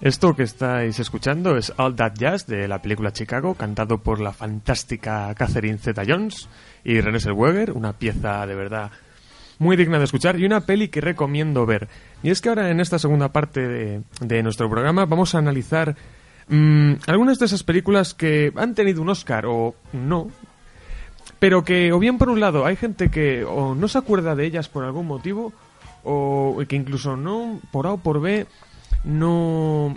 Esto 0.00 0.34
que 0.34 0.44
estáis 0.44 0.98
escuchando 0.98 1.58
es 1.58 1.74
All 1.76 1.94
That 1.94 2.14
Jazz 2.14 2.46
de 2.46 2.66
la 2.68 2.80
película 2.80 3.12
Chicago, 3.12 3.54
cantado 3.54 3.98
por 3.98 4.18
la 4.18 4.32
fantástica 4.32 5.34
Catherine 5.34 5.76
Zeta-Jones 5.76 6.48
y 6.84 7.02
René 7.02 7.20
Zellweger, 7.20 7.72
una 7.72 7.92
pieza 7.92 8.46
de 8.46 8.54
verdad 8.54 8.90
muy 9.58 9.76
digna 9.76 9.98
de 9.98 10.04
escuchar 10.04 10.40
y 10.40 10.46
una 10.46 10.62
peli 10.62 10.88
que 10.88 11.02
recomiendo 11.02 11.66
ver. 11.66 11.88
Y 12.22 12.30
es 12.30 12.40
que 12.40 12.48
ahora 12.48 12.70
en 12.70 12.80
esta 12.80 12.98
segunda 12.98 13.28
parte 13.28 13.68
de, 13.68 14.02
de 14.22 14.42
nuestro 14.42 14.70
programa 14.70 15.04
vamos 15.04 15.34
a 15.34 15.38
analizar 15.38 15.94
mm, 16.50 16.92
algunas 17.06 17.38
de 17.38 17.46
esas 17.46 17.62
películas 17.62 18.14
que 18.14 18.52
han 18.56 18.74
tenido 18.74 19.00
un 19.00 19.08
Oscar 19.08 19.46
o 19.46 19.74
no, 19.92 20.28
pero 21.38 21.64
que 21.64 21.92
o 21.92 21.98
bien 21.98 22.18
por 22.18 22.28
un 22.28 22.38
lado 22.38 22.66
hay 22.66 22.76
gente 22.76 23.10
que 23.10 23.44
o 23.44 23.74
no 23.74 23.88
se 23.88 23.98
acuerda 23.98 24.36
de 24.36 24.46
ellas 24.46 24.68
por 24.68 24.84
algún 24.84 25.06
motivo 25.06 25.52
o 26.04 26.62
que 26.68 26.76
incluso 26.76 27.16
no 27.16 27.60
por 27.72 27.86
A 27.86 27.92
o 27.92 27.98
por 27.98 28.20
B 28.20 28.46
no, 29.04 29.96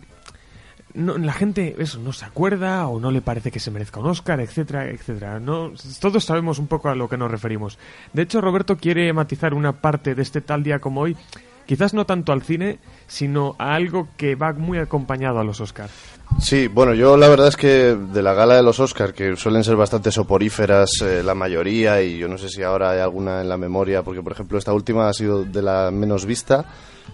no 0.93 1.17
la 1.17 1.33
gente 1.33 1.75
eso 1.79 1.99
no 1.99 2.13
se 2.13 2.25
acuerda 2.25 2.87
o 2.87 2.99
no 2.99 3.11
le 3.11 3.21
parece 3.21 3.51
que 3.51 3.59
se 3.59 3.71
merezca 3.71 3.99
un 3.99 4.07
Oscar, 4.07 4.39
etcétera, 4.39 4.89
etcétera. 4.89 5.39
No, 5.39 5.71
todos 5.99 6.23
sabemos 6.23 6.59
un 6.59 6.67
poco 6.67 6.89
a 6.89 6.95
lo 6.95 7.09
que 7.09 7.17
nos 7.17 7.31
referimos. 7.31 7.77
De 8.13 8.21
hecho, 8.23 8.41
Roberto 8.41 8.77
quiere 8.77 9.11
matizar 9.13 9.53
una 9.53 9.73
parte 9.73 10.15
de 10.15 10.21
este 10.21 10.41
tal 10.41 10.63
día 10.63 10.79
como 10.79 11.01
hoy, 11.01 11.17
quizás 11.65 11.93
no 11.93 12.05
tanto 12.05 12.31
al 12.31 12.43
cine, 12.43 12.79
sino 13.07 13.55
a 13.59 13.75
algo 13.75 14.07
que 14.17 14.35
va 14.35 14.53
muy 14.53 14.77
acompañado 14.77 15.39
a 15.39 15.43
los 15.43 15.61
Oscars. 15.61 15.91
Sí, 16.39 16.67
bueno, 16.67 16.93
yo 16.93 17.15
la 17.15 17.27
verdad 17.29 17.47
es 17.47 17.57
que 17.57 17.95
de 17.95 18.21
la 18.23 18.33
gala 18.33 18.55
de 18.55 18.63
los 18.63 18.79
Oscars, 18.79 19.13
que 19.13 19.35
suelen 19.35 19.63
ser 19.63 19.75
bastante 19.75 20.11
soporíferas 20.11 20.89
eh, 21.01 21.21
la 21.23 21.35
mayoría, 21.35 22.01
y 22.01 22.17
yo 22.17 22.27
no 22.27 22.37
sé 22.37 22.49
si 22.49 22.63
ahora 22.63 22.91
hay 22.91 22.99
alguna 22.99 23.41
en 23.41 23.49
la 23.49 23.57
memoria, 23.57 24.03
porque 24.03 24.21
por 24.23 24.31
ejemplo 24.31 24.57
esta 24.57 24.73
última 24.73 25.07
ha 25.07 25.13
sido 25.13 25.43
de 25.43 25.61
la 25.61 25.91
menos 25.91 26.25
vista, 26.25 26.65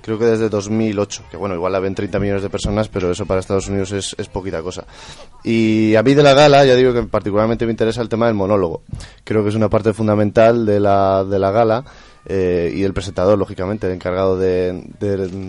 creo 0.01 0.17
que 0.17 0.25
desde 0.25 0.49
2008, 0.49 1.23
que 1.29 1.37
bueno, 1.37 1.55
igual 1.55 1.73
la 1.73 1.79
ven 1.79 1.95
30 1.95 2.17
millones 2.19 2.43
de 2.43 2.49
personas, 2.49 2.87
pero 2.87 3.11
eso 3.11 3.25
para 3.25 3.41
Estados 3.41 3.67
Unidos 3.67 3.91
es, 3.91 4.15
es 4.17 4.29
poquita 4.29 4.61
cosa. 4.61 4.85
Y 5.43 5.95
a 5.95 6.03
mí 6.03 6.13
de 6.13 6.23
la 6.23 6.33
gala, 6.33 6.65
ya 6.65 6.75
digo 6.75 6.93
que 6.93 7.03
particularmente 7.03 7.65
me 7.65 7.71
interesa 7.71 8.01
el 8.01 8.09
tema 8.09 8.27
del 8.27 8.35
monólogo. 8.35 8.83
Creo 9.23 9.43
que 9.43 9.49
es 9.49 9.55
una 9.55 9.69
parte 9.69 9.93
fundamental 9.93 10.65
de 10.65 10.79
la, 10.79 11.23
de 11.23 11.39
la 11.39 11.51
gala. 11.51 11.83
Eh, 12.25 12.73
y 12.75 12.83
el 12.83 12.93
presentador, 12.93 13.37
lógicamente, 13.37 13.87
el 13.87 13.93
encargado 13.93 14.37
de, 14.37 14.83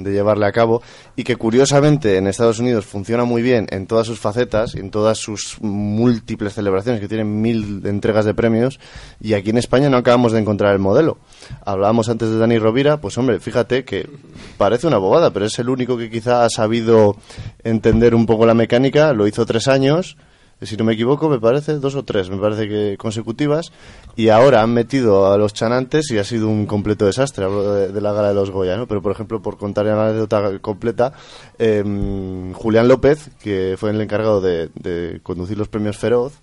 llevarle 0.05 0.47
a 0.47 0.53
cabo, 0.53 0.83
y 1.17 1.25
que 1.25 1.37
curiosamente 1.37 2.17
en 2.17 2.27
Estados 2.27 2.59
Unidos 2.59 2.87
funciona 2.87 3.25
muy 3.25 3.43
bien 3.43 3.67
en 3.71 3.87
todas 3.87 4.07
sus 4.07 4.19
facetas, 4.19 4.75
en 4.75 4.91
todas 4.91 5.19
sus 5.19 5.57
múltiples 5.61 6.55
celebraciones, 6.55 7.01
que 7.01 7.09
tienen 7.09 7.41
mil 7.41 7.83
entregas 7.85 8.25
de 8.25 8.35
premios, 8.35 8.79
y 9.21 9.35
aquí 9.35 9.51
en 9.51 9.59
España 9.59 9.91
no 9.91 9.97
acabamos 9.97 10.33
de 10.33 10.41
encontrar 10.41 10.73
el 10.73 10.79
modelo. 10.79 11.19
Hablábamos 11.65 12.09
antes 12.09 12.31
de 12.31 12.39
Dani 12.39 12.59
Rovira, 12.59 13.01
pues 13.01 13.19
hombre, 13.19 13.41
fíjate 13.41 13.85
que 13.85 14.09
parece 14.57 14.87
una 14.87 14.99
bobada, 14.99 15.33
pero 15.33 15.47
es 15.47 15.59
el 15.59 15.69
único 15.69 15.97
que 15.97 16.11
quizá 16.11 16.45
ha 16.45 16.51
sabido 16.51 17.17
entender 17.65 18.15
un 18.15 18.27
poco 18.27 18.47
la 18.47 18.55
mecánica, 18.55 19.13
lo 19.13 19.27
hizo 19.27 19.45
tres 19.47 19.69
años, 19.69 20.17
si 20.67 20.77
no 20.77 20.85
me 20.85 20.93
equivoco, 20.93 21.29
me 21.29 21.39
parece, 21.41 21.75
dos 21.75 21.95
o 21.95 22.05
tres, 22.05 22.29
me 22.31 22.37
parece 22.37 22.69
que 22.69 22.97
consecutivas, 22.99 23.73
y 24.17 24.29
ahora 24.29 24.63
han 24.63 24.75
metido 24.75 25.33
a 25.33 25.39
los 25.39 25.55
chanantes 25.55 26.11
y 26.11 26.19
ha 26.19 26.25
sido 26.25 26.49
un 26.49 26.67
completo 26.67 27.07
desastre, 27.07 27.45
hablo 27.45 27.73
de, 27.75 28.01
la 28.01 28.13
gala 28.13 28.29
de 28.29 28.35
los 28.35 28.51
Goya, 28.51 28.77
¿no? 28.77 28.87
Pero, 28.87 29.01
por 29.03 29.13
ejemplo, 29.13 29.41
por 29.41 29.57
contar 29.57 29.87
una 29.87 30.07
anécdota 30.09 30.59
completa, 30.61 31.13
em, 31.59 32.53
Julián 32.53 32.89
López, 32.89 33.31
que 33.43 33.77
fue 33.79 33.91
el 33.91 34.01
encargado 34.01 34.41
de, 34.41 34.71
de 34.75 35.21
conducir 35.23 35.57
los 35.59 35.69
premios 35.69 35.97
Feroz 35.99 36.35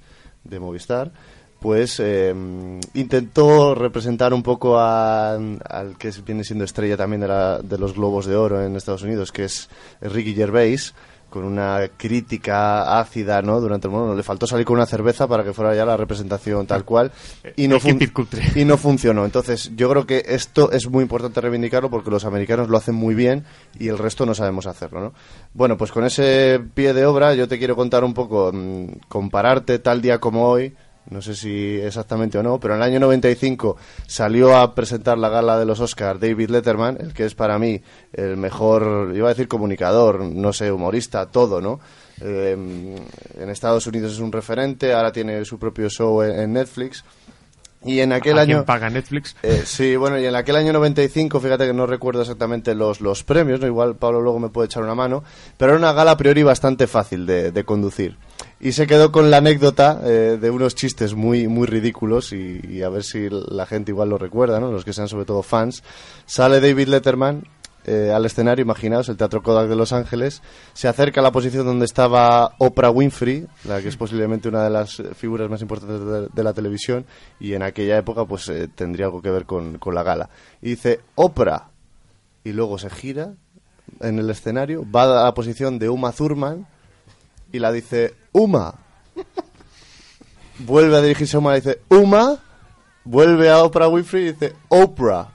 de 0.43 0.59
Movistar, 0.59 1.11
pues 1.59 1.99
em, 1.99 2.79
intentó 2.93 3.73
representar 3.73 4.31
un 4.33 4.43
poco 4.43 4.79
al 4.79 5.59
que 5.97 6.11
viene 6.25 6.43
siendo 6.43 6.63
estrella 6.65 6.95
también 6.97 7.21
de, 7.21 7.27
la- 7.27 7.59
de 7.63 7.77
los 7.79 7.93
Globos 7.95 8.27
de 8.27 8.35
Oro 8.35 8.63
en 8.63 8.75
Estados 8.75 9.01
Unidos, 9.03 9.31
que 9.31 9.45
es 9.45 9.67
Ricky 10.01 10.35
Gervais, 10.35 10.93
con 11.29 11.43
una 11.43 11.89
crítica 11.97 12.99
ácida, 12.99 13.41
¿no? 13.41 13.59
Durante 13.59 13.87
el 13.87 13.91
monólogo. 13.91 14.15
Le 14.15 14.23
faltó 14.23 14.47
salir 14.47 14.65
con 14.65 14.77
una 14.77 14.85
cerveza 14.85 15.27
para 15.27 15.43
que 15.43 15.53
fuera 15.53 15.75
ya 15.75 15.85
la 15.85 15.97
representación 15.97 16.65
tal 16.67 16.85
cual 16.85 17.11
y 17.55 17.67
no, 17.67 17.79
Eh, 18.55 18.61
y 18.61 18.65
no 18.65 18.77
funcionó. 18.77 19.25
Entonces, 19.25 19.71
yo 19.75 19.89
creo 19.89 20.05
que 20.05 20.23
esto 20.27 20.71
es 20.71 20.89
muy 20.89 21.03
importante 21.03 21.41
reivindicarlo 21.41 21.89
porque 21.89 22.09
los 22.09 22.25
americanos 22.25 22.69
lo 22.69 22.77
hacen 22.77 22.95
muy 22.95 23.15
bien 23.15 23.45
y 23.79 23.87
el 23.89 23.97
resto 23.97 24.25
no 24.25 24.33
sabemos 24.33 24.67
hacerlo, 24.67 25.01
¿no? 25.01 25.13
Bueno, 25.53 25.77
pues 25.77 25.91
con 25.91 26.05
ese 26.05 26.61
pie 26.73 26.93
de 26.93 27.05
obra 27.05 27.33
yo 27.33 27.47
te 27.47 27.57
quiero 27.57 27.75
contar 27.75 28.03
un 28.03 28.13
poco, 28.13 28.51
mm, 28.53 28.85
compararte 29.07 29.79
tal 29.79 30.01
día 30.01 30.19
como 30.19 30.47
hoy, 30.47 30.75
no 31.09 31.21
sé 31.21 31.35
si 31.35 31.75
exactamente 31.75 32.37
o 32.37 32.43
no, 32.43 32.59
pero 32.59 32.75
en 32.75 32.81
el 32.81 32.87
año 32.87 32.99
95 32.99 33.77
salió 34.05 34.57
a 34.57 34.75
presentar 34.75 35.17
la 35.17 35.29
gala 35.29 35.57
de 35.57 35.65
los 35.65 35.79
Oscars 35.79 36.19
David 36.19 36.49
Letterman, 36.49 36.97
el 36.99 37.13
que 37.13 37.25
es 37.25 37.35
para 37.35 37.57
mí 37.57 37.81
el 38.13 38.37
mejor, 38.37 39.13
iba 39.15 39.27
a 39.27 39.29
decir 39.29 39.47
comunicador, 39.47 40.21
no 40.21 40.53
sé, 40.53 40.71
humorista, 40.71 41.27
todo, 41.27 41.61
¿no? 41.61 41.79
Eh, 42.19 42.97
en 43.37 43.49
Estados 43.49 43.85
Unidos 43.87 44.13
es 44.13 44.19
un 44.19 44.31
referente, 44.31 44.93
ahora 44.93 45.11
tiene 45.11 45.45
su 45.45 45.59
propio 45.59 45.89
show 45.89 46.21
en, 46.23 46.53
Netflix. 46.53 47.03
Y 47.85 47.99
en 47.99 48.11
aquel 48.11 48.37
¿A 48.39 48.41
año... 48.41 48.55
quién 48.55 48.65
paga 48.65 48.89
Netflix? 48.89 49.35
Eh, 49.43 49.61
sí, 49.65 49.95
bueno, 49.95 50.19
y 50.19 50.25
en 50.25 50.35
aquel 50.35 50.55
año 50.55 50.73
95, 50.73 51.39
fíjate 51.39 51.67
que 51.67 51.73
no 51.73 51.85
recuerdo 51.85 52.21
exactamente 52.21 52.73
los, 52.73 53.01
los 53.01 53.23
premios, 53.23 53.61
¿no? 53.61 53.67
igual 53.67 53.95
Pablo 53.95 54.19
luego 54.19 54.39
me 54.39 54.49
puede 54.49 54.65
echar 54.65 54.83
una 54.83 54.95
mano, 54.95 55.23
pero 55.57 55.73
era 55.73 55.79
una 55.79 55.93
gala 55.93 56.11
a 56.11 56.17
priori 56.17 56.43
bastante 56.43 56.87
fácil 56.87 57.25
de, 57.25 57.51
de 57.51 57.63
conducir. 57.63 58.17
Y 58.59 58.71
se 58.71 58.87
quedó 58.87 59.11
con 59.11 59.29
la 59.29 59.37
anécdota 59.37 60.01
eh, 60.03 60.37
de 60.39 60.49
unos 60.49 60.75
chistes 60.75 61.13
muy, 61.13 61.47
muy 61.47 61.67
ridículos 61.67 62.33
y, 62.33 62.59
y 62.67 62.81
a 62.81 62.89
ver 62.89 63.03
si 63.03 63.29
la 63.29 63.65
gente 63.65 63.91
igual 63.91 64.09
lo 64.09 64.17
recuerda, 64.17 64.59
¿no? 64.59 64.71
los 64.71 64.83
que 64.83 64.93
sean 64.93 65.07
sobre 65.07 65.25
todo 65.25 65.43
fans. 65.43 65.83
Sale 66.25 66.59
David 66.59 66.87
Letterman 66.87 67.43
eh, 67.87 68.11
al 68.13 68.25
escenario, 68.25 68.63
imaginaos, 68.63 69.07
el 69.07 69.15
Teatro 69.15 69.41
Kodak 69.41 69.69
de 69.69 69.75
Los 69.77 69.93
Ángeles, 69.93 70.41
se 70.73 70.89
acerca 70.89 71.21
a 71.21 71.23
la 71.23 71.31
posición 71.31 71.65
donde 71.65 71.85
estaba 71.85 72.53
Oprah 72.57 72.89
Winfrey, 72.89 73.47
la 73.63 73.81
que 73.81 73.87
es 73.87 73.95
posiblemente 73.95 74.49
una 74.49 74.65
de 74.65 74.69
las 74.69 74.99
eh, 74.99 75.15
figuras 75.15 75.49
más 75.49 75.61
importantes 75.61 76.05
de, 76.05 76.27
de 76.27 76.43
la 76.43 76.51
televisión, 76.51 77.05
y 77.39 77.53
en 77.53 77.63
aquella 77.63 77.97
época 77.97 78.25
pues 78.25 78.49
eh, 78.49 78.67
tendría 78.67 79.05
algo 79.05 79.21
que 79.21 79.31
ver 79.31 79.45
con, 79.45 79.77
con 79.77 79.95
la 79.95 80.03
gala. 80.03 80.29
Y 80.61 80.71
dice, 80.71 80.99
Oprah, 81.15 81.69
y 82.43 82.51
luego 82.51 82.77
se 82.77 82.89
gira 82.89 83.35
en 84.01 84.19
el 84.19 84.29
escenario, 84.29 84.85
va 84.93 85.03
a 85.03 85.23
la 85.23 85.33
posición 85.33 85.79
de 85.79 85.87
Uma 85.87 86.11
Thurman, 86.11 86.67
y 87.51 87.59
la 87.59 87.71
dice, 87.71 88.15
Uma. 88.31 88.75
Vuelve 90.59 90.97
a 90.97 91.01
dirigirse 91.01 91.37
a 91.37 91.39
Uma 91.39 91.57
y 91.57 91.61
dice, 91.61 91.81
Uma. 91.89 92.37
Vuelve 93.03 93.49
a 93.49 93.63
Oprah 93.63 93.87
Winfrey 93.87 94.23
y 94.23 94.31
dice, 94.33 94.55
Oprah. 94.69 95.29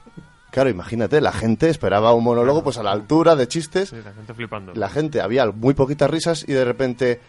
Claro, 0.51 0.69
imagínate, 0.69 1.23
la 1.23 1.33
gente 1.33 1.71
esperaba 1.71 2.13
un 2.13 2.25
monólogo 2.25 2.63
pues 2.63 2.77
a 2.77 2.83
la 2.83 2.93
altura 2.93 3.37
de 3.37 3.49
chistes. 3.49 3.89
Sí, 3.89 3.97
la 4.05 4.13
gente 4.13 4.35
flipando. 4.35 4.75
La 4.75 4.91
gente, 4.91 5.23
había 5.23 5.51
muy 5.51 5.73
poquitas 5.73 6.11
risas 6.11 6.45
y 6.47 6.53
de 6.53 6.65
repente, 6.65 7.21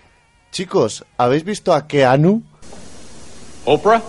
chicos, 0.51 1.05
¿habéis 1.17 1.45
visto 1.45 1.73
a 1.73 1.87
Keanu? 1.87 2.43
Oprah? 3.63 4.01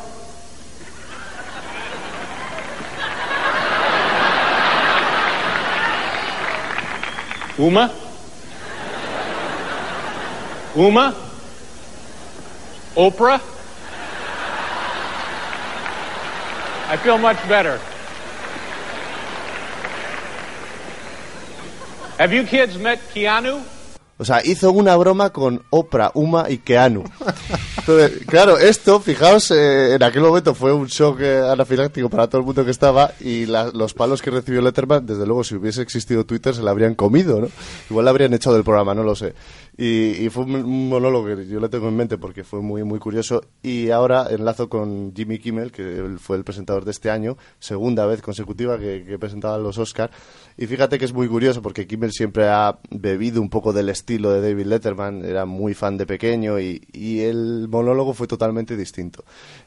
Uma? 7.56 8.03
Uma? 10.76 11.14
Oprah? 12.96 13.40
I 16.88 16.96
feel 16.96 17.18
much 17.18 17.36
better. 17.48 17.78
Have 22.18 22.32
you 22.32 22.44
kids 22.44 22.76
met 22.76 22.98
Keanu? 23.14 23.62
O 24.16 24.24
sea, 24.24 24.40
hizo 24.44 24.70
una 24.70 24.96
broma 24.96 25.30
con 25.30 25.62
Oprah, 25.70 26.12
Uma 26.14 26.48
y 26.48 26.58
Keanu. 26.58 27.02
Entonces, 27.78 28.24
claro, 28.26 28.56
esto, 28.58 29.00
fijaos, 29.00 29.50
eh, 29.50 29.94
en 29.94 30.02
aquel 30.02 30.22
momento 30.22 30.54
fue 30.54 30.72
un 30.72 30.86
shock 30.86 31.20
eh, 31.20 31.40
anafiláctico 31.50 32.08
para 32.08 32.28
todo 32.28 32.40
el 32.40 32.46
mundo 32.46 32.64
que 32.64 32.70
estaba 32.70 33.12
y 33.20 33.46
la- 33.46 33.70
los 33.74 33.92
palos 33.92 34.22
que 34.22 34.30
recibió 34.30 34.60
Letterman, 34.62 35.04
desde 35.04 35.26
luego, 35.26 35.42
si 35.42 35.56
hubiese 35.56 35.82
existido 35.82 36.24
Twitter, 36.24 36.54
se 36.54 36.62
la 36.62 36.70
habrían 36.70 36.94
comido, 36.94 37.40
¿no? 37.40 37.48
Igual 37.90 38.04
la 38.04 38.10
habrían 38.12 38.32
echado 38.34 38.54
del 38.54 38.64
programa, 38.64 38.94
no 38.94 39.02
lo 39.02 39.16
sé. 39.16 39.34
Y, 39.76 40.28
fue 40.30 40.44
un, 40.44 40.88
monólogo 40.88 41.26
que 41.26 41.48
yo 41.48 41.58
le 41.58 41.68
tengo 41.68 41.88
en 41.88 41.96
mente 41.96 42.16
porque 42.16 42.44
fue 42.44 42.60
muy, 42.60 42.84
muy 42.84 43.00
curioso. 43.00 43.42
Y 43.62 43.90
ahora 43.90 44.28
enlazo 44.30 44.68
con 44.68 45.12
Jimmy 45.14 45.40
Kimmel, 45.40 45.72
que 45.72 46.14
fue 46.20 46.36
el 46.36 46.44
presentador 46.44 46.84
de 46.84 46.92
este 46.92 47.10
año, 47.10 47.36
segunda 47.58 48.06
vez 48.06 48.22
consecutiva 48.22 48.78
que, 48.78 49.04
que 49.04 49.18
presentaba 49.18 49.58
los 49.58 49.76
Oscar. 49.78 50.12
Y 50.56 50.66
fíjate 50.66 50.98
que 50.98 51.04
es 51.04 51.12
muy 51.12 51.26
curioso 51.26 51.62
porque 51.62 51.86
Kimmel 51.86 52.12
siempre 52.12 52.48
ha 52.48 52.78
bebido 52.90 53.42
un 53.42 53.50
poco 53.50 53.72
del 53.72 53.88
estilo 53.88 54.30
de 54.30 54.40
David 54.40 54.66
Letterman, 54.66 55.24
era 55.24 55.46
muy 55.46 55.74
fan 55.74 55.96
de 55.96 56.06
pequeño 56.06 56.60
y, 56.60 56.80
y 56.92 57.22
el 57.22 57.66
monólogo 57.68 58.14
fue 58.14 58.28
totalmente 58.28 58.76
distinto. 58.76 59.24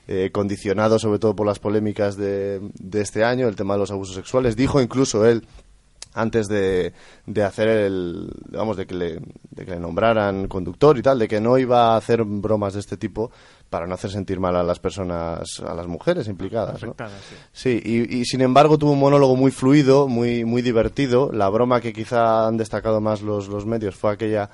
Eh, 0.08 0.30
condicionado 0.32 0.98
sobre 0.98 1.20
todo 1.20 1.36
por 1.36 1.46
las 1.46 1.60
polémicas 1.60 2.16
de, 2.16 2.62
de 2.80 3.02
este 3.02 3.26
año, 3.26 3.50
el 3.50 3.58
tema 3.58 3.74
de 3.74 3.82
los 3.82 3.92
abusos 3.92 4.16
sexuales. 4.16 4.56
Dijo 4.56 4.80
incluso 4.80 5.26
él 5.26 5.46
antes 6.14 6.48
de, 6.48 6.94
de 7.26 7.44
hacer 7.44 7.68
el 7.68 8.32
vamos 8.50 8.78
de 8.78 8.88
que 8.88 8.96
le 8.96 9.20
de 9.52 9.66
que 9.66 9.72
le 9.72 9.80
nombraran 9.80 10.48
conductor 10.48 10.98
y 10.98 11.02
tal 11.02 11.20
de 11.20 11.28
que 11.28 11.40
no 11.40 11.58
iba 11.58 11.94
a 11.94 11.98
hacer 11.98 12.24
bromas 12.24 12.74
de 12.74 12.80
este 12.80 12.98
tipo 12.98 13.32
para 13.70 13.86
no 13.88 13.94
hacer 13.96 14.12
sentir 14.12 14.40
mal 14.40 14.56
a 14.56 14.64
las 14.64 14.80
personas 14.80 15.60
a 15.60 15.74
las 15.74 15.88
mujeres 15.88 16.28
implicadas 16.28 16.82
¿no? 16.84 16.96
Sí. 17.20 17.36
Sí, 17.54 17.82
y, 17.84 18.18
y 18.20 18.26
sin 18.26 18.42
embargo 18.42 18.78
tuvo 18.78 18.92
un 18.94 19.00
monólogo 19.00 19.36
muy 19.36 19.52
fluido, 19.52 20.08
muy, 20.08 20.46
muy 20.46 20.62
divertido. 20.62 21.32
La 21.34 21.50
broma 21.50 21.82
que 21.82 21.94
quizá 21.94 22.48
han 22.48 22.58
destacado 22.58 23.02
más 23.02 23.22
los, 23.22 23.48
los 23.48 23.66
medios 23.66 23.96
fue 23.96 24.12
aquella 24.12 24.50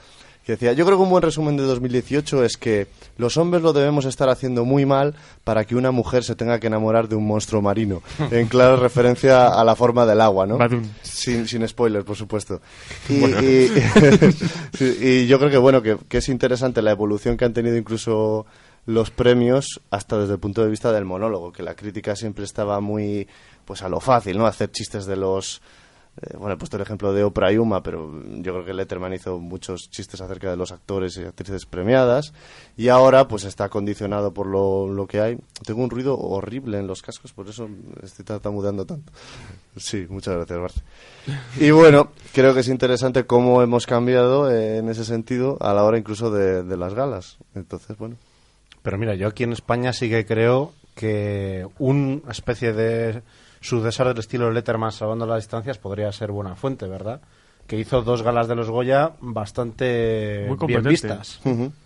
que 0.45 0.53
decía, 0.53 0.73
yo 0.73 0.85
creo 0.85 0.97
que 0.97 1.03
un 1.03 1.09
buen 1.09 1.21
resumen 1.21 1.55
de 1.55 1.63
2018 1.63 2.43
es 2.43 2.57
que 2.57 2.87
los 3.15 3.37
hombres 3.37 3.63
lo 3.63 3.71
debemos 3.71 4.03
estar 4.03 4.27
haciendo 4.27 4.65
muy 4.65 4.85
mal 4.85 5.15
para 5.45 5.63
que 5.63 5.73
una 5.73 5.91
mujer 5.91 6.25
se 6.25 6.35
tenga 6.35 6.59
que 6.59 6.67
enamorar 6.67 7.07
de 7.07 7.15
un 7.15 7.25
monstruo 7.25 7.61
marino, 7.61 8.01
en 8.29 8.47
clara 8.47 8.75
referencia 8.75 9.47
a 9.47 9.63
la 9.63 9.73
forma 9.77 10.05
del 10.05 10.19
agua, 10.19 10.45
¿no? 10.45 10.57
Sin, 11.01 11.47
sin 11.47 11.65
spoilers, 11.65 12.03
por 12.03 12.17
supuesto. 12.17 12.59
Y, 13.07 13.13
y- 13.23 13.71
sí, 14.77 14.97
y 15.01 15.27
yo 15.27 15.39
creo 15.39 15.49
que, 15.49 15.57
bueno, 15.57 15.81
que, 15.81 15.97
que 16.09 16.17
es 16.17 16.27
interesante 16.27 16.81
la 16.81 16.91
evolución 16.91 17.37
que 17.37 17.45
han 17.45 17.53
tenido 17.53 17.77
incluso 17.77 18.45
los 18.85 19.11
premios 19.11 19.81
hasta 19.91 20.17
desde 20.17 20.33
el 20.33 20.39
punto 20.39 20.63
de 20.63 20.69
vista 20.69 20.91
del 20.91 21.05
monólogo, 21.05 21.53
que 21.53 21.63
la 21.63 21.75
crítica 21.75 22.15
siempre 22.15 22.43
estaba 22.43 22.81
muy, 22.81 23.27
pues 23.65 23.81
a 23.81 23.89
lo 23.89 23.99
fácil, 23.99 24.37
¿no? 24.37 24.45
Hacer 24.45 24.71
chistes 24.71 25.05
de 25.05 25.15
los... 25.15 25.61
eh, 26.21 26.37
bueno, 26.37 26.53
he 26.53 26.57
puesto 26.57 26.75
el 26.77 26.83
ejemplo 26.83 27.11
de 27.11 27.23
Oprah 27.23 27.51
y 27.51 27.57
Uma, 27.57 27.81
pero 27.81 28.11
yo 28.41 28.53
creo 28.53 28.65
que 28.65 28.73
Letterman 28.73 29.13
hizo 29.13 29.39
muchos 29.39 29.89
chistes 29.89 30.21
acerca 30.21 30.51
de 30.51 30.57
los 30.57 30.71
actores 30.71 31.17
y 31.17 31.23
actrices 31.23 31.65
premiadas 31.65 32.33
y 32.77 32.89
ahora 32.89 33.27
pues 33.27 33.45
está 33.45 33.69
condicionado 33.69 34.33
por 34.33 34.47
lo, 34.47 34.87
lo 34.87 35.07
que 35.07 35.21
hay. 35.21 35.37
Tengo 35.65 35.81
un 35.81 35.89
ruido 35.89 36.19
horrible 36.19 36.77
en 36.77 36.85
los 36.85 37.01
cascos, 37.01 37.33
por 37.33 37.47
eso 37.47 37.67
estoy 38.03 38.25
tartamudeando 38.25 38.85
tanto. 38.85 39.11
Sí, 39.75 40.05
muchas 40.09 40.35
gracias, 40.35 40.59
Barce. 40.59 40.81
Y 41.57 41.71
bueno, 41.71 42.11
creo 42.33 42.53
que 42.53 42.59
es 42.59 42.67
interesante 42.67 43.25
cómo 43.25 43.63
hemos 43.63 43.87
cambiado 43.87 44.51
eh, 44.51 44.77
en 44.77 44.89
ese 44.89 45.05
sentido 45.05 45.57
a 45.61 45.73
la 45.73 45.83
hora 45.83 45.97
incluso 45.97 46.29
de, 46.29 46.63
de 46.63 46.77
las 46.77 46.93
galas. 46.93 47.37
Entonces, 47.55 47.97
bueno. 47.97 48.17
Pero 48.83 48.97
mira, 48.99 49.15
yo 49.15 49.27
aquí 49.27 49.43
en 49.43 49.53
España 49.53 49.91
sí 49.93 50.09
que 50.09 50.25
creo 50.25 50.73
que 50.95 51.65
una 51.79 52.31
especie 52.31 52.71
de 52.73 53.23
sucesor 53.61 54.09
del 54.09 54.19
estilo 54.19 54.51
Letterman 54.51 54.91
salvando 54.91 55.25
las 55.25 55.37
distancias 55.37 55.77
podría 55.79 56.11
ser 56.11 56.31
buena 56.31 56.55
fuente, 56.55 56.85
¿verdad? 56.87 57.21
Que 57.65 57.77
hizo 57.79 58.01
dos 58.01 58.23
galas 58.23 58.49
de 58.49 58.55
los 58.55 58.69
Goya 58.69 59.13
bastante 59.21 60.45
Muy 60.49 60.57
bien 60.67 60.83
vistas. 60.83 61.39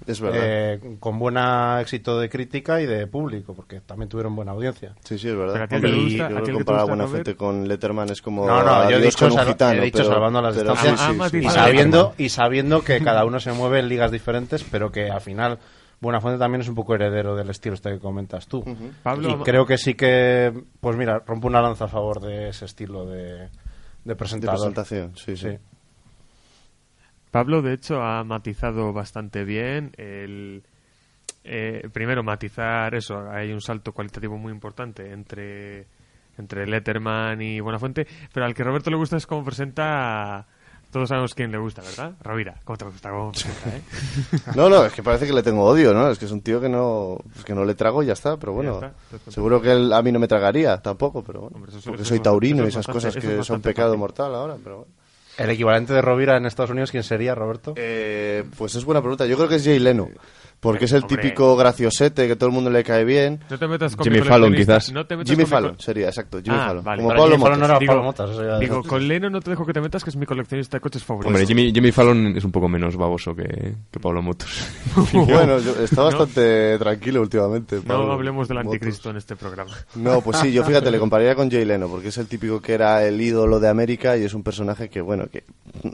Es 0.08 0.20
verdad. 0.20 0.40
Eh, 0.44 0.98
con 1.00 1.20
buen 1.20 1.38
éxito 1.80 2.20
de 2.20 2.30
crítica 2.30 2.82
y 2.82 2.88
de 2.88 3.06
público, 3.06 3.54
porque 3.54 3.80
también 3.82 4.10
tuvieron 4.10 4.36
buena 4.36 4.54
audiencia. 4.54 4.96
Sí, 5.04 5.20
sí, 5.20 5.30
es 5.30 5.36
verdad. 5.36 5.54
Pero 5.54 5.64
a 5.66 5.68
ti 5.68 5.80
te 5.82 6.04
gusta- 6.04 6.30
yo 6.48 6.54
comparar 6.56 6.88
buena 6.88 7.08
fuente 7.08 7.36
con 7.36 7.68
Letterman 7.68 8.10
es 8.10 8.22
como 8.24 8.48
No, 8.48 8.64
no, 8.64 8.90
yo 8.90 8.98
he 8.98 9.02
dicho, 9.02 9.20
con 9.20 9.32
un 9.34 9.38
sal- 9.38 9.48
gitano, 9.50 9.82
he 9.82 9.86
dicho 9.86 10.00
pero- 10.00 10.10
salvando 10.10 10.42
las 10.42 10.56
pero 10.58 10.72
distancias. 10.72 11.00
sí, 11.00 11.06
Ah, 11.06 11.12
sí, 11.12 11.18
más 11.18 11.32
sí. 11.32 11.38
y 11.38 11.50
sabiendo 11.50 12.16
y 12.18 12.30
sabiendo 12.30 12.82
que 12.84 13.00
cada 13.04 13.24
uno 13.26 13.40
se 13.40 13.52
mueve 13.52 13.80
en 13.80 13.88
ligas 13.88 14.12
diferentes, 14.12 14.64
pero 14.64 14.92
que 14.92 15.12
al 15.12 15.22
final 15.22 15.60
Buenafuente 16.00 16.38
también 16.40 16.62
es 16.62 16.70
un 16.70 16.76
poco 16.76 16.94
heredero 16.96 17.36
del 17.36 17.50
estilo 17.50 17.74
este 17.76 17.90
que 17.92 18.00
comentas 18.00 18.48
tú. 18.48 18.64
Pablo, 19.02 19.30
y 19.42 19.44
creo 19.44 19.66
que 19.66 19.78
sí 19.78 19.96
que, 19.96 20.54
pues 20.80 20.96
mira, 20.96 21.20
rompo 21.26 21.48
una 21.48 21.62
lanza 21.62 21.86
a 21.86 21.88
favor 21.88 22.20
de 22.22 22.50
ese 22.50 22.66
estilo 22.66 23.06
de, 23.06 23.24
de 23.24 23.50
De 24.04 24.16
presentador. 24.16 24.58
presentación, 24.60 25.16
sí, 25.16 25.36
sí. 25.36 25.52
Sí. 25.52 25.58
Pablo, 27.32 27.62
de 27.62 27.74
hecho, 27.74 28.02
ha 28.02 28.24
matizado 28.24 28.94
bastante 28.94 29.44
bien 29.44 29.92
el... 29.98 30.64
eh, 31.44 31.90
primero, 31.92 32.24
matizar 32.24 32.94
eso. 32.96 33.30
Hay 33.30 33.52
un 33.52 33.62
salto 33.62 33.92
cualitativo 33.92 34.38
muy 34.38 34.52
importante 34.52 35.12
entre, 35.12 35.88
entre 36.38 36.68
Letterman 36.68 37.42
y 37.42 37.60
Buenafuente. 37.60 38.08
Pero 38.34 38.46
al 38.46 38.54
que 38.54 38.64
Roberto 38.64 38.90
le 38.90 38.98
gusta 38.98 39.18
es 39.18 39.26
cómo 39.28 39.44
presenta... 39.44 40.48
Todos 40.92 41.10
sabemos 41.10 41.36
quién 41.36 41.52
le 41.52 41.58
gusta, 41.58 41.82
¿verdad? 41.82 42.14
Rovira. 42.24 42.56
¿Cómo 42.64 42.78
te 42.78 42.86
gusta? 42.86 43.10
¿Cómo 43.12 43.32
presenta, 43.32 43.76
eh? 43.76 43.82
No, 44.56 44.70
no, 44.70 44.86
es 44.86 44.94
que 44.94 45.04
parece 45.04 45.28
que 45.28 45.34
le 45.34 45.44
tengo 45.44 45.64
odio, 45.66 45.94
¿no? 45.94 46.10
Es 46.10 46.18
que 46.18 46.26
es 46.26 46.32
un 46.32 46.42
tío 46.42 46.62
que 46.62 46.70
no, 46.70 47.18
pues 47.34 47.44
que 47.44 47.54
no 47.54 47.66
le 47.66 47.76
trago 47.76 48.02
y 48.02 48.06
ya 48.08 48.14
está, 48.14 48.38
pero 48.38 48.54
bueno. 48.54 48.76
está, 48.76 48.94
seguro 49.32 49.62
que 49.62 49.72
él 49.72 49.92
a 49.92 50.02
mí 50.02 50.12
no 50.12 50.20
me 50.20 50.28
tragaría 50.28 50.78
tampoco, 50.78 51.24
pero 51.24 51.42
bueno. 51.42 51.56
Hombre, 51.58 51.72
eso 51.72 51.80
suele- 51.82 51.92
porque 51.92 52.02
eso 52.04 52.10
soy 52.10 52.20
taurino 52.22 52.64
y 52.66 52.70
esas 52.70 52.88
cosas 52.88 53.16
que 53.16 53.44
son 53.44 53.62
pecado 53.62 53.90
fácil. 53.90 54.00
mortal 54.00 54.34
ahora, 54.36 54.56
pero 54.64 54.78
bueno. 54.78 54.92
El 55.38 55.50
equivalente 55.52 55.94
de 55.94 56.02
Rovira 56.02 56.36
en 56.38 56.48
Estados 56.48 56.72
Unidos, 56.72 56.90
¿quién 56.90 57.04
sería, 57.04 57.36
Roberto? 57.36 57.74
Eh, 57.76 58.44
pues 58.58 58.74
es 58.74 58.84
buena 58.86 59.02
pregunta. 59.02 59.26
Yo 59.28 59.36
creo 59.38 59.48
que 59.48 59.56
es 59.56 59.64
Jay 59.64 59.78
Leno. 59.78 60.10
Porque 60.60 60.86
es 60.86 60.92
el 60.94 61.04
Hombre. 61.04 61.22
típico 61.22 61.56
graciosete 61.56 62.28
que 62.28 62.36
todo 62.36 62.50
el 62.50 62.56
mundo 62.56 62.72
le 62.72 62.84
cae 62.84 63.04
bien. 63.06 63.40
No 63.50 63.60
te 63.60 63.68
metas 63.68 63.96
con 63.96 64.04
Jimmy 64.06 64.22
mi 64.22 64.26
Fallon, 64.28 64.54
quizás. 64.56 64.92
No 64.92 65.06
te 65.06 65.16
metas 65.16 65.30
Jimmy 65.30 65.44
con 65.44 65.50
mi 65.50 65.52
Fallon, 65.52 65.80
sería, 65.80 66.08
exacto. 66.08 66.40
Jimmy 66.44 66.58
Ah, 66.60 66.66
Fallon. 66.70 66.84
vale. 66.84 67.04
Como 67.04 67.10
Pablo 67.16 67.26
Jimmy 67.36 67.44
Fallon 67.44 67.60
Motos. 67.60 67.60
no 67.60 67.66
era 67.66 67.80
Digo, 67.80 67.92
Pablo 67.94 68.04
Motas, 68.04 68.30
eso 68.32 68.44
ya- 68.44 68.60
digo, 68.60 68.84
con 68.84 69.08
Leno 69.08 69.30
no 69.30 69.40
te 69.40 69.50
dejo 69.52 69.66
que 69.68 69.74
te 69.74 69.82
metas, 69.82 70.04
que 70.04 70.10
es 70.10 70.16
mi 70.16 70.26
coleccionista 70.26 70.78
de 70.78 70.82
coches 70.82 71.04
favorito. 71.04 71.28
Hombre, 71.30 71.46
Jimmy, 71.46 71.72
Jimmy 71.72 71.92
Fallon 71.92 72.36
es 72.36 72.44
un 72.44 72.52
poco 72.52 72.68
menos 72.68 72.96
baboso 72.98 73.36
que, 73.36 73.76
que 73.92 74.00
Pablo 74.00 74.22
Motos. 74.24 74.50
Bueno, 75.14 75.60
yo- 75.60 75.76
está 75.84 76.02
bastante 76.02 76.78
tranquilo 76.80 77.22
últimamente. 77.22 77.76
No 77.78 77.84
Pablo 77.84 78.14
hablemos 78.14 78.48
del 78.48 78.58
Motos. 78.58 78.74
anticristo 78.74 79.10
en 79.12 79.18
este 79.18 79.36
programa. 79.36 79.72
No, 79.96 80.22
pues 80.22 80.38
sí, 80.38 80.52
yo 80.52 80.64
fíjate, 80.66 80.90
le 80.90 80.98
compararía 80.98 81.36
con 81.36 81.52
Jay 81.52 81.66
Leno, 81.66 81.88
porque 81.88 82.08
es 82.08 82.18
el 82.18 82.28
típico 82.28 82.60
que 82.62 82.74
era 82.74 83.06
el 83.06 83.22
ídolo 83.22 83.60
de 83.60 83.70
América 83.70 84.18
y 84.18 84.24
es 84.24 84.34
un 84.34 84.42
personaje 84.42 84.90
que, 84.90 85.02
bueno, 85.02 85.28
que 85.32 85.44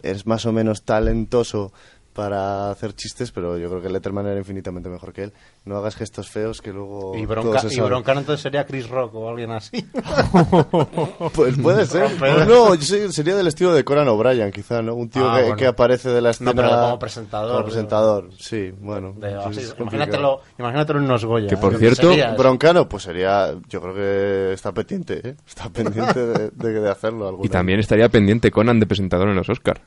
es 0.04 0.26
más 0.26 0.46
o 0.46 0.54
menos 0.54 0.84
talentoso 0.84 1.74
para 2.14 2.72
hacer 2.72 2.94
chistes, 2.94 3.32
pero 3.32 3.58
yo 3.58 3.70
creo 3.70 3.82
que 3.82 3.90
Letterman 3.90 4.26
era 4.28 4.38
infinitamente 4.38 4.88
mejor 4.90 5.12
que 5.12 5.24
él. 5.24 5.34
No 5.66 5.78
hagas 5.78 5.96
gestos 5.96 6.30
feos 6.30 6.62
que 6.62 6.72
luego... 6.72 7.16
Y, 7.18 7.26
bronca, 7.26 7.60
y 7.68 7.70
sabe. 7.76 7.90
broncano 7.90 8.20
entonces 8.22 8.42
sería 8.42 8.66
Chris 8.66 8.88
Rock 8.90 9.16
o 9.16 9.30
alguien 9.30 9.52
así. 9.52 9.86
Pues 11.34 11.58
puede 11.58 11.86
ser. 11.86 12.10
No, 12.48 12.76
yo 12.76 12.82
sé- 12.82 13.12
sería 13.12 13.36
del 13.36 13.48
estilo 13.48 13.74
de 13.74 13.84
Conan 13.84 14.08
O'Brien, 14.08 14.52
quizá, 14.52 14.82
¿no? 14.82 14.96
Un 14.96 15.10
tío 15.10 15.28
Ah, 15.30 15.36
que, 15.38 15.42
bueno. 15.44 15.56
que 15.58 15.68
aparece 15.68 16.10
de 16.10 16.22
la 16.22 16.32
escena... 16.32 16.52
No, 16.52 16.56
pero 16.56 16.70
como 16.70 17.00
presentador, 17.00 17.48
Como 17.50 17.58
digo. 17.60 17.66
presentador, 17.74 18.30
sí, 18.38 18.72
bueno. 18.80 19.14
De- 19.14 19.30
sí, 19.30 19.36
así, 19.36 19.60
es 19.62 19.74
complicado. 19.74 19.96
imagínatelo, 19.96 20.40
imagínatelo 20.60 21.00
en 21.00 21.06
unos 21.06 21.26
Goya. 21.26 21.48
Que, 21.48 21.58
por 21.58 21.74
¿eh? 21.74 21.78
cierto, 21.78 22.10
Sería 22.10 22.28
eso. 22.34 22.38
Broncano, 22.38 22.88
pues 22.90 23.04
sería, 23.04 23.54
yo 23.70 23.82
creo 23.82 23.94
que 23.96 24.54
está 24.54 24.72
pendiente, 24.72 25.22
¿eh? 25.30 25.36
Está 25.48 25.70
pendiente 25.70 26.20
de, 26.26 26.50
de- 26.52 26.80
de 26.82 26.90
hacerlo. 26.90 27.40
Y 27.44 27.50
también 27.50 27.80
estaría 27.80 28.10
pendiente 28.10 28.52
Conan 28.52 28.80
de 28.80 28.86
presentador 28.86 29.30
en 29.30 29.36
los 29.36 29.50
Oscar, 29.50 29.82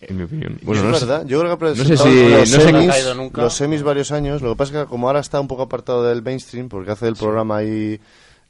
en 0.00 0.16
mi 0.16 0.22
opinión. 0.24 0.58
Bueno, 0.62 0.82
es 0.82 0.86
no 0.88 0.94
sé- 0.94 1.06
verdad, 1.06 1.26
yo 1.26 1.40
creo 1.40 1.58
que 1.58 1.64
ha 1.64 1.68
no 1.68 1.74
sé 1.74 1.82
presentado 1.84 2.10
si- 2.10 2.28
los, 2.28 2.38
no 2.38 2.46
sé- 2.46 2.60
semis, 2.62 2.88
caído 2.88 3.14
nunca. 3.14 3.42
los 3.42 3.54
semis 3.54 3.82
varios 3.82 4.12
años. 4.12 4.42
Lo 4.42 4.50
que 4.50 4.56
pasa 4.56 4.72
es 4.78 4.84
que 4.84 4.88
como 4.90 5.06
ahora 5.08 5.20
está 5.20 5.40
un 5.40 5.48
poco 5.48 5.62
apartado 5.62 6.04
del 6.04 6.22
mainstream, 6.22 6.68
porque 6.68 6.90
hace 6.92 7.08
el 7.08 7.16
programa 7.16 7.56
ahí 7.58 8.00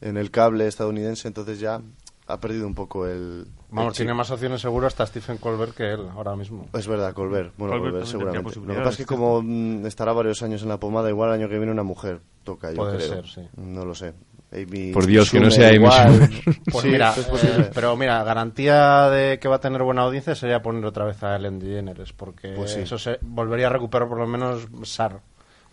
en 0.01 0.16
el 0.16 0.30
cable 0.30 0.66
estadounidense, 0.66 1.28
entonces 1.28 1.59
ya 1.61 1.80
ha 2.28 2.41
perdido 2.41 2.66
un 2.66 2.74
poco 2.74 3.07
el... 3.07 3.47
Vamos, 3.70 3.93
el 3.93 3.97
tiene 3.99 4.14
más 4.14 4.30
opciones 4.30 4.61
seguro 4.61 4.87
hasta 4.87 5.07
Stephen 5.07 5.39
Colbert 5.39 5.74
que 5.76 5.93
él 5.93 6.09
ahora 6.14 6.34
mismo. 6.37 6.66
Es 6.72 6.87
verdad, 6.89 7.12
Colbert. 7.14 7.53
Bueno, 7.57 7.78
Colbert 7.78 8.05
seguramente. 8.07 8.61
Lo 8.61 8.66
que 8.74 8.78
pasa 8.80 8.91
es 8.91 8.97
que 8.97 9.07
como 9.07 9.43
mm, 9.43 9.87
estará 9.87 10.12
varios 10.12 10.43
años 10.43 10.62
en 10.62 10.68
la 10.68 10.78
pomada, 10.80 11.09
igual 11.09 11.30
el 11.30 11.41
año 11.41 11.49
que 11.49 11.57
viene 11.59 11.70
una 11.72 11.82
mujer 11.84 12.20
toca, 12.43 12.70
yo 12.70 12.76
Puede 12.78 12.97
creo. 12.97 13.09
ser, 13.09 13.26
sí. 13.28 13.41
No 13.57 13.84
lo 13.84 13.95
sé. 13.95 14.12
Amy 14.53 14.92
Por 14.92 15.07
Dios, 15.07 15.30
que 15.30 15.40
no 15.40 15.51
sea 15.51 15.68
Amy 15.68 15.76
igual. 15.76 16.12
Schumer. 16.30 16.30
Pues 16.70 16.82
Sí, 16.82 16.88
mira, 16.88 17.14
es 17.16 17.24
posible. 17.24 17.62
eh, 17.66 17.70
pero 17.74 17.97
mira, 17.97 18.22
garantía 18.24 19.11
de 19.11 19.38
que 19.38 19.49
va 19.49 19.57
a 19.57 19.61
tener 19.61 19.82
buena 19.82 20.03
audiencia 20.03 20.34
sería 20.34 20.62
poner 20.62 20.84
otra 20.84 21.05
vez 21.05 21.22
a 21.22 21.36
Ellen 21.36 21.59
DeGeneres, 21.59 22.12
porque 22.12 22.51
Pues 22.51 22.72
sí. 22.72 22.80
eso 22.80 22.99
se 22.99 23.18
volvería 23.22 23.66
a 23.66 23.70
recuperar 23.70 24.09
por 24.09 24.18
lo 24.18 24.26
menos 24.26 24.66
SAR. 24.84 25.20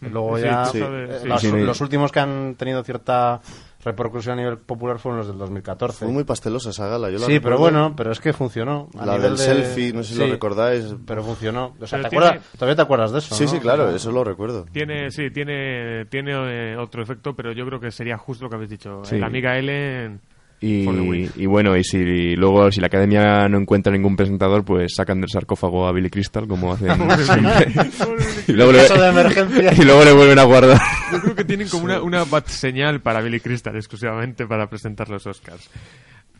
Y 0.01 0.07
luego 0.09 0.37
Sí, 0.37 0.43
ya 0.43 0.65
sí. 0.65 0.79
eh, 0.83 1.19
Sí. 1.21 1.27
los, 1.27 1.41
Sí, 1.41 1.49
sí. 1.51 1.57
los 1.59 1.79
últimos 1.81 2.11
que 2.11 2.19
han 2.19 2.55
tenido 2.55 2.83
cierta 2.83 3.39
repercusión 3.83 4.33
a 4.39 4.41
nivel 4.41 4.57
popular 4.57 4.99
fueron 4.99 5.19
los 5.19 5.27
del 5.27 5.37
2014. 5.37 6.05
Fue 6.05 6.07
muy 6.13 6.23
pastelosa 6.23 6.69
esa 6.71 6.87
gala. 6.87 7.09
Yo 7.09 7.19
la 7.19 7.25
sí, 7.25 7.39
pero 7.39 7.55
recuerdo. 7.55 7.59
bueno, 7.79 7.95
pero 7.95 8.11
es 8.11 8.19
que 8.19 8.33
funcionó. 8.33 8.89
a 8.97 9.05
La 9.05 9.17
nivel 9.17 9.35
del 9.35 9.37
de- 9.37 9.43
selfie, 9.43 9.93
no 9.93 10.03
sé 10.03 10.13
si 10.13 10.19
lo 10.19 10.25
Sí, 10.25 10.31
recordáis. 10.31 10.95
Pero 11.05 11.23
funcionó. 11.23 11.73
O 11.79 11.87
sea, 11.87 11.99
Pero 11.99 12.03
¿te 12.03 12.09
tiene- 12.09 12.25
acuerdas? 12.27 12.51
¿Todavía 12.53 12.75
te 12.75 12.81
acuerdas 12.81 13.11
de 13.11 13.19
eso? 13.19 13.35
Sí, 13.35 13.43
no? 13.45 13.49
sí, 13.49 13.59
claro, 13.59 13.89
eso 13.89 14.11
lo 14.11 14.23
recuerdo. 14.23 14.65
Tiene, 14.71 15.11
sí, 15.11 15.29
tiene, 15.31 16.05
tiene 16.05 16.31
eh, 16.73 16.77
otro 16.77 17.01
efecto, 17.03 17.35
pero 17.35 17.51
yo 17.51 17.65
creo 17.65 17.79
que 17.79 17.91
sería 17.91 18.17
justo 18.17 18.43
lo 18.45 18.49
que 18.49 18.55
habéis 18.55 18.71
dicho. 18.71 19.01
Sí. 19.03 19.17
La 19.17 19.27
amiga 19.27 19.57
Ellen... 19.57 20.21
Y, 20.65 21.45
bueno, 21.45 21.75
y 21.75 21.83
si 21.83 22.35
luego 22.37 22.71
si 22.71 22.79
la 22.79 22.87
academia 22.87 23.49
no 23.49 23.57
encuentra 23.57 23.91
ningún 23.91 24.15
presentador, 24.15 24.63
pues 24.63 24.93
sacan 24.95 25.19
del 25.19 25.29
sarcófago 25.29 25.85
a 25.85 25.91
Billy 25.91 26.09
Crystal, 26.09 26.47
como 26.47 26.71
hacen 26.71 26.87
siempre. 27.25 27.67
y, 28.47 28.53
luego 28.53 28.71
le, 28.71 28.77
Caso 28.79 29.01
de 29.01 29.09
emergencia. 29.09 29.73
y 29.77 29.83
luego 29.83 30.05
le 30.05 30.13
vuelven 30.13 30.39
a 30.39 30.43
guardar. 30.43 30.79
Yo 31.11 31.19
creo 31.19 31.35
que 31.35 31.43
tienen 31.43 31.67
como 31.67 31.83
una, 31.83 32.01
una 32.01 32.23
bat 32.23 32.47
señal 32.47 33.01
para 33.01 33.19
Billy 33.21 33.41
Crystal 33.41 33.75
exclusivamente 33.75 34.47
para 34.47 34.69
presentar 34.69 35.09
los 35.09 35.27
Oscars. 35.27 35.69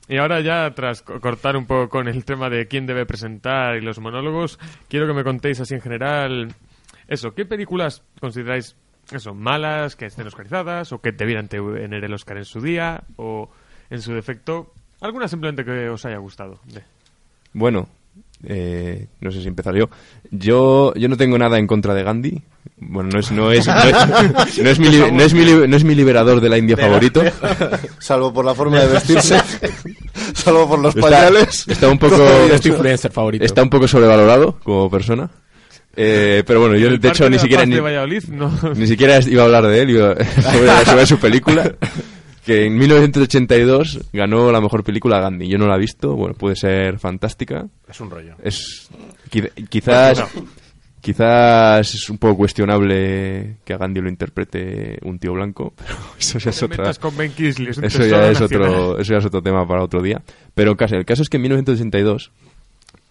Y 0.08 0.18
ahora 0.18 0.40
ya, 0.40 0.72
tras 0.74 1.02
co- 1.02 1.20
cortar 1.20 1.58
un 1.58 1.66
poco 1.66 1.90
con 1.90 2.08
el 2.08 2.24
tema 2.24 2.50
de 2.50 2.68
quién 2.68 2.86
debe 2.86 3.06
presentar 3.06 3.76
y 3.76 3.82
los 3.82 4.00
monólogos, 4.00 4.58
quiero 4.88 5.06
que 5.06 5.14
me 5.14 5.24
contéis 5.26 5.60
así 5.60 5.74
en 5.76 5.82
general, 5.82 6.54
eso, 7.10 7.34
¿qué 7.34 7.46
películas 7.46 8.04
consideráis, 8.22 8.76
eso, 9.12 9.34
malas, 9.34 9.96
que 9.98 10.06
estén 10.06 10.28
oscarizadas, 10.28 10.94
o 10.94 11.02
que 11.02 11.12
debieran 11.12 11.50
tener 11.50 12.04
el 12.04 12.14
Oscar 12.14 12.38
en 12.38 12.46
su 12.46 12.62
día, 12.62 13.04
o 13.18 13.50
en 13.90 14.02
su 14.02 14.14
defecto, 14.14 14.74
alguna 15.02 15.28
simplemente 15.28 15.64
que 15.66 15.90
os 15.90 16.06
haya 16.06 16.18
gustado? 16.18 16.60
De- 16.66 16.84
Bueno, 17.54 17.88
eh, 18.46 19.08
no 19.22 19.32
sé 19.32 19.42
si 19.42 19.48
empezar 19.48 19.76
yo. 19.76 19.90
Yo 20.32 20.94
yo 20.96 21.08
no 21.10 21.18
tengo 21.18 21.38
nada 21.38 21.58
en 21.58 21.68
contra 21.68 21.94
de 21.94 22.04
Gandhi. 22.04 22.42
Bueno, 22.78 23.10
no 23.14 23.20
es, 23.20 23.32
no 23.32 23.52
es, 23.52 23.66
no 23.68 23.74
es, 23.76 24.58
no 24.60 24.70
es 24.70 24.80
mi, 24.80 24.90
li- 24.90 25.12
no 25.12 25.24
es 25.24 25.34
mi 25.34 25.46
li- 25.46 25.68
no 25.68 25.76
es 25.78 25.84
mi 25.84 25.96
liberador 25.96 26.42
de 26.42 26.50
la 26.50 26.58
India 26.58 26.76
favorito. 26.76 27.22
Salvo 28.00 28.34
por 28.34 28.44
la 28.44 28.54
forma 28.54 28.80
de 28.82 28.88
vestirse, 28.88 29.40
salvo 30.34 30.68
por 30.68 30.80
los 30.80 30.96
Está- 30.96 31.10
pañales. 31.10 31.66
Está 31.68 31.88
un 31.90 31.98
poco, 31.98 32.16
Es 32.52 32.62
tu 32.62 32.70
influencer 32.70 33.12
favorito. 33.12 33.46
está 33.46 33.64
un 33.64 33.70
poco 33.70 33.88
sobrevalorado 33.88 34.60
como 34.64 34.90
persona. 34.90 35.30
Eh, 35.96 36.44
pero 36.48 36.60
bueno, 36.62 36.76
yo 36.76 36.88
El 36.88 37.00
de 37.00 37.08
hecho 37.10 37.30
ni 37.30 37.38
siquiera 37.38 37.66
ni, 37.66 37.76
de 37.76 37.82
Valladolid, 37.82 38.24
no. 38.30 38.52
ni 38.76 38.88
siquiera 38.88 39.20
iba 39.22 39.44
a 39.44 39.46
hablar 39.46 39.68
de 39.68 39.82
él, 39.82 39.90
iba 39.92 40.16
sobre, 40.16 40.86
sobre 40.86 41.06
su 41.06 41.20
película. 41.20 41.76
Que 42.46 42.66
en 42.66 42.78
1982 42.78 44.02
ganó 44.12 44.52
la 44.52 44.60
mejor 44.60 44.84
película 44.84 45.20
Gandhi. 45.20 45.48
Yo 45.48 45.58
no 45.58 45.68
la 45.68 45.76
he 45.76 45.80
visto, 45.80 46.16
bueno, 46.16 46.34
puede 46.36 46.56
ser 46.58 47.00
fantástica. 47.00 47.68
Es 47.88 48.00
un 48.02 48.10
rollo. 48.10 48.36
Es 48.44 48.90
qui- 49.32 49.50
quizás 49.70 50.24
quizás 51.02 51.94
es 51.96 52.10
un 52.10 52.18
poco 52.18 52.38
cuestionable 52.38 53.58
que 53.66 53.74
a 53.74 53.78
Gandhi 53.78 54.00
lo 54.02 54.10
interprete 54.10 55.00
un 55.04 55.20
tío 55.20 55.34
blanco, 55.34 55.74
pero 55.78 55.96
eso 56.18 56.40
ya 56.40 56.46
No 56.46 56.52
es 56.52 56.64
otra 56.64 56.78
metas 56.78 57.00
con 57.00 57.16
Ben 57.18 57.32
Kingsley, 57.34 57.70
es 57.70 57.78
un 57.78 57.86
eso 57.86 58.06
ya 58.06 58.30
es 58.30 58.40
nacional. 58.40 58.70
otro 58.70 59.00
eso 59.00 59.12
ya 59.14 59.20
es 59.20 59.26
otro 59.26 59.42
tema 59.42 59.68
para 59.68 59.84
otro 59.84 60.02
día. 60.02 60.22
Pero 60.56 60.72
el 60.72 60.78
caso, 60.78 60.96
el 60.96 61.06
caso 61.06 61.22
es 61.22 61.30
que 61.30 61.38
en 61.38 61.44
1982 61.44 62.32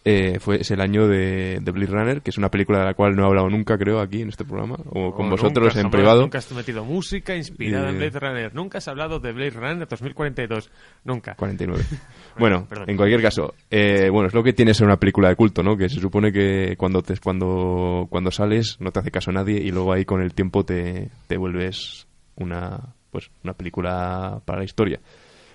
eh, 0.05 0.39
fue 0.41 0.61
es 0.61 0.71
el 0.73 0.81
año 0.81 1.07
de, 1.07 1.61
de 1.61 1.71
Blade 1.71 1.93
Runner, 1.93 2.23
que 2.23 2.31
es 2.31 2.39
una 2.39 2.51
película 2.51 2.81
de 2.81 2.85
la 2.87 2.95
cual 2.95 3.15
no 3.15 3.23
he 3.23 3.27
hablado 3.27 3.49
nunca, 3.49 3.79
creo, 3.79 4.01
aquí 4.01 4.23
en 4.23 4.31
este 4.31 4.45
programa 4.45 4.77
o 4.87 5.15
con 5.15 5.31
vosotros 5.31 5.67
nunca, 5.67 5.79
en 5.79 5.83
jamás, 5.85 5.93
privado. 5.93 6.21
Nunca 6.23 6.39
has 6.39 6.53
metido 6.53 6.85
música 6.85 7.37
inspirada 7.37 7.91
en 7.91 7.97
Eh, 7.97 7.99
Blade 7.99 8.19
Runner. 8.19 8.55
Nunca 8.55 8.79
has 8.79 8.89
hablado 8.89 9.21
de 9.21 9.33
Blade 9.33 9.51
Runner 9.51 9.87
2042. 9.89 10.71
Nunca. 11.05 11.35
49. 11.35 11.85
Bueno, 12.39 12.67
perdón. 12.67 12.89
en 12.89 12.97
cualquier 12.97 13.21
caso, 13.21 13.55
eh, 13.71 14.09
bueno, 14.11 14.29
es 14.29 14.35
lo 14.35 14.43
que 14.43 14.55
tiene 14.55 14.73
ser 14.73 14.87
una 14.87 14.97
película 14.97 15.29
de 15.29 15.37
culto, 15.37 15.63
¿no? 15.63 15.77
Que 15.77 15.91
se 15.91 16.01
supone 16.01 16.33
que 16.33 16.77
cuando 16.79 17.03
te, 17.03 17.15
cuando 17.19 18.07
cuando 18.09 18.31
sales 18.31 18.79
no 18.81 18.91
te 18.91 19.01
hace 19.01 19.11
caso 19.11 19.31
nadie 19.33 19.61
y 19.61 19.71
luego 19.71 19.93
ahí 19.93 20.07
con 20.07 20.23
el 20.23 20.33
tiempo 20.33 20.65
te, 20.65 21.11
te 21.27 21.37
vuelves 21.37 22.07
una 22.37 22.95
pues 23.11 23.31
una 23.45 23.53
película 23.53 24.41
para 24.47 24.61
la 24.61 24.65
historia. 24.65 24.99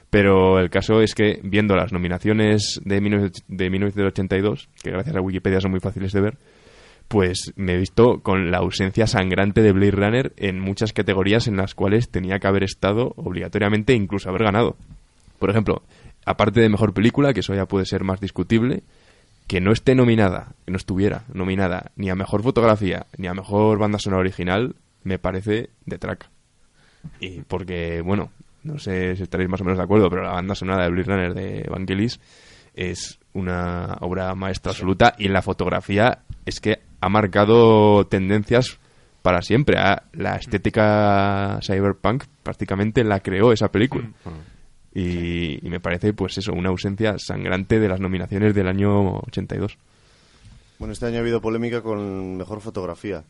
Pero 0.10 0.60
el 0.60 0.70
caso 0.70 1.02
es 1.02 1.14
que 1.14 1.40
viendo 1.44 1.76
las 1.76 1.92
nominaciones 1.92 2.80
de, 2.86 3.00
19 3.00 3.32
de 3.48 3.70
1982, 3.70 4.70
que 4.82 4.92
gracias 4.92 5.16
a 5.16 5.22
Wikipedia 5.22 5.60
son 5.60 5.72
muy 5.72 5.82
fáciles 5.82 6.14
de 6.14 6.22
ver, 6.22 6.38
pues 7.08 7.54
me 7.56 7.74
he 7.74 7.78
visto 7.78 8.20
con 8.22 8.52
la 8.52 8.60
ausencia 8.60 9.08
sangrante 9.08 9.62
de 9.62 9.72
Blade 9.72 9.92
Runner 9.92 10.34
en 10.38 10.60
muchas 10.60 10.94
categorías 10.94 11.48
en 11.48 11.58
las 11.58 11.74
cuales 11.74 12.10
tenía 12.10 12.40
que 12.40 12.48
haber 12.48 12.64
estado 12.64 13.14
obligatoriamente 13.18 13.94
incluso 13.94 14.30
haber 14.30 14.44
ganado. 14.44 14.76
Por 15.40 15.50
ejemplo, 15.50 15.84
aparte 16.26 16.62
de 16.62 16.70
mejor 16.70 16.94
película, 16.94 17.34
que 17.34 17.42
eso 17.42 17.54
ya 17.54 17.66
puede 17.66 17.86
ser 17.86 18.04
más 18.04 18.20
discutible, 18.20 18.84
que 19.48 19.62
no 19.62 19.72
esté 19.72 19.96
nominada, 19.96 20.54
que 20.66 20.72
no 20.72 20.78
estuviera 20.78 21.24
nominada 21.34 21.92
ni 21.96 22.10
a 22.10 22.16
mejor 22.16 22.44
fotografía 22.44 23.06
ni 23.18 23.28
a 23.28 23.34
mejor 23.34 23.78
banda 23.80 24.00
sonora 24.00 24.22
original, 24.22 24.76
me 25.04 25.20
parece 25.20 25.70
de 25.86 25.98
traca. 25.98 26.30
Y 27.22 27.42
porque, 27.42 28.02
bueno, 28.02 28.32
no 28.68 28.80
sé 28.80 29.16
si 29.16 29.24
estaréis 29.24 29.50
más 29.50 29.62
o 29.62 29.64
menos 29.64 29.78
de 29.78 29.84
acuerdo, 29.84 30.10
pero 30.10 30.24
la 30.24 30.34
banda 30.34 30.56
sonora 30.56 30.84
de 30.84 30.92
Blade 30.92 31.08
Runner 31.08 31.34
de 31.34 31.68
Vangelis 31.70 32.20
es 32.76 33.20
una 33.34 33.98
obra 34.02 34.34
maestra 34.36 34.72
absoluta 34.72 35.16
y 35.18 35.26
en 35.28 35.34
la 35.34 35.42
fotografía 35.42 36.20
es 36.46 36.60
que 36.60 36.80
ha 37.02 37.10
marcado 37.10 38.06
tendencias 38.08 38.78
para 39.22 39.42
siempre. 39.42 39.78
Ah, 39.80 40.04
La 40.14 40.36
estética 40.36 41.60
cyberpunk 41.62 42.26
prácticamente 42.44 43.04
la 43.04 43.20
creó 43.20 43.52
esa 43.52 43.70
película. 43.70 44.10
Y, 44.94 45.66
y 45.66 45.70
me 45.70 45.80
parece, 45.80 46.14
pues 46.14 46.38
eso, 46.38 46.54
una 46.54 46.70
ausencia 46.70 47.18
sangrante 47.20 47.80
de 47.80 47.90
las 47.90 48.00
nominaciones 48.00 48.56
del 48.56 48.68
año 48.68 49.18
82. 49.20 49.78
Bueno, 50.80 50.94
este 50.94 51.08
año 51.08 51.18
ha 51.18 51.22
habido 51.22 51.42
polémica 51.42 51.82
con 51.82 52.38
mejor 52.38 52.62
fotografía, 52.62 53.24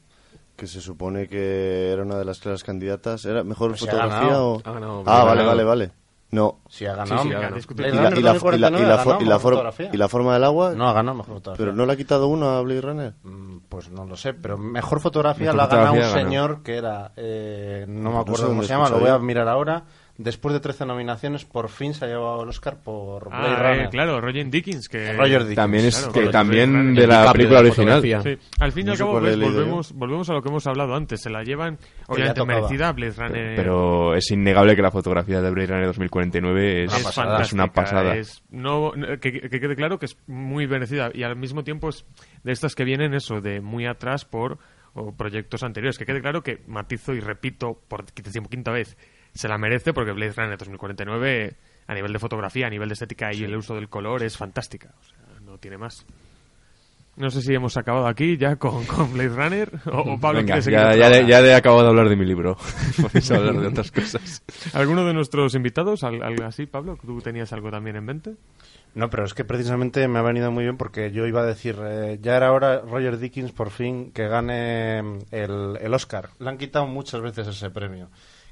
que 0.57 0.67
se 0.67 0.81
supone 0.81 1.29
que 1.29 1.91
era 1.93 2.03
una 2.03 2.17
de 2.17 2.25
las 2.25 2.39
claras 2.39 2.63
candidatas. 2.65 3.23
¿Era 3.25 3.43
mejor 3.45 3.69
Pues 3.69 3.79
fotografía 3.81 4.19
ganado. 4.27 4.53
o...? 4.55 4.61
Ha 4.65 4.71
ganado, 4.73 5.03
ah, 5.05 5.21
ha 5.21 5.23
vale, 5.23 5.45
vale, 5.45 5.63
vale. 5.63 5.91
No. 6.29 6.59
Si 6.67 6.85
ha 6.85 6.93
ganado. 6.93 7.21
Sí, 7.23 7.29
sí, 7.29 7.33
ha 7.35 7.39
ganado. 7.39 7.57
Y 7.57 7.61
la, 7.79 7.87
Runner 7.93 8.17
y 8.17 8.19
la- 8.19 8.19
y 8.19 8.21
la- 8.21 8.33
2049 8.33 8.83
y 8.83 8.87
la 8.89 8.95
ha 8.95 8.97
fo- 8.97 9.05
ganado 9.05 9.21
y 9.21 9.25
la 9.25 9.35
mejor 9.35 9.41
for- 9.41 9.53
fotografía. 9.53 9.89
y 9.93 9.97
la 9.97 10.07
forma 10.09 10.33
del 10.33 10.43
agua... 10.43 10.73
No 10.75 10.89
ha 10.89 10.93
ganado 10.93 11.17
mejor 11.19 11.35
fotografía. 11.35 11.63
¿Pero 11.65 11.73
no 11.77 11.85
le 11.85 11.93
ha 11.93 11.95
quitado 11.95 12.27
uno 12.27 12.49
a 12.49 12.61
Blade 12.63 12.81
Runner? 12.81 13.13
Mm, 13.23 13.57
Pues 13.69 13.89
no 13.91 14.05
lo 14.05 14.17
sé, 14.17 14.33
pero 14.33 14.57
mejor 14.57 14.99
fotografía 14.99 15.53
Mejor 15.53 15.57
la 15.57 15.63
ha 15.63 15.67
ganado 15.67 15.93
un 15.93 16.03
señor 16.13 16.63
que 16.63 16.75
era, 16.75 17.11
eh, 17.15 17.85
no 17.87 18.09
me 18.09 18.15
No 18.17 18.23
sé 18.23 18.29
acuerdo 18.29 18.47
cómo 18.47 18.63
se 18.63 18.69
llama, 18.69 18.89
lo 18.89 18.99
voy 18.99 19.09
a 19.09 19.19
mirar 19.19 19.47
ahora. 19.47 19.83
Después 20.19 20.51
de 20.53 20.59
13 20.59 20.87
nominaciones, 20.87 21.45
por 21.45 21.69
fin 21.69 21.93
se 21.93 22.05
ha 22.05 22.07
llevado 22.07 22.41
el 22.41 22.49
Oscar 22.49 22.77
por 22.81 23.29
Blade 23.29 23.53
Ah, 23.55 23.63
Runner. 23.71 23.85
eh, 23.85 23.89
claro, 23.91 24.19
Roger 24.19 24.49
Dickens. 24.49 24.89
Que... 24.89 25.13
Roger 25.13 25.41
Dickens. 25.41 25.55
También 25.55 25.85
es 25.85 25.97
claro, 25.97 26.11
que 26.13 26.27
también 26.29 26.95
de 26.95 27.05
la 27.05 27.31
película 27.31 27.61
de 27.61 27.67
original. 27.69 28.01
Sí. 28.01 28.35
Al 28.59 28.71
fin 28.71 28.87
y 28.87 28.89
al 28.89 28.97
cabo, 28.97 29.21
yo. 29.21 29.37
volvemos, 29.37 29.93
volvemos 29.93 30.27
a 30.29 30.33
lo 30.33 30.41
que 30.41 30.49
hemos 30.49 30.65
hablado 30.65 30.95
antes. 30.95 31.21
Se 31.21 31.29
la 31.29 31.43
llevan, 31.43 31.77
obviamente, 32.07 32.43
merecida 32.45 32.91
Blade 32.93 33.13
Runner. 33.15 33.55
Pero 33.55 34.15
es 34.15 34.31
innegable 34.31 34.75
que 34.75 34.81
la 34.81 34.89
fotografía 34.89 35.39
de 35.39 35.51
Blade 35.51 35.67
Runner 35.67 35.85
2049 35.85 36.83
es, 36.85 36.93
es, 36.93 37.17
es 37.41 37.53
una 37.53 37.67
pasada. 37.71 38.15
es- 38.15 38.41
no, 38.49 38.93
que, 39.21 39.41
que 39.41 39.59
quede 39.59 39.75
claro 39.75 39.99
que 39.99 40.07
es 40.07 40.17
muy 40.25 40.65
merecida 40.67 41.11
y 41.13 41.21
al 41.23 41.35
mismo 41.35 41.63
tiempo 41.63 41.89
es 41.89 42.05
de 42.43 42.51
estas 42.53 42.73
que 42.73 42.85
vienen 42.85 43.13
eso, 43.13 43.39
de 43.39 43.61
muy 43.61 43.85
atrás 43.85 44.25
por 44.25 44.57
o 44.93 45.15
proyectos 45.15 45.61
anteriores. 45.61 45.99
Que 45.99 46.05
quede 46.07 46.21
claro 46.21 46.41
que 46.41 46.63
matizo 46.65 47.13
y 47.13 47.19
repito 47.19 47.79
por 47.87 48.05
quinta 48.49 48.71
vez, 48.71 48.97
se 49.37 49.47
la 49.47 49.57
merece 49.57 49.93
porque 49.93 50.11
Blade 50.11 50.33
Runner 50.33 50.57
2049 50.57 51.55
a 51.87 51.93
nivel 51.93 52.11
de 52.13 52.19
fotografía, 52.19 52.67
a 52.67 52.69
nivel 52.69 52.89
de 52.89 52.93
estética 52.93 53.33
y 53.33 53.43
el 53.43 53.55
uso 53.55 53.75
del 53.75 53.89
color 53.89 54.23
es 54.23 54.35
fantástica. 54.37 54.93
O 54.99 55.03
sea, 55.03 55.17
no 55.45 55.57
tiene 55.57 55.77
más. 55.77 56.05
No 57.15 57.31
sé 57.31 57.41
si 57.41 57.51
hemos 57.55 57.77
acabado 57.77 58.05
aquí 58.05 58.37
ya 58.37 58.57
con, 58.57 58.85
con 58.85 59.11
Blade 59.11 59.29
Runner 59.29 59.71
o, 59.87 60.01
o 60.13 60.19
Pablo 60.19 60.39
Venga, 60.41 60.59
ya, 60.59 60.69
ya, 60.71 61.07
hora. 61.07 61.09
de- 61.17 61.25
ya 61.25 61.39
he 61.41 61.55
acabado 61.55 61.81
de 61.81 61.89
hablar 61.89 62.09
de 62.09 62.15
mi 62.15 62.25
libro. 62.25 62.57
A 63.31 63.35
hablar 63.35 63.59
de 63.59 63.67
otras 63.67 63.91
cosas. 63.91 64.43
¿Alguno 64.73 65.03
de 65.03 65.13
nuestros 65.15 65.55
invitados? 65.55 66.03
¿Al- 66.03 66.21
¿Algo 66.21 66.43
así, 66.45 66.67
Pablo? 66.67 66.95
¿Tú 67.03 67.19
tenías 67.21 67.51
algo 67.53 67.71
también 67.71 67.95
en 67.95 68.05
mente? 68.05 68.35
No, 68.93 69.09
pero 69.09 69.25
es 69.25 69.33
que 69.33 69.45
precisamente 69.45 70.07
me 70.07 70.19
ha 70.19 70.21
venido 70.21 70.51
muy 70.51 70.63
bien 70.63 70.77
porque 70.77 71.11
yo 71.11 71.25
iba 71.25 71.41
a 71.41 71.45
decir, 71.45 71.75
eh, 71.81 72.19
ya 72.21 72.37
era 72.37 72.51
hora 72.51 72.81
Roger 72.81 73.17
Dickens 73.17 73.51
por 73.51 73.71
fin 73.71 74.11
que 74.11 74.27
gane 74.27 75.01
mm, 75.01 75.17
el, 75.31 75.77
el 75.81 75.93
Oscar. 75.95 76.29
Le 76.39 76.49
han 76.49 76.57
quitado 76.59 76.85
muchas 76.85 77.21
veces 77.21 77.47
ese 77.47 77.71
premio. 77.71 78.09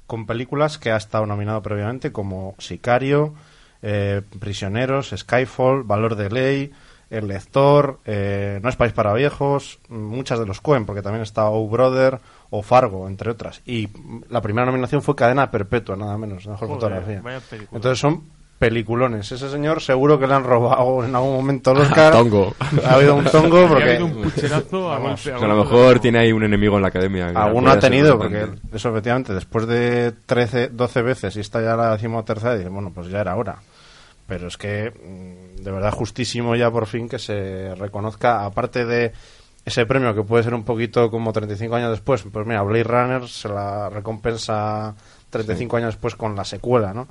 Con 0.07 0.25
películas 0.25 0.77
que 0.77 0.91
ha 0.91 0.97
estado 0.97 1.25
nominado 1.25 1.61
previamente 1.61 2.11
como 2.11 2.55
Sicario, 2.59 3.33
eh, 3.81 4.21
Prisioneros, 4.39 5.13
Skyfall, 5.15 5.83
Valor 5.83 6.15
de 6.15 6.29
Ley, 6.29 6.71
El 7.09 7.27
Lector, 7.27 7.99
eh, 8.05 8.59
No 8.61 8.69
es 8.69 8.75
País 8.75 8.93
para 8.93 9.13
Viejos, 9.13 9.79
muchas 9.89 10.39
de 10.39 10.45
los 10.45 10.61
Coen, 10.61 10.85
porque 10.85 11.01
también 11.01 11.23
está 11.23 11.49
O 11.49 11.67
Brother 11.67 12.19
o 12.49 12.61
Fargo, 12.61 13.07
entre 13.07 13.31
otras. 13.31 13.61
Y 13.65 13.89
la 14.29 14.41
primera 14.41 14.65
nominación 14.65 15.01
fue 15.01 15.15
Cadena 15.15 15.51
Perpetua, 15.51 15.95
nada 15.95 16.17
menos, 16.17 16.45
mejor 16.47 16.67
Joder, 16.67 17.03
fotografía. 17.03 17.41
Entonces 17.71 17.99
son 17.99 18.23
peliculones. 18.59 19.31
Ese 19.31 19.49
señor 19.49 19.81
seguro 19.81 20.17
que 20.19 20.27
le 20.27 20.33
han 20.33 20.43
robado 20.43 21.03
en 21.03 21.15
algún 21.15 21.33
momento 21.33 21.71
el 21.71 21.77
Oscar. 21.81 22.11
Tongo. 22.13 22.53
Ha 22.85 22.93
habido 22.95 23.15
un 23.15 23.25
tongo 23.25 23.57
Ha 23.67 23.81
habido 23.83 24.05
un 24.05 24.21
pucherazo 24.23 24.91
a 24.91 24.99
Vamos, 24.99 25.25
golpe- 25.25 25.33
a 25.33 25.35
O 25.35 25.39
sea, 25.39 25.45
a 25.47 25.53
lo 25.53 25.63
mejor 25.63 25.99
tiene 25.99 26.19
ahí 26.19 26.31
un 26.31 26.43
enemigo 26.43 26.75
en 26.75 26.81
la 26.81 26.87
academia. 26.89 27.27
Alguno 27.35 27.71
ha 27.71 27.79
tenido, 27.79 28.17
porque 28.17 28.47
eso 28.73 28.89
efectivamente, 28.89 29.33
después 29.33 29.67
de 29.67 30.13
13, 30.25 30.69
12 30.69 31.01
veces 31.01 31.35
y 31.35 31.39
está 31.41 31.61
ya 31.61 31.75
la 31.75 31.91
decimotercera, 31.93 32.55
dice, 32.57 32.69
bueno, 32.69 32.91
pues 32.93 33.07
ya 33.09 33.21
era 33.21 33.35
hora. 33.35 33.57
Pero 34.27 34.47
es 34.47 34.57
que, 34.57 34.91
mm, 34.91 35.61
de 35.63 35.71
verdad, 35.71 35.91
justísimo 35.91 36.55
ya 36.55 36.71
por 36.71 36.87
fin 36.87 37.07
que 37.07 37.19
se 37.19 37.75
reconozca, 37.75 38.43
aparte 38.45 38.85
de 38.85 39.11
ese 39.65 39.85
premio 39.85 40.15
que 40.15 40.23
puede 40.23 40.43
ser 40.43 40.53
un 40.53 40.63
poquito 40.63 41.11
como 41.11 41.31
35 41.33 41.75
años 41.75 41.91
después, 41.91 42.23
pues 42.31 42.45
mira, 42.47 42.61
Blade 42.63 42.83
Runner 42.83 43.27
se 43.27 43.49
la 43.49 43.89
recompensa 43.89 44.95
35 45.29 45.77
años 45.77 45.93
después 45.93 46.15
con 46.15 46.35
la 46.35 46.43
secuela, 46.45 46.93
¿no? 46.93 47.07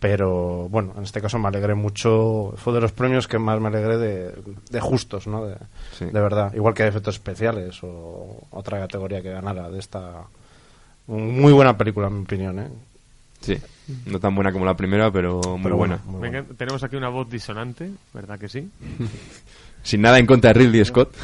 Pero 0.00 0.66
bueno, 0.70 0.94
en 0.96 1.02
este 1.04 1.20
caso 1.20 1.38
me 1.38 1.48
alegré 1.48 1.74
mucho, 1.74 2.54
fue 2.56 2.72
de 2.72 2.80
los 2.80 2.90
premios 2.92 3.28
que 3.28 3.38
más 3.38 3.60
me 3.60 3.68
alegré 3.68 3.98
de, 3.98 4.34
de 4.70 4.80
justos, 4.80 5.26
¿no? 5.26 5.44
De, 5.46 5.56
Sí. 5.92 6.06
de 6.06 6.20
verdad, 6.20 6.52
igual 6.54 6.72
que 6.74 6.84
de 6.84 6.88
efectos 6.88 7.16
especiales 7.16 7.78
o 7.82 8.46
otra 8.50 8.78
categoría 8.80 9.20
que 9.20 9.30
ganara 9.30 9.68
de 9.70 9.78
esta 9.78 10.22
muy 11.06 11.52
buena 11.52 11.76
película 11.76 12.06
en 12.06 12.14
mi 12.18 12.22
opinión, 12.22 12.58
¿eh? 12.60 12.68
Sí, 13.42 13.58
no 14.06 14.18
tan 14.20 14.34
buena 14.34 14.52
como 14.52 14.64
la 14.64 14.74
primera, 14.76 15.10
pero 15.10 15.40
muy 15.42 15.62
Pero 15.64 15.76
buena. 15.76 15.96
bueno, 15.96 16.12
muy 16.18 16.20
Venga, 16.28 16.40
buena. 16.42 16.56
tenemos 16.58 16.82
aquí 16.84 16.96
una 16.96 17.08
voz 17.08 17.28
disonante, 17.28 17.90
¿verdad 18.14 18.38
que 18.38 18.48
sí? 18.48 18.70
Sin 19.82 20.02
nada 20.02 20.18
en 20.18 20.26
contra 20.26 20.52
de 20.52 20.60
Ridley 20.60 20.84
Scott. 20.84 21.14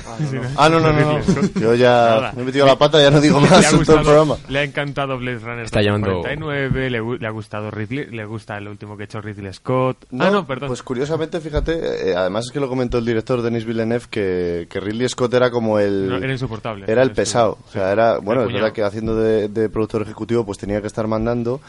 Ah, 0.56 0.68
no, 0.68 0.80
no, 0.80 0.90
no. 0.92 1.18
no. 1.18 1.60
Yo 1.60 1.74
ya 1.74 2.32
me 2.34 2.42
he 2.42 2.44
metido 2.46 2.64
la 2.66 2.76
pata, 2.78 3.00
ya 3.02 3.10
no 3.10 3.20
digo 3.20 3.38
Le 3.38 3.48
más 3.50 3.66
ha, 3.72 3.76
en 3.76 3.84
todo 3.84 3.96
el 3.98 4.02
programa. 4.02 4.34
gustado, 4.34 4.52
le 4.52 4.58
ha 4.58 4.62
encantado 4.64 5.18
Blade 5.18 5.38
Runner 5.40 5.64
Está 5.66 5.82
llamando- 5.82 6.20
49, 6.22 6.90
le, 6.90 7.00
le 7.18 7.26
ha 7.26 7.30
gustado 7.30 7.70
Ridley, 7.70 8.06
le 8.06 8.24
gusta 8.24 8.56
el 8.56 8.68
último 8.68 8.96
que 8.96 9.02
ha 9.02 9.04
hecho 9.04 9.20
Ridley 9.20 9.52
Scott. 9.52 10.06
ah, 10.18 10.30
no, 10.30 10.46
perdón. 10.46 10.68
Pues 10.68 10.82
curiosamente, 10.82 11.38
fíjate, 11.40 12.10
eh, 12.10 12.14
además 12.16 12.46
es 12.46 12.50
que 12.52 12.60
lo 12.60 12.68
comentó 12.68 12.96
el 12.98 13.04
director 13.04 13.42
Denis 13.42 13.66
Villeneuve 13.66 14.06
que, 14.10 14.66
que 14.70 14.80
Ridley 14.80 15.08
Scott 15.08 15.34
era 15.34 15.50
como 15.50 15.78
el... 15.78 16.08
No, 16.08 16.16
era 16.16 16.32
insoportable. 16.32 16.86
Era 16.88 17.02
el 17.02 17.12
pesado. 17.12 17.58
O 17.68 17.70
sea, 17.70 17.92
era... 17.92 18.18
Bueno, 18.18 18.44
es 18.44 18.52
verdad 18.52 18.72
que 18.72 18.82
haciendo 18.82 19.16
de, 19.16 19.48
de 19.48 19.68
productor 19.68 20.00
ejecutivo 20.02 20.46
pues 20.46 20.56
tenía 20.58 20.80
que 20.80 20.86
estar 20.86 21.06
mandando 21.06 21.60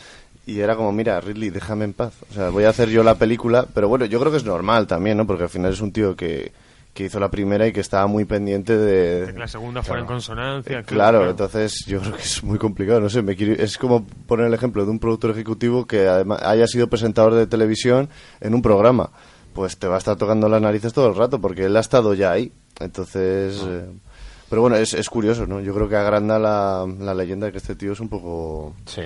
y 0.46 0.62
era 0.62 0.78
como, 0.78 0.94
mira, 0.94 1.20
Ridley, 1.20 1.50
déjame 1.50 1.84
en 1.84 1.92
paz. 1.94 2.14
O 2.32 2.34
sea, 2.34 2.50
voy 2.50 2.64
a 2.64 2.70
hacer 2.70 2.88
yo 2.90 3.04
la 3.04 3.16
película, 3.16 3.66
pero 3.74 3.90
bueno, 3.90 4.06
yo 4.06 4.18
creo 4.22 4.32
que 4.32 4.38
es 4.38 4.46
normal 4.46 4.88
también, 4.88 5.18
¿no? 5.18 5.28
Porque 5.28 5.44
al 5.44 5.50
final 5.50 5.74
es 5.74 5.82
un 5.82 5.92
tío 5.92 6.16
que, 6.16 6.54
que 6.98 7.06
hizo 7.06 7.20
la 7.20 7.30
primera 7.30 7.68
y 7.68 7.72
que 7.72 7.80
estaba 7.80 8.08
muy 8.08 8.26
pendiente 8.26 8.76
de... 8.76 9.28
De 9.28 9.34
que 9.34 9.40
la 9.40 9.48
segunda 9.48 9.84
fuera 9.84 10.02
en 10.02 10.08
consonancia. 10.08 10.80
Eh, 10.80 10.84
Claro, 10.84 11.30
entonces 11.30 11.86
yo 11.86 12.00
creo 12.02 12.16
que 12.16 12.24
es 12.24 12.44
muy 12.44 12.58
complicado, 12.58 13.00
no 13.00 13.10
sé, 13.10 13.22
me 13.22 13.36
quiero- 13.36 13.54
es 13.54 13.78
como 13.78 14.06
poner 14.26 14.48
el 14.48 14.54
ejemplo 14.56 14.84
de 14.84 14.90
un 14.90 14.98
productor 15.00 15.30
ejecutivo 15.30 15.86
que 15.86 16.08
además 16.08 16.42
haya 16.42 16.66
sido 16.66 16.88
presentador 16.88 17.36
de 17.36 17.46
televisión 17.46 18.10
en 18.42 18.56
un 18.56 18.64
programa, 18.64 19.12
pues 19.54 19.78
te 19.78 19.88
va 19.88 19.96
a 19.96 19.98
estar 20.00 20.16
tocando 20.16 20.50
las 20.50 20.60
narices 20.62 20.92
todo 20.92 21.08
el 21.10 21.16
rato 21.16 21.40
porque 21.40 21.66
él 21.66 21.78
ha 21.78 21.82
estado 21.82 22.16
ya 22.16 22.32
ahí, 22.32 22.52
entonces... 22.80 23.62
Ah. 23.64 23.68
eh, 23.70 23.90
pero 24.50 24.62
bueno, 24.62 24.78
es, 24.78 24.94
es 24.94 25.10
curioso, 25.10 25.46
¿no? 25.46 25.60
Yo 25.60 25.74
creo 25.76 25.90
que 25.90 25.98
agranda 25.98 26.40
la, 26.40 26.86
la 27.00 27.14
leyenda 27.14 27.46
de 27.48 27.52
que 27.52 27.58
este 27.60 27.76
tío 27.76 27.92
es 27.92 28.00
un 28.00 28.08
poco... 28.10 28.74
Sí. 28.86 29.02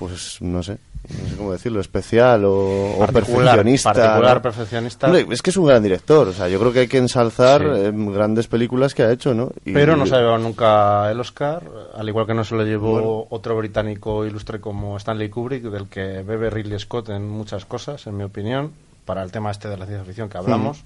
Pues 0.00 0.38
no 0.40 0.62
sé, 0.62 0.78
no 1.22 1.28
sé 1.28 1.36
cómo 1.36 1.52
decirlo, 1.52 1.78
especial 1.80 2.44
o, 2.46 2.96
o 2.96 2.98
Particular, 3.06 3.56
perfeccionista. 3.56 3.92
particular, 3.92 4.36
¿no? 4.36 4.42
perfeccionista. 4.42 5.06
Hombre, 5.06 5.26
es 5.30 5.42
que 5.42 5.50
es 5.50 5.56
un 5.58 5.66
gran 5.66 5.82
director, 5.82 6.26
o 6.28 6.32
sea, 6.32 6.48
yo 6.48 6.58
creo 6.58 6.72
que 6.72 6.78
hay 6.80 6.88
que 6.88 6.96
ensalzar 6.98 7.60
Sí. 7.60 7.66
eh, 7.70 7.92
grandes 7.94 8.46
películas 8.48 8.94
que 8.94 9.02
ha 9.02 9.12
hecho, 9.12 9.34
¿no? 9.34 9.52
Y- 9.64 9.72
Pero 9.74 9.96
no 9.96 10.06
se 10.06 10.14
ha 10.16 10.18
llevado 10.18 10.38
nunca 10.38 11.10
el 11.10 11.20
Oscar, 11.20 11.62
al 11.94 12.08
igual 12.08 12.26
que 12.26 12.34
no 12.34 12.42
se 12.44 12.54
lo 12.56 12.64
llevó 12.64 13.26
otro 13.30 13.56
británico 13.58 14.24
ilustre 14.24 14.58
como 14.60 14.96
Stanley 14.96 15.28
Kubrick, 15.28 15.64
del 15.64 15.86
que 15.88 16.22
bebe 16.22 16.48
Ridley 16.50 16.78
Scott 16.80 17.10
en 17.10 17.28
muchas 17.28 17.66
cosas, 17.66 18.06
en 18.06 18.16
mi 18.16 18.24
opinión, 18.24 18.72
para 19.04 19.22
el 19.22 19.30
tema 19.30 19.50
este 19.50 19.68
de 19.68 19.76
la 19.76 19.84
ciencia 19.86 20.04
ficción 20.06 20.28
que 20.30 20.38
hablamos. 20.38 20.82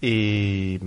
Y, 0.00 0.78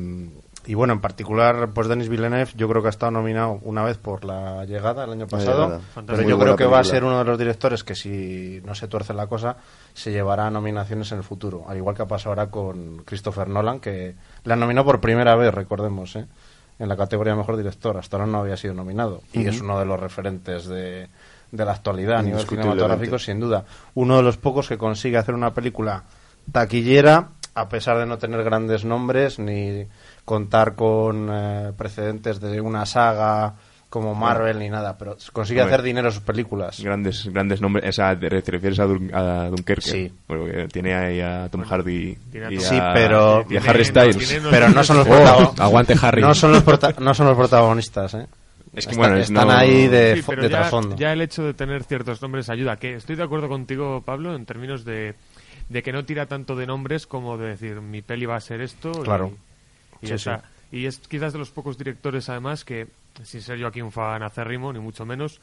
y 0.68 0.74
bueno, 0.74 0.94
en 0.94 1.00
particular, 1.00 1.70
pues 1.74 1.88
Denis 1.88 2.10
Villeneuve, 2.10 2.52
yo 2.56 2.68
creo 2.68 2.82
que 2.82 2.90
ha 2.90 2.92
estado 2.92 3.12
nominado 3.14 3.60
una 3.64 3.84
vez 3.84 3.98
por 3.98 4.26
La 4.26 4.66
Llegada 4.66 5.06
el 5.06 5.12
año 5.12 5.26
pasado, 5.26 5.66
Llegada. 5.66 5.82
pero 6.06 6.22
yo 6.24 6.38
creo 6.38 6.56
que 6.58 6.66
va 6.66 6.80
a 6.80 6.84
ser 6.84 7.06
uno 7.06 7.18
de 7.20 7.24
los 7.24 7.40
directores 7.40 7.86
que 7.86 7.96
si 7.96 8.62
no 8.66 8.76
se 8.76 8.90
tuerce 8.90 9.14
la 9.14 9.28
cosa, 9.28 9.56
se 9.94 10.12
llevará 10.12 10.52
nominaciones 10.52 11.12
en 11.14 11.20
el 11.20 11.24
futuro, 11.24 11.64
al 11.68 11.78
igual 11.78 11.96
que 11.96 12.04
ha 12.04 12.08
pasado 12.08 12.32
ahora 12.32 12.52
con 12.52 13.04
Christopher 13.06 13.48
Nolan, 13.48 13.80
que 13.80 14.16
la 14.44 14.58
nominó 14.58 14.84
por 14.84 15.00
primera 15.00 15.36
vez, 15.36 15.54
recordemos, 15.54 16.16
¿eh? 16.18 16.28
en 16.80 16.90
la 16.90 16.98
categoría 16.98 17.34
de 17.34 17.40
Mejor 17.40 17.58
Director. 17.58 17.98
Hasta 17.98 18.18
ahora 18.18 18.28
no 18.28 18.40
había 18.40 18.58
sido 18.58 18.74
nominado. 18.74 19.22
Y 19.34 19.48
es 19.48 19.62
uno 19.62 19.80
de 19.80 19.86
los 19.86 20.00
referentes 20.00 20.68
de, 20.68 21.08
de 21.52 21.66
la 21.66 21.72
actualidad 21.72 22.18
a 22.20 22.24
nivel 22.24 22.46
cinematográfico, 22.46 23.18
sin 23.18 23.40
duda. 23.40 23.66
Uno 23.96 24.18
de 24.18 24.24
los 24.24 24.38
pocos 24.38 24.68
que 24.68 24.78
consigue 24.78 25.18
hacer 25.18 25.34
una 25.34 25.54
película 25.54 26.04
taquillera, 26.52 27.30
a 27.56 27.70
pesar 27.70 27.98
de 27.98 28.06
no 28.06 28.18
tener 28.18 28.44
grandes 28.44 28.86
nombres, 28.86 29.40
ni 29.40 29.88
contar 30.28 30.76
con 30.76 31.30
eh, 31.32 31.72
precedentes 31.78 32.42
de 32.42 32.60
una 32.60 32.86
saga 32.86 33.56
como 33.90 34.14
Marvel 34.14 34.60
ni 34.60 34.70
nada, 34.70 34.98
pero 34.98 35.16
consigue 35.32 35.62
hacer 35.62 35.82
dinero 35.82 36.10
en 36.10 36.14
sus 36.14 36.22
películas. 36.22 36.82
Grandes, 36.84 37.26
grandes 37.32 37.62
nombres. 37.62 37.88
O 37.88 37.92
sea, 37.94 38.20
te 38.20 38.30
te 38.42 38.52
refieres 38.52 38.78
a, 38.82 38.86
Dun- 38.86 39.10
a 39.14 39.48
Dunkerque. 39.50 39.82
Sí. 39.90 40.14
Tiene 40.74 40.94
ahí 40.94 41.22
a 41.22 41.48
Tom 41.50 41.62
Hardy 41.64 42.18
y 42.34 42.38
a, 42.58 42.60
Sí, 42.60 42.78
pero- 42.94 43.46
y 43.50 43.56
a 43.56 43.62
Harry 43.62 43.86
Styles. 43.86 44.42
Pero 44.52 44.68
no 44.70 44.84
son 44.84 44.98
los 44.98 45.08
Oh, 45.08 45.12
protagonistas. 45.12 45.60
aguante 45.62 45.96
Harry. 46.02 46.22
No 46.22 46.34
son 46.34 46.52
los, 46.52 46.64
prota- 46.64 46.96
no 47.00 47.14
son 47.14 47.28
los 47.28 47.38
protagonistas, 47.38 48.14
¿eh? 48.16 48.28
Es 48.74 48.86
que, 48.86 48.92
Están- 48.92 48.98
bueno, 48.98 49.16
es 49.16 49.30
están 49.30 49.48
no- 49.48 49.54
ahí 49.54 49.88
de, 49.88 50.16
Sí, 50.16 50.22
fo- 50.22 50.26
pero 50.32 50.42
de 50.44 50.50
ya, 50.50 50.58
trasfondo. 50.60 50.96
ya 50.98 51.14
el 51.14 51.22
hecho 51.22 51.44
de 51.44 51.54
tener 51.54 51.84
ciertos 51.86 52.22
nombres 52.22 52.50
ayuda. 52.50 52.76
Que 52.76 52.96
estoy 52.96 53.16
de 53.16 53.24
acuerdo 53.24 53.48
contigo, 53.48 54.02
Pablo, 54.06 54.36
en 54.36 54.46
términos 54.46 54.84
de, 54.84 55.16
de 55.70 55.82
que 55.82 55.94
no 55.94 56.04
tira 56.04 56.26
tanto 56.26 56.58
de 56.58 56.68
nombres 56.68 57.08
como 57.08 57.38
de 57.38 57.48
decir 57.52 57.80
mi 57.80 58.02
peli 58.02 58.26
va 58.26 58.36
a 58.36 58.42
ser 58.42 58.60
esto. 58.60 58.92
Claro. 58.92 59.32
Y, 59.34 59.47
Sí, 60.02 60.18
sí. 60.18 60.30
Y 60.72 60.86
es 60.86 61.00
quizás 61.00 61.34
de 61.34 61.40
los 61.40 61.50
pocos 61.50 61.78
directores, 61.78 62.30
además, 62.30 62.66
que, 62.66 62.88
sin 63.24 63.42
ser 63.42 63.58
yo 63.58 63.68
aquí 63.68 63.82
un 63.82 63.92
fan 63.92 64.22
acérrimo, 64.24 64.74
ni 64.74 64.80
mucho 64.80 65.06
menos, 65.06 65.40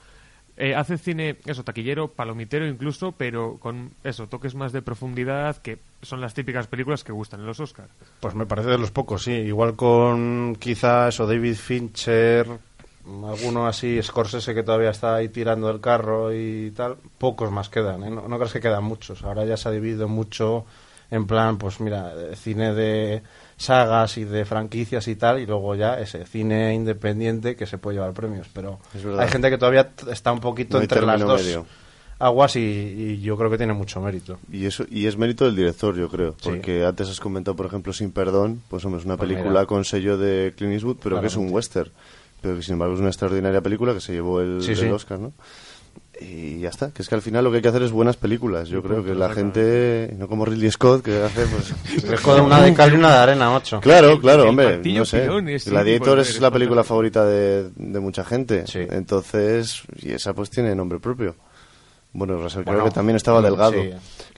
eh, 0.57 0.75
hace 0.75 0.99
cine, 0.99 1.37
eso, 1.47 1.65
taquillero, 1.65 2.09
palomitero 2.09 2.67
incluso, 2.67 3.13
pero 3.13 3.57
con 3.59 3.91
eso, 4.05 4.29
toques 4.29 4.55
más 4.55 4.73
de 4.73 4.83
profundidad, 4.83 5.57
que 5.57 5.79
son 6.03 6.21
las 6.21 6.33
típicas 6.35 6.69
películas 6.69 7.03
que 7.03 7.13
gustan 7.13 7.41
en 7.41 7.47
los 7.47 7.59
Oscars. 7.59 7.91
Pues 8.21 8.35
me 8.37 8.47
parece 8.47 8.69
de 8.69 8.79
los 8.79 8.93
pocos, 8.93 9.25
sí. 9.25 9.33
Igual 9.33 9.75
con 9.75 10.55
quizá 10.57 11.09
eso, 11.09 11.27
David 11.27 11.57
Fincher, 11.57 12.47
alguno 13.05 13.67
así, 13.67 14.01
Scorsese 14.01 14.55
que 14.55 14.63
todavía 14.63 14.91
está 14.91 15.17
ahí 15.17 15.29
tirando 15.29 15.69
el 15.71 15.81
carro 15.81 16.33
y 16.33 16.71
tal. 16.71 16.99
Pocos 17.19 17.51
más 17.51 17.69
quedan, 17.69 18.05
¿eh? 18.05 18.11
No, 18.11 18.29
no 18.29 18.37
crees 18.37 18.53
que 18.53 18.61
quedan 18.61 18.85
muchos. 18.85 19.25
Ahora 19.25 19.45
ya 19.45 19.57
se 19.57 19.69
ha 19.69 19.73
dividido 19.73 20.07
mucho 20.07 20.67
en 21.11 21.27
plan, 21.27 21.59
pues 21.59 21.81
mira, 21.81 22.13
eh, 22.17 22.37
cine 22.37 22.75
de 22.75 23.23
sagas 23.57 24.17
y 24.19 24.25
de 24.25 24.45
franquicias 24.45 25.07
y 25.09 25.17
tal, 25.17 25.41
y 25.41 25.47
luego 25.47 25.75
ya 25.75 25.99
ese 26.01 26.27
cine 26.27 26.75
independiente 26.75 27.57
que 27.57 27.67
se 27.67 27.79
puede 27.79 27.97
llevar 27.97 28.13
premios. 28.13 28.49
Pero 28.53 28.79
hay 29.19 29.29
gente 29.29 29.51
que 29.51 29.59
todavía 29.59 29.91
está 30.11 30.33
un 30.33 30.41
poquito 30.41 30.77
No 30.79 30.83
entre 30.83 31.03
las 31.03 31.21
dos 31.21 31.43
medio. 31.43 31.67
aguas 32.19 32.57
y, 32.57 32.61
y 32.61 33.21
yo 33.21 33.37
creo 33.37 33.51
que 33.51 33.59
tiene 33.59 33.73
mucho 33.73 34.01
mérito. 34.01 34.39
Y 34.51 34.67
eso 34.67 34.85
y 34.91 35.07
es 35.07 35.17
mérito 35.17 35.45
del 35.45 35.57
director, 35.57 35.95
yo 35.97 36.09
creo. 36.09 36.33
Sí. 36.41 36.49
Porque 36.51 36.85
antes 36.85 37.09
has 37.09 37.21
comentado, 37.21 37.57
por 37.57 37.67
ejemplo, 37.67 37.93
Sin 37.93 38.11
Perdón, 38.13 38.63
pues 38.69 38.85
hombre, 38.85 39.01
es 39.01 39.05
una 39.07 39.17
Pues 39.17 39.29
película 39.29 39.51
mira. 39.61 39.67
con 39.67 39.85
sello 39.85 40.19
de 40.19 40.53
Clint 40.57 40.75
Eastwood, 40.75 40.97
pero 41.03 41.21
que 41.21 41.29
es 41.29 41.37
un 41.37 41.51
western. 41.53 41.91
Pero 42.41 42.57
que 42.57 42.63
sin 42.63 42.75
embargo 42.75 42.95
es 42.95 43.01
una 43.01 43.09
extraordinaria 43.09 43.63
película 43.63 43.95
que 43.95 44.01
se 44.01 44.13
llevó 44.13 44.41
el, 44.43 44.61
Sí, 44.63 44.73
el 44.73 44.77
sí. 44.77 44.87
Oscar, 44.87 45.19
¿no? 45.19 45.33
Y 46.21 46.61
ya 46.61 46.69
está, 46.69 46.91
que 46.93 47.03
es 47.03 47.09
que 47.09 47.15
al 47.15 47.23
final 47.23 47.45
lo 47.45 47.51
que 47.51 47.57
hay 47.57 47.63
que 47.63 47.69
hacer 47.69 47.83
es 47.83 47.91
buenas 47.91 48.17
películas. 48.17 48.69
Yo 48.69 48.83
creo 48.83 49.05
que 49.05 49.15
la 49.15 49.31
gente, 49.31 50.15
no 50.17 50.29
como 50.29 50.45
Ridley 50.45 50.71
Scott, 50.71 51.05
que 51.05 51.23
hace 51.23 51.47
pues... 51.47 52.21
Jode 52.23 52.41
una 52.41 52.63
de 52.63 52.73
cal 52.73 52.93
y 52.93 52.97
una 52.97 53.11
de 53.11 53.19
arena, 53.19 53.51
macho. 53.51 53.81
Claro, 53.81 54.21
claro, 54.21 54.49
hombre, 54.49 54.81
no 54.85 55.05
sé. 55.05 55.29
Gladiator 55.67 56.21
es 56.21 56.41
la 56.41 56.51
película 56.51 56.85
favorita 56.85 57.25
de, 57.25 57.71
de 57.75 58.01
mucha 58.01 58.25
gente. 58.25 58.67
Sí. 58.67 58.81
Entonces, 58.91 59.83
y 59.97 60.13
esa 60.13 60.35
pues 60.35 60.51
tiene 60.51 60.75
nombre 60.75 61.01
propio. 61.01 61.37
Bueno, 62.15 62.37
Russell 62.39 62.63
Bueno, 62.65 62.79
creo 62.81 62.85
que 62.91 62.95
también 62.95 63.17
estaba 63.17 63.41
sí. 63.41 63.45
delgado, 63.45 63.75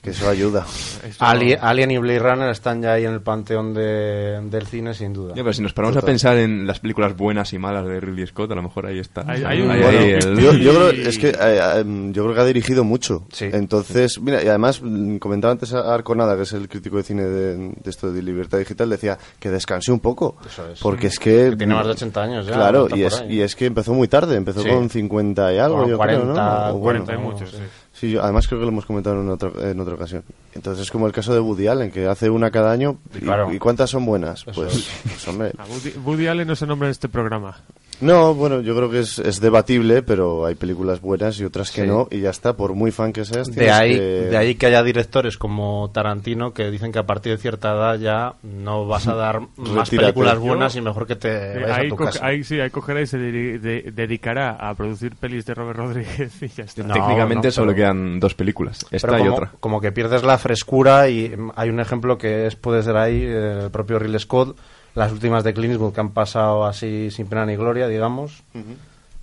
que 0.01 0.09
eso 0.09 0.27
ayuda. 0.29 0.65
Esto- 1.07 1.23
Ali- 1.23 1.53
Alien 1.59 1.91
y 1.91 1.97
Blade 1.99 2.19
Runner 2.19 2.49
están 2.49 2.81
ya 2.81 2.93
ahí 2.93 3.05
en 3.05 3.13
el 3.13 3.21
panteón 3.21 3.73
de- 3.73 4.41
del 4.49 4.65
cine, 4.65 4.93
sin 4.95 5.13
duda. 5.13 5.33
Ya, 5.35 5.43
pero 5.43 5.53
si 5.53 5.61
nos 5.61 5.73
paramos 5.73 5.95
a 5.97 6.01
pensar 6.01 6.37
en 6.37 6.65
las 6.65 6.79
películas 6.79 7.15
buenas 7.15 7.53
y 7.53 7.59
malas 7.59 7.85
de 7.85 7.99
Ridley 7.99 8.25
Scott, 8.27 8.51
a 8.51 8.55
lo 8.55 8.63
mejor 8.63 8.87
ahí 8.87 8.97
está. 8.99 9.23
Hay- 9.27 9.43
hay 9.43 9.61
un- 9.61 9.69
Ahí- 9.71 9.81
Bueno, 9.81 9.99
ahí 9.99 10.09
el- 10.11 10.39
yo, 10.39 10.53
yo 10.53 10.73
creo 10.73 10.89
es 10.89 11.17
que 11.19 11.29
eh, 11.39 11.83
yo 12.11 12.23
creo 12.23 12.33
que 12.35 12.41
ha 12.41 12.45
dirigido 12.45 12.83
mucho 12.83 13.25
Sí. 13.31 13.45
entonces 13.53 14.19
mira 14.21 14.43
y 14.43 14.47
además 14.47 14.81
mm, 14.81 15.17
comentaba 15.17 15.51
antes 15.51 15.73
a 15.73 15.93
Arconada 15.93 16.35
que 16.35 16.43
es 16.43 16.53
el 16.53 16.67
crítico 16.67 16.97
de 16.97 17.03
cine 17.03 17.23
de, 17.23 17.57
de 17.57 17.89
esto 17.89 18.11
de 18.11 18.21
Libertad 18.23 18.57
Digital 18.57 18.89
decía 18.89 19.17
que 19.39 19.49
descanse 19.51 19.91
un 19.91 19.99
poco 19.99 20.37
Eso 20.45 20.67
es. 20.71 20.79
porque 20.79 21.07
es 21.07 21.19
que, 21.19 21.51
Que 21.51 21.55
tiene 21.57 21.75
más 21.75 21.85
de 21.85 21.91
80 21.91 22.23
años 22.23 22.45
ya, 22.47 22.53
claro 22.53 22.87
y 22.95 23.03
es, 23.03 23.21
ahí. 23.21 23.35
y 23.35 23.41
es 23.41 23.55
que 23.55 23.65
empezó 23.67 23.93
muy 23.93 24.07
tarde 24.07 24.35
empezó 24.35 24.61
Sí. 24.63 24.69
con 24.69 24.89
50 24.89 25.53
y 25.53 25.59
algo 25.59 25.81
Con 25.81 25.89
yo 25.91 25.97
40, 25.97 26.23
creo 26.23 26.33
¿no? 26.35 26.75
O 26.75 26.79
bueno, 26.79 27.03
40 27.05 27.13
y 27.13 27.17
muchos, 27.17 27.51
sí. 27.51 27.57
Sí, 27.99 28.11
yo- 28.11 28.21
además 28.21 28.47
creo 28.47 28.59
que 28.59 28.65
lo 28.65 28.71
hemos 28.71 28.85
comentado 28.85 29.19
en 29.21 29.29
otra, 29.29 29.49
en 29.71 29.79
otra 29.79 29.95
ocasión. 29.95 30.23
Entonces 30.53 30.83
es 30.83 30.91
como 30.91 31.07
el 31.07 31.13
caso 31.13 31.33
de 31.33 31.39
Woody 31.39 31.67
Allen, 31.67 31.91
que 31.91 32.05
hace 32.07 32.29
una 32.29 32.51
cada 32.51 32.71
año. 32.71 32.99
¿Y, 33.15 33.19
Claro. 33.19 33.51
¿y 33.51 33.57
cuántas 33.57 33.89
son 33.89 34.05
buenas? 34.05 34.43
Pues, 34.43 34.57
es. 34.57 34.89
pues, 35.03 35.27
hombre. 35.27 35.51
A 35.57 35.65
Woody, 35.65 35.89
Woody 36.05 36.27
Allen 36.27 36.47
no 36.47 36.55
se 36.55 36.67
nombra 36.67 36.87
en 36.87 36.91
este 36.91 37.09
programa. 37.09 37.57
No, 37.99 38.35
bueno, 38.35 38.61
yo 38.61 38.75
creo 38.75 38.91
que 38.91 38.99
es, 38.99 39.17
es 39.17 39.39
debatible, 39.41 40.03
pero 40.03 40.45
hay 40.45 40.53
películas 40.53 41.01
buenas 41.01 41.39
y 41.39 41.45
otras 41.45 41.71
que 41.71 41.81
Sí. 41.81 41.87
no, 41.87 42.07
y 42.11 42.19
ya 42.21 42.29
está, 42.29 42.53
por 42.55 42.73
muy 42.75 42.91
fan 42.91 43.11
que 43.11 43.25
seas. 43.25 43.47
De 43.47 43.71
ahí, 43.71 43.95
que- 43.95 44.01
de 44.01 44.37
ahí 44.37 44.55
que 44.55 44.67
haya 44.67 44.83
directores 44.83 45.37
como 45.37 45.89
Tarantino 45.91 46.53
que 46.53 46.69
dicen 46.69 46.91
que 46.91 46.99
a 46.99 47.07
partir 47.07 47.31
de 47.31 47.39
cierta 47.39 47.71
edad 47.73 47.97
ya 47.97 48.33
no 48.43 48.85
vas 48.85 49.07
a 49.07 49.15
dar 49.15 49.41
más 49.57 49.89
películas 49.89 50.37
buenas 50.37 50.73
Yo- 50.75 50.79
y 50.79 50.83
mejor 50.83 51.07
que 51.07 51.15
te 51.15 51.55
vayas 51.55 51.77
ahí, 51.77 51.85
a 51.87 51.89
tu 51.89 51.95
co- 51.95 52.05
casa. 52.05 52.25
ahí 52.25 52.43
sí, 52.43 52.59
ahí 52.59 52.69
cogerá 52.69 53.01
y 53.01 53.07
se 53.07 53.17
de- 53.17 53.91
dedicará 53.93 54.51
a 54.51 54.75
producir 54.75 55.15
pelis 55.15 55.45
de 55.45 55.55
Robert 55.55 55.79
Rodríguez 55.79 56.31
y 56.43 56.47
ya 56.49 56.65
está. 56.65 56.83
No, 56.83 56.93
Técnicamente 56.93 57.47
no, 57.47 57.51
solo 57.51 57.71
pero- 57.73 57.77
quedan 57.77 58.19
dos 58.19 58.35
películas, 58.35 58.85
esta 58.91 59.07
Pero 59.07 59.25
y 59.25 59.27
otra. 59.27 59.51
como 59.59 59.81
que 59.81 59.91
pierdes 59.91 60.21
la 60.23 60.37
frescura 60.37 61.09
y 61.09 61.33
hay 61.55 61.69
un 61.69 61.79
ejemplo 61.79 62.17
que 62.17 62.45
es 62.45 62.55
puede 62.55 62.83
ser 62.83 62.95
ahí 62.95 63.23
el 63.23 63.71
propio 63.71 63.97
Ridley 63.97 64.19
Scott 64.19 64.55
las 64.97 65.11
últimas 65.11 65.43
de 65.43 65.53
Clint 65.53 65.71
Eastwood 65.73 65.93
que 65.93 65.99
han 66.01 66.09
pasado 66.11 66.65
así 66.65 67.11
sin 67.11 67.27
pena 67.27 67.45
ni 67.45 67.55
gloria 67.55 67.87
digamos 67.87 68.43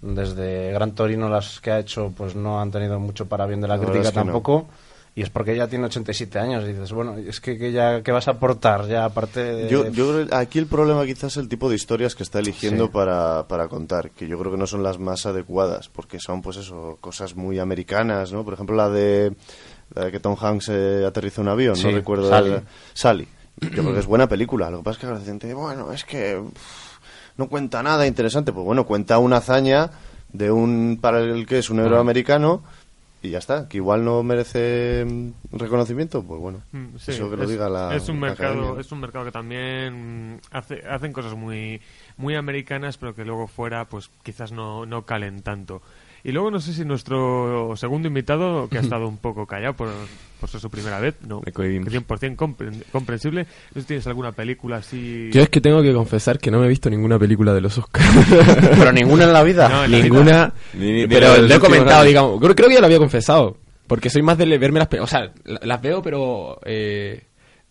desde 0.00 0.72
Gran 0.72 0.92
Torino 0.94 1.28
las 1.28 1.60
que 1.60 1.70
ha 1.72 1.78
hecho 1.78 2.12
pues 2.16 2.34
no 2.36 2.60
han 2.60 2.70
tenido 2.70 2.98
mucho 3.00 3.26
para 3.26 3.46
bien 3.46 3.60
de 3.60 3.68
la, 3.68 3.78
crítica 3.78 4.00
es 4.00 4.10
que 4.10 4.18
no. 4.18 4.24
tampoco 4.24 4.66
y 5.16 5.22
es 5.22 5.30
porque 5.30 5.56
ya 5.56 5.68
tiene 5.68 5.86
87 5.86 6.38
años 6.38 6.64
y 6.64 6.68
dices 6.68 6.92
bueno 6.92 7.16
es 7.16 7.40
que, 7.40 7.56
que 7.56 7.72
ya 7.72 8.02
qué 8.02 8.12
vas 8.12 8.28
a 8.28 8.32
aportar 8.32 8.86
ya 8.86 9.04
aparte 9.04 9.40
de 9.40 9.68
Yo, 9.68 9.88
yo 9.90 10.26
aquí 10.32 10.58
el 10.58 10.66
problema 10.66 11.04
quizás 11.06 11.32
es 11.32 11.36
el 11.38 11.48
tipo 11.48 11.68
de 11.68 11.76
historias 11.76 12.14
que 12.14 12.22
está 12.22 12.38
eligiendo 12.40 12.86
Sí. 12.86 12.90
para, 12.92 13.46
para 13.48 13.68
contar, 13.68 14.10
que 14.10 14.26
yo 14.28 14.38
creo 14.38 14.52
que 14.52 14.58
no 14.58 14.66
son 14.66 14.82
las 14.82 14.98
más 14.98 15.24
adecuadas, 15.26 15.88
porque 15.88 16.18
son 16.20 16.42
pues 16.42 16.56
eso, 16.56 16.98
cosas 17.00 17.34
muy 17.36 17.58
americanas, 17.60 18.32
¿no? 18.32 18.44
Por 18.44 18.54
ejemplo, 18.54 18.74
la 18.76 18.88
de, 18.88 19.32
la 19.94 20.06
de 20.06 20.12
que 20.12 20.18
Tom 20.20 20.36
Hanks 20.38 20.68
eh, 20.70 21.04
aterriza 21.06 21.40
un 21.40 21.48
avión, 21.48 21.76
Sí, 21.76 21.86
no 21.86 21.92
recuerdo. 21.92 22.28
Sally. 22.28 22.56
Sally. 22.92 23.28
Yo 23.60 23.70
creo 23.70 23.92
que 23.94 24.00
es 24.00 24.06
buena 24.06 24.28
película, 24.28 24.70
lo 24.70 24.78
que 24.78 24.84
pasa 24.84 24.98
es 24.98 25.06
que 25.06 25.12
la 25.14 25.20
gente, 25.20 25.54
bueno, 25.54 25.92
es 25.92 26.04
que 26.04 26.42
no 27.36 27.48
cuenta 27.48 27.82
nada 27.82 28.06
interesante, 28.06 28.52
pues 28.52 28.64
bueno, 28.64 28.84
cuenta 28.84 29.18
una 29.18 29.36
hazaña 29.38 29.90
de 30.32 30.50
un, 30.50 30.98
para 31.00 31.20
el 31.20 31.46
que 31.46 31.58
es 31.58 31.70
un 31.70 31.80
héroe 31.80 31.98
americano, 32.00 32.62
y 33.22 33.30
ya 33.30 33.38
está, 33.38 33.68
que 33.68 33.78
igual 33.78 34.04
no 34.04 34.22
merece 34.22 35.04
mm, 35.06 35.56
reconocimiento, 35.56 36.22
pues 36.22 36.40
bueno, 36.40 36.60
Mm, 36.72 36.96
sí, 36.98 37.12
eso 37.12 37.30
que 37.30 37.36
lo 37.36 37.44
es, 37.44 37.48
diga 37.48 37.68
la 37.70 37.94
es 37.96 38.08
un 38.08 38.20
la 38.20 38.26
mercado 38.28 38.52
academia. 38.60 38.80
es 38.80 38.92
un 38.92 39.00
mercado 39.00 39.24
que 39.24 39.32
también 39.32 40.34
mm, 40.34 40.40
hace, 40.50 40.82
hacen 40.88 41.12
cosas 41.12 41.34
muy 41.34 41.80
muy 42.18 42.34
americanas 42.34 42.98
pero 42.98 43.14
que 43.14 43.24
luego 43.24 43.46
fuera 43.46 43.86
pues 43.86 44.10
quizás 44.22 44.52
no, 44.52 44.84
no 44.84 45.06
calen 45.06 45.42
tanto. 45.42 45.80
Y 46.22 46.32
luego 46.32 46.50
no 46.50 46.58
sé 46.60 46.72
si 46.74 46.84
nuestro 46.84 47.74
segundo 47.76 48.08
invitado, 48.08 48.68
que 48.68 48.78
ha 48.78 48.80
estado 48.82 49.08
un 49.08 49.18
poco 49.18 49.46
callado 49.46 49.74
por, 49.74 49.88
por 50.44 50.50
ser 50.50 50.60
su 50.60 50.68
primera 50.68 51.00
vez, 51.00 51.14
no, 51.26 51.40
cohibimos. 51.54 51.90
100% 51.90 52.36
compren- 52.36 52.82
comprensible, 52.92 53.44
no 53.44 53.74
sé 53.76 53.80
si 53.80 53.86
tienes 53.86 54.06
alguna 54.06 54.32
película 54.32 54.76
así... 54.76 55.30
Yo 55.32 55.40
es 55.40 55.48
que 55.48 55.62
tengo 55.62 55.80
que 55.80 55.94
confesar 55.94 56.38
que 56.38 56.50
no 56.50 56.58
me 56.58 56.66
he 56.66 56.68
visto 56.68 56.90
ninguna 56.90 57.18
película 57.18 57.54
de 57.54 57.62
los 57.62 57.78
Oscars. 57.78 58.06
Pero 58.78 58.92
ninguna 58.92 59.24
en 59.24 59.32
la 59.32 59.42
vida. 59.42 59.68
No, 59.70 59.84
en 59.84 59.92
la 59.92 59.98
ninguna. 60.00 60.52
Ni- 60.74 60.84
ni- 60.84 60.92
ni 61.02 61.06
pero 61.06 61.38
lo 61.38 61.54
he 61.54 61.58
comentado, 61.58 61.96
años. 62.00 62.06
digamos. 62.08 62.40
Creo, 62.40 62.54
creo 62.54 62.68
que 62.68 62.74
ya 62.74 62.80
lo 62.80 62.86
había 62.86 62.98
confesado. 62.98 63.56
Porque 63.86 64.10
soy 64.10 64.20
más 64.22 64.36
de 64.36 64.58
verme 64.58 64.80
las 64.80 64.88
películas. 64.88 65.12
O 65.14 65.16
sea, 65.16 65.32
la- 65.44 65.60
las 65.62 65.80
veo, 65.80 66.02
pero. 66.02 66.58
eh, 66.66 67.22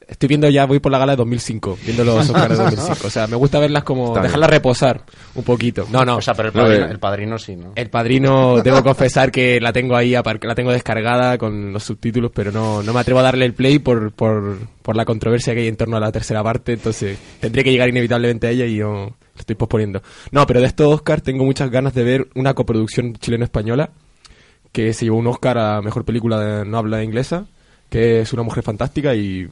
estoy 0.08 0.28
viendo 0.28 0.50
ya, 0.50 0.66
voy 0.66 0.80
por 0.80 0.92
la 0.92 0.98
gala 0.98 1.14
de 1.14 1.18
2005. 1.18 1.80
Viendo 1.86 2.04
los 2.04 2.30
Oscars 2.30 2.58
de 2.58 2.64
2005. 2.64 3.08
O 3.08 3.10
sea, 3.10 3.28
me 3.28 3.36
gusta 3.36 3.60
verlas 3.60 3.84
como. 3.84 4.08
Está 4.08 4.20
bien. 4.20 4.24
dejarlas 4.24 4.50
reposar 4.50 5.02
un 5.36 5.44
poquito. 5.44 5.88
No, 5.92 6.04
no. 6.06 6.18
O 6.18 6.22
sea, 6.22 6.34
pero 6.34 6.50
el 6.50 6.56
No, 6.56 6.64
padrino, 6.64 6.86
eh. 6.86 6.92
el 6.92 7.00
padrino 7.00 7.38
sí, 7.38 7.56
¿no? 7.56 7.74
El 7.76 7.90
padrino, 7.90 8.62
debo 8.62 8.84
confesar 8.84 9.32
que 9.32 9.60
la 9.60 9.74
tengo 9.74 9.96
ahí, 9.96 10.12
la 10.12 10.56
tengo 10.56 10.72
descargada 10.72 11.38
con 11.38 11.74
los 11.74 11.84
subtítulos, 11.84 12.32
pero 12.34 12.52
no, 12.52 12.84
no 12.84 12.94
me 12.94 13.00
atrevo 13.00 13.20
a 13.20 13.24
darle 13.24 13.46
el 13.46 13.54
play 13.54 13.80
por, 13.80 14.12
por, 14.12 14.58
por 14.82 14.96
la 14.96 15.06
controversia 15.06 15.54
que 15.54 15.62
hay 15.62 15.68
en 15.68 15.78
torno 15.78 15.98
a 15.98 16.00
la 16.00 16.12
tercera 16.12 16.44
parte, 16.44 16.74
entonces 16.74 17.18
tendré 17.40 17.64
que 17.64 17.72
llegar 17.72 17.90
inevitablemente 17.90 18.48
a 18.48 18.50
ella 18.52 18.66
y 18.66 18.76
yo 18.78 18.92
lo 18.92 19.40
estoy 19.40 19.56
posponiendo. 19.56 20.02
No, 20.32 20.46
pero 20.46 20.60
de 20.62 20.68
estos 20.68 20.94
Oscar 20.94 21.22
tengo 21.22 21.44
muchas 21.44 21.70
ganas 21.72 21.94
de 21.94 22.04
ver 22.04 22.28
una 22.36 22.54
coproducción 22.54 23.14
chileno-española 23.16 23.92
que 24.72 24.94
se 24.94 25.06
llevó 25.06 25.18
un 25.18 25.28
Oscar 25.28 25.58
a 25.58 25.82
Mejor 25.82 26.04
Película 26.04 26.40
de 26.40 26.66
No 26.66 26.78
Habla 26.80 27.04
Inglesa, 27.04 27.46
que 27.90 28.22
es 28.22 28.34
Una 28.34 28.44
Mujer 28.44 28.64
Fantástica 28.64 29.16
y, 29.16 29.48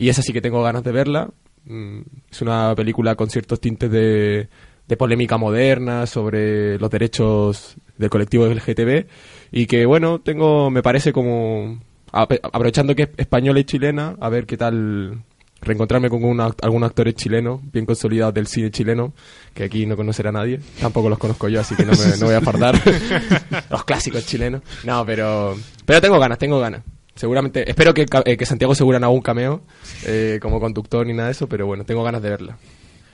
y 0.00 0.08
esa 0.08 0.22
sí 0.22 0.32
que 0.32 0.40
tengo 0.40 0.62
ganas 0.62 0.82
de 0.82 0.90
verla. 0.92 1.30
Mm, 1.66 2.00
Es 2.30 2.42
una 2.42 2.74
película 2.74 3.14
con 3.14 3.30
ciertos 3.30 3.60
tintes 3.60 3.90
de, 3.90 4.48
de 4.88 4.96
polémica 4.96 5.36
moderna 5.36 6.06
sobre 6.06 6.78
los 6.78 6.90
derechos 6.90 7.76
del 7.98 8.10
colectivo 8.10 8.46
LGTB 8.46 9.06
y 9.52 9.66
que, 9.66 9.84
bueno, 9.86 10.20
tengo, 10.20 10.70
me 10.70 10.82
parece 10.82 11.12
como, 11.12 11.78
aprovechando 12.12 12.94
que 12.96 13.02
es 13.04 13.08
española 13.18 13.60
y 13.60 13.64
chilena, 13.64 14.16
a 14.20 14.28
ver 14.30 14.46
qué 14.46 14.56
tal 14.56 15.22
reencontrarme 15.62 16.08
con 16.08 16.24
una- 16.24 16.54
algunos 16.62 16.88
actores 16.88 17.14
chilenos 17.14 17.60
bien 17.70 17.84
consolidados 17.84 18.32
del 18.32 18.46
cine 18.46 18.70
chileno, 18.70 19.12
que 19.52 19.64
aquí 19.64 19.84
no 19.84 19.94
conocerá 19.96 20.32
nadie. 20.32 20.58
Tampoco 20.80 21.10
los 21.10 21.18
conozco 21.18 21.48
yo, 21.50 21.60
así 21.60 21.74
que 21.76 21.84
no, 21.84 21.92
me, 21.92 22.16
no 22.18 22.26
voy 22.26 22.34
a 22.34 22.40
fardar. 22.40 22.80
los 23.70 23.84
clásicos 23.84 24.24
chilenos. 24.26 24.62
No, 24.84 25.04
pero, 25.04 25.54
pero 25.84 26.00
tengo 26.00 26.18
ganas, 26.18 26.38
tengo 26.38 26.58
ganas. 26.58 26.82
Seguramente, 27.20 27.68
espero 27.68 27.92
que, 27.92 28.06
eh, 28.24 28.36
que 28.38 28.46
Santiago 28.46 28.74
Segura 28.74 28.98
no 28.98 29.04
haga 29.04 29.14
un 29.14 29.20
cameo 29.20 29.60
eh, 30.06 30.38
como 30.40 30.58
conductor 30.58 31.06
ni 31.06 31.12
nada 31.12 31.26
de 31.26 31.32
eso, 31.32 31.50
pero 31.50 31.66
bueno, 31.66 31.84
tengo 31.84 32.02
ganas 32.02 32.22
de 32.22 32.30
verla. 32.30 32.56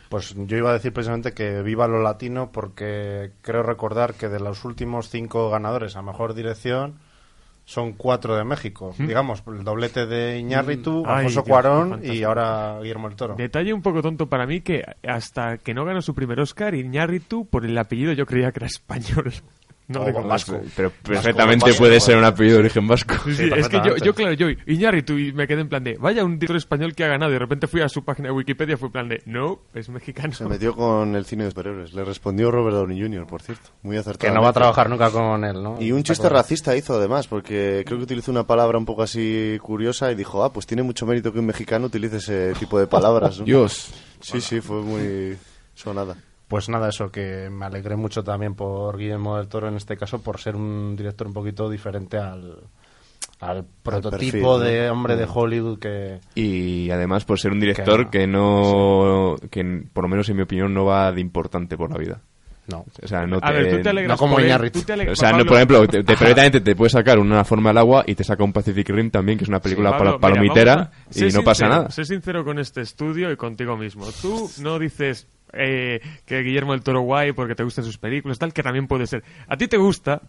Pues 0.09 0.32
yo 0.36 0.57
iba 0.57 0.70
a 0.70 0.74
decir 0.74 0.92
precisamente 0.92 1.32
que 1.32 1.61
viva 1.62 1.88
lo 1.88 2.00
latino 2.00 2.52
porque 2.52 3.32
creo 3.42 3.64
recordar 3.64 4.14
que 4.14 4.28
de 4.28 4.38
los 4.38 4.64
últimos 4.64 5.11
cinco 5.11 5.50
ganadores 5.50 5.96
a 5.96 6.02
mejor 6.02 6.34
dirección 6.34 7.00
son 7.64 7.94
cuatro 7.94 8.36
de 8.36 8.44
México. 8.44 8.94
Digamos, 8.96 9.42
el 9.48 9.64
doblete 9.64 10.07
de 10.07 10.38
Iñárritu, 10.38 11.02
Mm. 11.02 11.09
Ay, 11.09 11.14
Alfonso 11.16 11.42
Dios, 11.42 11.48
Cuarón 11.48 12.00
y 12.04 12.22
ahora 12.22 12.78
Guillermo 12.80 13.09
el 13.09 13.16
Toro. 13.16 13.34
Detalle 13.34 13.72
un 13.72 13.82
poco 13.82 14.02
tonto 14.02 14.28
para 14.28 14.46
mí 14.46 14.61
que 14.61 14.84
hasta 15.02 15.59
que 15.59 15.74
no 15.74 15.84
ganó 15.84 16.00
su 16.00 16.14
primer 16.14 16.38
Oscar, 16.38 16.76
Iñárritu, 16.76 17.44
por 17.48 17.64
el 17.66 17.76
apellido 17.76 18.12
yo 18.12 18.24
creía 18.24 18.52
que 18.52 18.61
era 18.61 18.68
español. 18.68 19.32
No 19.89 20.05
digo 20.05 20.22
vasco. 20.22 20.61
Pero 20.74 20.91
perfectamente 20.91 21.66
vasco, 21.66 21.78
puede 21.78 21.95
vasco. 21.95 22.07
ser 22.07 22.18
un 22.18 22.24
apellido 22.24 22.55
de 22.57 22.61
origen 22.61 22.89
vasco. 22.89 23.14
Sí, 23.24 23.34
Sí, 23.37 23.49
sí, 23.49 23.51
es 23.55 23.68
que 23.68 23.76
yo, 23.84 23.97
yo, 23.97 24.14
claro, 24.14 24.32
yo, 24.32 24.49
Iñárritu, 24.66 25.18
y 25.18 25.32
me 25.32 25.47
quedé 25.47 25.61
en 25.61 25.68
plan 25.68 25.84
de, 25.84 25.97
vaya, 25.97 26.24
un 26.24 26.39
director 26.39 26.57
español 26.57 26.95
que 26.95 27.05
ha 27.05 27.09
ganado, 27.09 27.30
y 27.30 27.34
de 27.34 27.39
repente 27.39 27.66
fui 27.66 27.80
a 27.82 27.89
su 27.89 28.05
página 28.05 28.28
de 28.28 28.34
Wikipedia, 28.34 28.76
fue 28.76 28.89
en 28.89 28.93
plan 28.93 29.09
de, 29.09 29.22
no, 29.26 29.61
es 29.74 29.89
mexicano. 29.89 30.32
Se 30.32 30.45
metió 30.47 30.74
con 30.74 31.14
el 31.14 31.24
cine 31.24 31.45
de 31.45 31.51
superhéroes. 31.51 31.93
Le 31.95 32.05
respondió 32.05 32.51
Robert 32.51 32.76
Downey 32.76 33.01
Jr., 33.01 33.26
por 33.26 33.43
cierto. 33.43 33.70
Muy 33.82 33.97
acertado. 33.97 34.32
Que 34.32 34.34
no 34.34 34.43
va 34.43 34.49
a 34.51 34.53
trabajar 34.53 34.91
nunca 34.91 35.11
con 35.11 35.45
él, 35.45 35.62
¿no? 35.62 35.80
Y 35.80 35.93
un 35.93 36.03
chiste 36.03 36.28
racista 36.28 36.74
hizo 36.76 36.95
además, 36.95 37.28
porque 37.28 37.84
creo 37.87 37.99
que 37.99 38.05
utilizó 38.05 38.32
una 38.32 38.47
palabra 38.47 38.78
un 38.78 38.87
poco 38.87 39.03
así 39.03 39.59
curiosa 39.62 40.11
y 40.11 40.14
dijo, 40.16 40.43
ah, 40.43 40.53
pues 40.53 40.66
tiene 40.66 40.82
mucho 40.82 41.07
mérito 41.07 41.32
que 41.32 41.39
un 41.39 41.47
mexicano 41.47 41.87
utilice 41.87 42.16
ese 42.16 42.53
tipo 42.59 42.78
de 42.78 42.87
palabras. 42.87 43.39
¿no? 43.39 43.45
Dios. 43.45 43.93
Sí, 44.20 44.41
sí, 44.41 44.61
fue 44.61 44.82
muy 44.82 45.37
sonada. 45.74 46.16
Pues 46.49 46.68
nada, 46.68 46.88
eso, 46.88 47.11
que 47.11 47.51
me 47.51 47.66
alegré 47.66 47.97
mucho 47.97 48.22
también 48.22 48.55
por 48.55 48.97
Guillermo 48.97 49.36
del 49.36 49.49
Toro 49.49 49.68
en 49.68 49.74
este 49.76 49.97
caso, 49.97 50.20
por 50.20 50.38
ser 50.38 50.55
un 50.55 50.94
director 50.97 51.26
un 51.26 51.32
poquito 51.32 51.68
diferente 51.68 52.18
al, 52.18 52.61
al 53.40 53.64
prototipo 53.82 54.59
de 54.61 54.88
hombre 54.88 55.16
de 55.16 55.26
Mm. 55.26 55.30
Hollywood 55.34 55.78
que... 55.80 56.20
Y 56.36 56.88
además 56.90 57.24
por 57.24 57.40
ser 57.40 57.51
un 57.51 57.59
director 57.61 58.11
Que 58.11 58.20
que 58.20 58.26
no, 58.28 59.34
que 59.51 59.84
por 59.92 60.05
lo 60.05 60.09
menos 60.09 60.28
en 60.28 60.36
mi 60.36 60.42
opinión 60.42 60.72
no 60.72 60.84
va 60.84 61.11
de 61.11 61.20
importante 61.20 61.76
por 61.76 61.90
la 61.90 61.99
vida. 61.99 62.20
No. 62.69 62.85
O 63.03 63.07
sea, 63.07 63.27
no 63.27 63.39
A 63.43 63.53
ver, 63.53 63.77
tú 63.77 63.83
te 63.83 63.89
alegras 63.91 64.14
no 64.14 64.19
como 64.19 64.35
por 64.35 64.41
él, 64.43 64.49
Iñárritu. 64.49 64.81
tú 64.81 64.85
te 64.87 64.93
alegras- 64.95 65.12
O 65.12 65.21
sea, 65.21 65.33
no, 65.33 65.45
por 65.45 65.55
ejemplo, 65.57 65.87
te, 65.87 65.99
te- 65.99 66.05
perfectamente 66.17 66.61
te 66.61 66.75
puede 66.75 66.91
sacar 66.91 67.19
una 67.21 67.45
forma 67.45 67.71
al 67.71 67.79
agua 67.79 68.03
y 68.07 68.14
te 68.17 68.25
saca 68.25 68.43
un 68.43 68.53
Pacific 68.53 68.89
Rim 68.91 69.11
también, 69.11 69.39
que 69.39 69.45
es 69.45 69.49
una 69.49 69.61
película 69.61 69.91
Pablo, 69.91 70.19
palo- 70.19 70.35
mira, 70.41 70.53
palomitera 70.53 70.73
a- 70.75 70.91
y 71.14 71.31
no 71.33 71.43
pasa 71.45 71.69
nada. 71.69 71.91
Sé 71.91 72.05
sincero 72.05 72.45
con 72.45 72.59
este 72.59 72.81
estudio 72.81 73.31
y 73.31 73.37
contigo 73.37 73.77
mismo. 73.77 74.07
Tú 74.21 74.51
no 74.62 74.79
dices 74.81 75.29
eh, 75.53 76.01
que 76.25 76.41
Guillermo 76.43 76.73
del 76.73 76.83
Toro 76.83 77.03
guay 77.03 77.33
porque 77.33 77.55
te 77.55 77.62
gustan 77.62 77.85
sus 77.85 77.99
películas, 77.99 78.39
tal, 78.39 78.53
que 78.53 78.62
también 78.64 78.89
puede 78.89 79.07
ser. 79.07 79.23
A 79.47 79.57
ti 79.57 79.69
te 79.69 79.77
gusta 79.77 80.21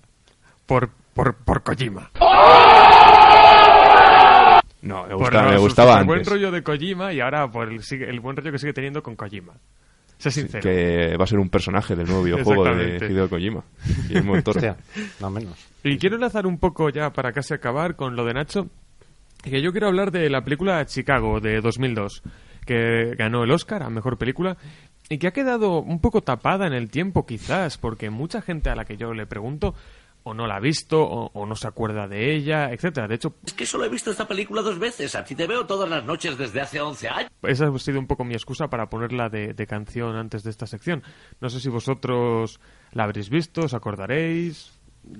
por, 0.68 0.92
por, 1.16 1.34
por 1.38 1.64
Kojima. 1.64 2.12
No, 4.82 5.04
me, 5.04 5.10
Por 5.10 5.18
gusta- 5.20 5.42
me 5.44 5.58
gustaba 5.58 6.00
el 6.00 6.06
buen 6.06 6.20
antes. 6.20 6.32
rollo 6.32 6.52
de 6.52 6.62
Kojima 6.62 7.12
y 7.12 7.20
ahora 7.20 7.50
por 7.50 7.68
el, 7.74 7.82
el 7.92 8.20
buen 8.20 8.38
rollo 8.38 8.52
que 8.52 8.60
sigue 8.60 8.74
teniendo 8.74 9.02
con 9.02 9.16
Kojima. 9.16 9.54
Sé 10.18 10.32
sincero. 10.32 10.61
Que 10.61 11.15
va 11.18 11.24
a 11.26 11.28
ser 11.28 11.39
un 11.39 11.49
personaje 11.49 11.95
del 11.95 12.07
nuevo 12.07 12.24
videojuego 12.24 12.65
de. 12.65 12.97
Hideo 13.09 13.30
Kojima. 13.30 13.63
Toro. 14.43 14.57
Hostia, 14.57 14.78
no 15.20 15.30
menos. 15.30 15.57
Y 15.84 15.97
quiero 15.97 16.15
enlazar 16.15 16.47
un 16.47 16.57
poco 16.57 16.89
ya 16.89 17.11
para 17.11 17.32
casi 17.32 17.53
acabar 17.53 17.95
con 17.95 18.15
lo 18.15 18.26
de 18.26 18.34
Nacho. 18.34 18.68
Que 19.43 19.61
yo 19.61 19.72
quiero 19.72 19.88
hablar 19.88 20.11
de 20.11 20.30
la 20.30 20.43
película 20.43 20.84
Chicago 20.86 21.39
de 21.39 21.61
2002, 21.61 22.24
que 22.65 23.13
ganó 23.15 23.43
el 23.43 23.51
Oscar 23.51 23.84
a 23.84 23.89
mejor 23.89 24.18
película 24.18 24.57
y 25.09 25.20
que 25.20 25.28
ha 25.28 25.32
quedado 25.32 25.82
un 25.82 25.99
poco 26.01 26.22
tapada 26.22 26.68
en 26.68 26.74
el 26.74 26.89
tiempo, 26.89 27.26
quizás, 27.26 27.78
porque 27.78 28.09
mucha 28.09 28.41
gente 28.41 28.70
a 28.70 28.76
la 28.76 28.86
que 28.86 28.97
yo 28.97 29.13
le 29.13 29.26
pregunto 29.26 29.74
o 30.28 30.34
no 30.34 30.47
la 30.47 30.55
ha 30.55 30.59
visto 30.59 31.01
o, 31.01 31.32
o 31.34 31.45
no 31.45 31.55
se 31.55 31.67
acuerda 31.67 32.07
de 32.07 32.36
ella, 32.36 32.71
etcétera. 32.71 33.07
De 33.07 33.15
hecho, 33.15 33.36
Es 33.45 33.53
que 33.53 33.65
solo 33.65 33.86
he 33.86 33.89
visto 33.89 34.11
esta 34.11 34.28
película 34.28 34.61
dos 34.61 34.78
veces. 34.80 35.15
A 35.15 35.23
ti 35.23 35.36
te 35.36 35.47
veo 35.47 35.65
todas 35.65 35.89
las 35.89 36.05
noches 36.05 36.38
desde 36.38 36.61
hace 36.61 36.80
11 36.82 37.07
años. 37.09 37.32
esa 37.43 37.67
ha 37.67 37.80
sido 37.80 37.99
un 37.99 38.07
poco 38.07 38.23
mi 38.23 38.34
excusa 38.34 38.67
para 38.69 38.89
ponerla 38.89 39.30
de, 39.30 39.53
de 39.53 39.67
canción 39.67 40.15
antes 40.15 40.43
de 40.43 40.49
esta 40.51 40.67
sección. 40.67 41.03
No 41.41 41.49
sé 41.49 41.59
si 41.59 41.69
vosotros 41.69 42.59
la 42.91 43.03
habréis 43.05 43.30
visto, 43.30 43.61
os 43.61 43.73
acordaréis. 43.73 44.71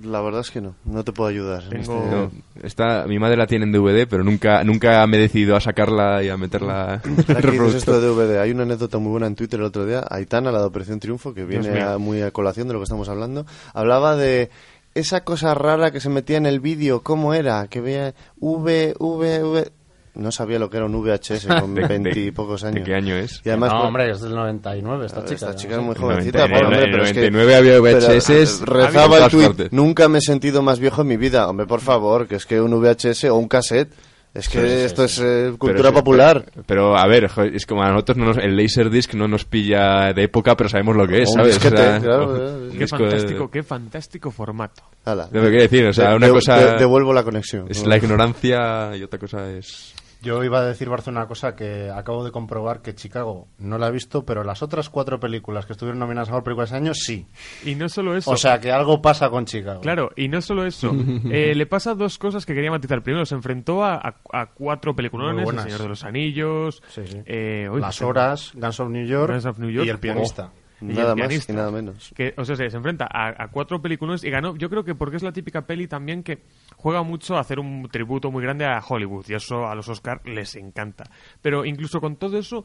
La 0.02 0.20
verdad 0.20 0.42
es 0.42 0.50
que 0.50 0.60
no, 0.60 0.74
no 0.84 1.02
te 1.02 1.12
puedo 1.12 1.30
ayudar. 1.30 1.62
en 1.64 1.70
Tengo- 1.82 2.02
este- 2.04 2.10
No, 2.14 2.30
está, 2.62 3.06
mi 3.06 3.18
madre 3.18 3.38
la 3.38 3.46
tiene 3.46 3.64
en 3.64 3.72
DVD, 3.72 4.06
pero 4.06 4.22
nunca, 4.22 4.62
nunca 4.62 5.06
me 5.06 5.16
he 5.16 5.20
decidido 5.20 5.56
a 5.56 5.62
sacarla 5.62 6.22
y 6.22 6.28
a 6.28 6.36
meterla 6.36 7.00
en 7.04 7.64
esto 7.74 7.98
de 7.98 8.06
DVD, 8.06 8.38
hay 8.38 8.50
una 8.50 8.64
anécdota 8.64 8.98
muy 8.98 9.12
buena 9.12 9.26
en 9.28 9.34
Twitter 9.34 9.58
el 9.60 9.64
otro 9.64 9.86
día. 9.86 10.04
Aitana, 10.10 10.52
la 10.52 10.58
de 10.60 10.66
Operación 10.66 11.00
Triunfo, 11.00 11.32
que 11.32 11.46
viene 11.46 11.80
a- 11.80 11.96
muy 11.96 12.20
a 12.20 12.30
colación 12.32 12.68
de 12.68 12.74
lo 12.74 12.80
que 12.80 12.84
estamos 12.84 13.08
hablando, 13.08 13.46
hablaba 13.72 14.14
de 14.14 14.50
esa 14.98 15.24
cosa 15.24 15.54
rara 15.54 15.90
que 15.90 16.00
se 16.00 16.08
metía 16.08 16.36
en 16.36 16.46
el 16.46 16.60
vídeo. 16.60 17.02
¿Cómo 17.02 17.34
era? 17.34 17.66
Que 17.68 17.80
veía 17.80 18.14
V, 18.38 18.94
V, 18.98 19.42
V. 19.44 19.72
No 20.14 20.32
sabía 20.32 20.58
lo 20.58 20.68
que 20.68 20.78
era 20.78 20.86
un 20.86 21.00
VHS 21.00 21.46
con 21.60 21.74
¿De- 21.76 21.82
de- 21.82 21.86
veintipocos 21.88 22.62
¿De 22.62 22.68
años. 22.68 22.84
qué 22.84 22.94
año 22.94 23.14
es? 23.14 23.40
Y 23.44 23.50
además, 23.50 23.72
no, 23.72 23.82
hombre, 23.82 24.10
es 24.10 24.20
del 24.20 24.34
99 24.34 25.06
esta 25.06 25.20
chica. 25.22 25.34
esta 25.34 25.54
chica 25.54 25.74
es 25.76 25.80
muy 25.82 25.94
En 25.94 26.00
jovencita, 26.02 26.38
99, 26.48 26.64
pobre 26.64 26.76
hombre, 26.76 26.90
pero 26.92 27.04
es 27.04 27.12
que- 27.12 27.30
99 27.30 27.56
había 27.56 27.80
pero, 27.82 27.98
VHS 28.00 28.60
rezaba 28.66 29.16
el 29.24 29.30
partes. 29.30 29.72
nunca 29.72 30.08
me 30.08 30.18
he 30.18 30.20
sentido 30.20 30.60
más 30.62 30.80
viejo 30.80 31.02
en 31.02 31.08
mi 31.08 31.16
vida. 31.16 31.48
Hombre, 31.48 31.66
por 31.66 31.80
favor, 31.80 32.26
que 32.26 32.34
es 32.34 32.46
que 32.46 32.60
un 32.60 32.72
VHS 32.80 33.24
o 33.30 33.36
un 33.36 33.46
cassette, 33.46 33.92
es 34.34 34.48
que 34.48 34.60
Sí, 34.60 34.66
sí, 34.66 34.72
esto 34.84 35.08
sí. 35.08 35.14
es 35.14 35.18
eh, 35.20 35.24
Pero 35.46 35.58
cultura 35.58 35.88
sí, 35.90 35.94
popular. 35.94 36.44
Pero, 36.52 36.64
pero, 36.66 36.96
a 36.98 37.06
ver, 37.06 37.30
es 37.54 37.66
como 37.66 37.82
a 37.82 37.90
nosotros 37.90 38.16
no 38.18 38.24
nos- 38.26 38.38
el 38.38 38.56
Laserdisc 38.56 39.14
no 39.14 39.26
nos 39.28 39.44
pilla 39.44 40.12
de 40.12 40.24
época, 40.24 40.56
pero 40.56 40.68
sabemos 40.68 40.96
lo 40.96 41.06
que 41.06 41.22
es, 41.22 41.32
¿sabes? 41.32 41.54
disquete, 41.54 41.74
O 41.82 41.84
sea, 41.86 42.00
claro, 42.00 42.24
o- 42.32 42.36
eh, 42.36 42.68
Qué 42.72 42.78
disco 42.78 42.96
de- 42.98 43.10
fantástico, 43.10 43.50
qué 43.50 43.62
fantástico 43.62 44.30
formato. 44.30 44.82
Hala. 45.04 45.28
lo 45.32 45.40
que 45.40 45.48
quiero 45.48 45.62
decir, 45.62 45.86
o 45.86 45.92
sea, 45.92 46.10
De- 46.10 46.16
una 46.16 46.26
de- 46.26 46.32
cosa 46.32 46.56
de- 46.58 46.78
devuelvo 46.78 47.12
la 47.14 47.22
conexión. 47.22 47.66
es 47.70 47.86
la 47.86 47.96
ignorancia 47.96 48.94
y 48.94 49.02
otra 49.02 49.18
cosa 49.18 49.50
es... 49.50 49.94
Yo 50.20 50.42
iba 50.42 50.58
a 50.58 50.64
decir, 50.64 50.88
Barzo, 50.88 51.10
una 51.12 51.26
cosa 51.26 51.54
que 51.54 51.90
acabo 51.90 52.24
de 52.24 52.32
comprobar 52.32 52.82
que 52.82 52.94
Chicago 52.94 53.46
no 53.58 53.78
la 53.78 53.86
he 53.86 53.92
visto, 53.92 54.24
pero 54.24 54.42
las 54.42 54.62
otras 54.62 54.90
cuatro 54.90 55.20
películas 55.20 55.64
que 55.64 55.72
estuvieron 55.74 56.00
nominadas 56.00 56.28
a 56.28 56.32
mejor 56.32 56.42
película 56.44 56.64
de 56.64 56.66
ese 56.66 56.76
año, 56.76 56.92
sí. 56.94 57.26
Y 57.64 57.76
no 57.76 57.88
solo 57.88 58.16
eso. 58.16 58.30
O 58.32 58.36
sea, 58.36 58.58
que 58.60 58.72
algo 58.72 59.00
pasa 59.00 59.30
con 59.30 59.44
Chicago. 59.44 59.80
Claro, 59.80 60.10
y 60.16 60.26
no 60.28 60.40
solo 60.42 60.66
eso. 60.66 60.92
Eh, 61.30 61.54
le 61.54 61.66
pasa 61.66 61.94
dos 61.94 62.18
cosas 62.18 62.44
que 62.46 62.54
quería 62.54 62.70
matizar. 62.70 63.02
Primero, 63.02 63.24
se 63.26 63.34
enfrentó 63.34 63.84
a, 63.84 63.94
a- 63.94 64.14
a 64.32 64.46
cuatro 64.46 64.94
peliculones: 64.96 65.48
El. 65.48 65.58
Señor 65.60 65.82
de 65.82 65.88
los 65.88 66.04
Anillos, 66.04 66.82
Sí, 66.88 67.02
sí. 67.06 67.18
eh, 67.26 67.68
uy, 67.70 67.80
Las 67.80 68.00
Horas, 68.02 68.52
Guns 68.54 68.80
of 68.80 68.88
New 68.90 69.06
York, 69.06 69.30
Guns 69.32 69.46
of 69.46 69.58
New 69.58 69.70
York. 69.70 69.86
y 69.86 69.90
El 69.90 69.98
Pianista. 69.98 70.50
y 70.80 70.84
Nada 70.86 71.14
más 71.14 71.26
pianista. 71.28 71.52
y 71.52 71.56
nada 71.56 71.70
menos. 71.70 72.12
Que, 72.14 72.34
o 72.36 72.44
sea, 72.44 72.54
se 72.56 72.64
enfrenta 72.66 73.06
a, 73.10 73.42
a 73.42 73.48
cuatro 73.48 73.80
películas 73.82 74.22
y 74.24 74.30
ganó. 74.30 74.56
Yo 74.56 74.68
creo 74.70 74.84
que 74.84 74.94
porque 74.94 75.16
es 75.16 75.22
la 75.22 75.32
típica 75.32 75.62
peli 75.66 75.86
también 75.88 76.22
que 76.22 76.38
juega 76.78 77.02
mucho 77.02 77.36
a 77.36 77.40
hacer 77.40 77.58
un 77.58 77.88
tributo 77.90 78.30
muy 78.30 78.42
grande 78.42 78.64
a 78.64 78.80
Hollywood 78.80 79.26
y 79.28 79.34
eso 79.34 79.66
a 79.66 79.74
los 79.74 79.88
Oscar 79.88 80.22
les 80.26 80.54
encanta. 80.54 81.10
Pero 81.42 81.64
incluso 81.64 82.00
con 82.00 82.16
todo 82.16 82.38
eso 82.38 82.64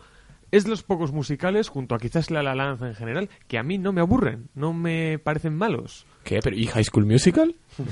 es 0.51 0.66
de 0.66 0.70
los 0.70 0.84
pocos 0.84 1.11
musicales, 1.11 1.68
junto 1.68 1.95
a 1.95 1.97
quizás 1.97 2.30
La 2.30 2.43
La 2.43 2.53
Land 2.53 2.84
en 2.84 2.93
general, 2.93 3.30
que 3.47 3.57
a 3.57 3.64
mí 3.64 3.80
no 3.80 3.91
me 3.91 4.01
aburren, 4.01 4.49
no 4.53 4.72
me 4.72 5.18
parecen 5.18 5.57
malos. 5.57 6.05
¿Qué? 6.24 6.39
¿Pero, 6.43 6.55
¿Y 6.55 6.68
High 6.68 6.84
School 6.84 7.07
Musical? 7.07 7.55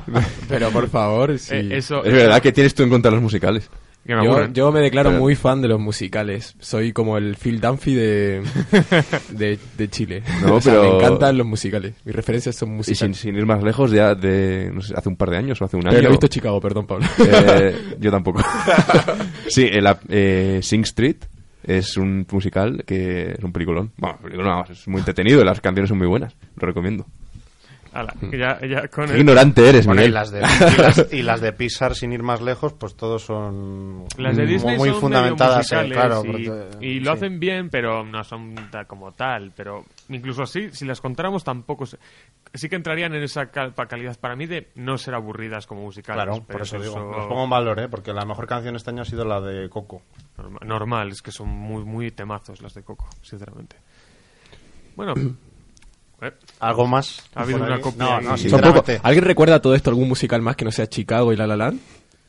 Pero 0.48 0.70
por 0.70 0.88
favor, 0.88 1.38
sí. 1.38 1.56
Eh, 1.56 1.76
eso, 1.76 2.02
Es 2.02 2.12
verdad 2.12 2.40
que 2.40 2.52
tienes 2.52 2.74
tú 2.74 2.84
en 2.84 2.90
contra 2.90 3.10
de 3.10 3.16
los 3.16 3.22
musicales. 3.22 3.70
Que 4.06 4.14
me 4.14 4.24
Yo, 4.24 4.46
yo 4.52 4.72
me 4.72 4.80
declaro 4.80 5.10
Pero- 5.10 5.20
muy 5.22 5.34
fan 5.34 5.62
de 5.62 5.68
los 5.68 5.80
musicales. 5.80 6.54
Soy 6.60 6.92
como 6.92 7.16
el 7.16 7.36
Phil 7.36 7.60
Dunphy 7.60 7.94
de, 7.94 8.42
de, 9.30 9.58
de 9.76 9.88
Chile. 9.88 10.22
No, 10.42 10.54
O 10.56 10.60
sea, 10.60 10.74
pero- 10.74 10.90
Me 10.90 10.96
encantan 10.98 11.38
los 11.38 11.46
musicales. 11.46 11.94
Mis 12.04 12.14
referencias 12.14 12.54
son 12.56 12.68
Y 12.68 12.70
sin, 12.70 12.76
musicales. 12.76 13.16
sin 13.18 13.36
ir 13.36 13.46
más 13.46 13.62
lejos, 13.62 13.90
ya 13.90 14.14
de, 14.14 14.70
no 14.72 14.80
sé, 14.80 14.94
hace 14.96 15.08
un 15.08 15.16
par 15.16 15.30
de 15.30 15.38
años 15.38 15.60
o 15.60 15.64
hace 15.64 15.76
un 15.76 15.82
Pero 15.82 15.92
año. 15.94 16.02
no 16.02 16.08
he 16.08 16.10
visto 16.12 16.26
Chicago, 16.28 16.60
perdón, 16.60 16.86
Pablo. 16.86 17.06
Eh, 17.26 17.76
yo 18.00 18.10
tampoco. 18.10 18.42
sí, 19.48 19.68
el, 19.70 19.86
ap- 19.86 20.02
eh, 20.08 20.60
Sing 20.62 20.82
Street 20.82 21.16
es 21.62 21.96
un 21.96 22.26
musical 22.30 22.84
que 22.86 23.32
es 23.38 23.42
un 23.44 23.52
peliculón. 23.52 23.92
Bueno, 23.96 24.18
peliculón, 24.22 24.50
vamos, 24.52 24.70
es 24.70 24.86
muy 24.86 24.98
entretenido 24.98 25.40
y 25.40 25.44
las 25.44 25.60
canciones 25.60 25.88
son 25.88 25.98
muy 25.98 26.06
buenas. 26.06 26.34
Lo 26.56 26.66
recomiendo. 26.66 27.06
Ala, 27.94 28.12
que 28.28 28.36
ya, 28.36 28.60
ya 28.66 28.88
con 28.88 29.06
Qué 29.06 29.12
el- 29.12 29.18
ignorante 29.20 29.68
eres, 29.68 29.86
Bueno, 29.86 30.02
y 30.02 30.08
las, 30.10 30.30
de, 30.32 30.40
y, 30.40 30.80
las, 30.82 31.12
y 31.12 31.22
las 31.22 31.40
de 31.40 31.52
Pixar, 31.54 31.94
sin 31.94 32.12
ir 32.12 32.22
más 32.24 32.42
lejos, 32.42 32.72
pues 32.72 32.96
todos 32.96 33.22
son 33.22 34.04
Las 34.18 34.36
de 34.36 34.42
muy- 34.42 34.52
Disney 34.52 34.76
muy 34.76 34.88
son 34.90 35.00
fundamentadas. 35.00 35.70
medio 35.70 35.80
eh, 35.80 35.86
musicales 35.86 35.92
claro, 35.96 36.22
y, 36.24 36.48
porque- 36.48 36.86
y 36.86 37.00
lo 37.00 37.12
sí. 37.12 37.16
hacen 37.16 37.38
bien, 37.40 37.70
pero 37.70 38.04
no 38.04 38.24
son 38.24 38.56
como 38.88 39.12
tal. 39.12 39.52
Pero 39.56 39.84
incluso 40.08 40.42
así, 40.42 40.70
si 40.72 40.84
las 40.84 41.00
contáramos, 41.00 41.44
tampoco 41.44 41.86
se- 41.86 41.98
sí 42.52 42.68
que 42.68 42.76
entrarían 42.76 43.14
en 43.14 43.22
esa 43.22 43.46
cal- 43.52 43.74
pa- 43.74 43.86
calidad 43.86 44.18
para 44.18 44.34
mí 44.34 44.46
de 44.46 44.70
no 44.74 44.98
ser 44.98 45.14
aburridas 45.14 45.66
como 45.66 45.82
musicales. 45.82 46.24
Claro, 46.24 46.42
por 46.42 46.62
eso 46.62 46.80
digo. 46.80 46.98
Los 46.98 47.26
pongo 47.26 47.44
en 47.44 47.50
valor, 47.50 47.78
¿eh? 47.78 47.88
Porque 47.88 48.12
la 48.12 48.24
mejor 48.24 48.46
canción 48.48 48.74
este 48.74 48.90
año 48.90 49.02
ha 49.02 49.06
sido 49.06 49.24
la 49.24 49.40
de 49.40 49.68
Coco. 49.68 50.02
norma- 50.36 50.58
normal, 50.64 51.10
es 51.12 51.22
que 51.22 51.30
son 51.30 51.48
muy 51.48 51.84
muy 51.84 52.10
temazos 52.10 52.60
las 52.60 52.74
de 52.74 52.82
Coco, 52.82 53.08
sinceramente. 53.22 53.76
Bueno, 54.96 55.14
eh, 56.24 56.32
¿Algo 56.60 56.86
más? 56.86 57.22
Ha 57.34 57.42
habido 57.42 57.58
por 57.58 57.66
una 57.68 57.76
ahí? 57.76 57.82
copia 57.82 58.04
No, 58.04 58.10
ahí. 58.16 58.24
no, 58.24 58.28
Son 58.30 58.38
Son 58.38 58.38
sinceramente. 58.50 58.94
poco- 58.96 59.06
¿Alguien 59.08 59.24
recuerda 59.24 59.60
todo 59.62 59.74
esto, 59.74 59.90
algún 59.90 60.08
musical 60.08 60.42
más 60.42 60.56
que 60.56 60.64
no 60.64 60.70
sea 60.72 60.86
Chicago 60.88 61.32
y 61.32 61.36
La 61.36 61.46
La 61.46 61.56
Land? 61.56 61.80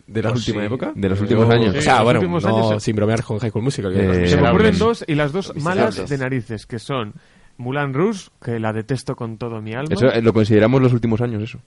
¿De 0.08 0.22
las 0.22 0.34
Pues 0.34 0.48
últimas 0.48 0.62
sí, 0.62 0.66
épocas? 0.68 0.92
de 0.96 1.10
los 1.10 1.20
últimos 1.20 1.48
Yo- 1.48 1.52
años. 1.54 1.76
O 1.76 1.82
sea, 1.82 2.04
bueno, 2.04 2.22
no, 2.22 2.38
años- 2.38 2.84
sin 2.84 2.96
bromear 2.96 3.24
con 3.24 3.40
High 3.40 3.50
School 3.50 3.64
Musical. 3.64 3.92
Eh, 3.96 4.28
se 4.28 4.38
me 4.38 4.50
ocurren 4.50 4.78
dos 4.78 5.04
y 5.08 5.16
las 5.16 5.32
dos 5.32 5.56
malas 5.56 6.08
de 6.08 6.18
narices, 6.20 6.68
que 6.68 6.78
son 6.78 7.14
Mulan 7.58 7.94
Rouge, 7.94 8.30
que 8.44 8.60
la 8.60 8.74
detesto 8.74 9.16
con 9.16 9.38
todo 9.38 9.62
mi 9.62 9.74
alma. 9.74 9.90
Eso 9.94 10.08
eh, 10.08 10.22
lo 10.22 10.34
consideramos 10.34 10.82
los 10.82 10.92
últimos 10.94 11.22
años, 11.22 11.44
eso. 11.44 11.60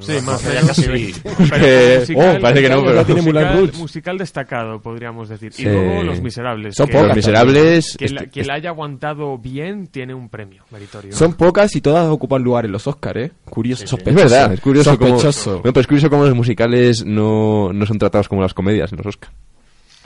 Sí, 0.00 0.12
más 0.24 0.42
o 0.44 0.48
ya 0.48 0.60
menos. 0.60 0.68
casi 0.68 0.82
sí. 0.82 1.14
Pero 1.50 1.56
Eh, 1.66 1.96
musical- 2.00 2.36
oh, 2.36 2.40
parece 2.40 2.62
que 2.62 2.68
no, 2.74 2.84
pero- 2.84 3.16
musical, 3.16 3.58
Rouge. 3.58 3.78
musical 3.78 4.18
destacado, 4.18 4.80
podríamos 4.80 5.28
decir. 5.28 5.52
Sí. 5.52 5.62
Y 5.62 5.66
luego 5.66 6.02
Los 6.02 6.20
Miserables. 6.20 6.74
Son 6.74 6.86
que- 6.86 6.92
pocas 6.92 7.08
Los 7.08 7.16
Miserables... 7.16 7.96
Quien 7.98 8.14
la, 8.14 8.20
este- 8.22 8.30
quien 8.32 8.46
la 8.46 8.54
haya 8.54 8.70
aguantado 8.70 9.38
bien 9.38 9.86
tiene 9.88 10.12
un 10.14 10.28
premio 10.28 10.64
meritorio. 10.70 11.12
Son 11.12 11.34
pocas 11.34 11.74
y 11.76 11.80
todas 11.80 12.06
ocupan 12.08 12.42
lugar 12.42 12.64
en 12.66 12.72
los 12.72 12.86
Oscars, 12.86 13.16
¿eh? 13.20 13.32
Curioso, 13.46 13.84
Es 13.84 13.90
sospechoso. 13.90 14.22
verdad, 14.24 14.52
es 14.52 14.60
curioso 14.60 14.98
cómo... 14.98 15.10
Sospechoso. 15.18 15.50
Bueno, 15.60 15.72
pero 15.72 15.80
es 15.80 15.86
curioso 15.86 16.10
cómo 16.10 16.24
los 16.24 16.34
musicales 16.34 17.04
no, 17.04 17.72
no 17.72 17.86
son 17.86 17.98
tratados 17.98 18.28
como 18.28 18.42
las 18.42 18.52
comedias 18.54 18.92
en 18.92 18.98
los 18.98 19.06
Oscar. 19.06 19.30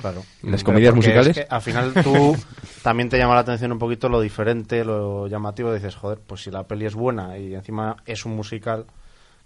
Claro. 0.00 0.22
¿Las 0.42 0.62
Pero 0.62 0.64
comedias 0.64 0.94
musicales? 0.94 1.36
es 1.36 1.44
que 1.44 1.54
al 1.54 1.62
final 1.62 1.94
tú 2.02 2.36
también 2.82 3.08
te 3.08 3.16
llama 3.18 3.34
la 3.34 3.40
atención 3.40 3.72
un 3.72 3.78
poquito 3.78 4.08
lo 4.08 4.20
diferente, 4.20 4.84
lo 4.84 5.26
llamativo. 5.28 5.72
Dices, 5.72 5.94
joder, 5.96 6.18
pues 6.26 6.42
si 6.42 6.50
la 6.50 6.64
peli 6.64 6.86
es 6.86 6.94
buena 6.94 7.38
y 7.38 7.54
encima 7.54 7.96
es 8.04 8.24
un 8.26 8.34
musical, 8.36 8.86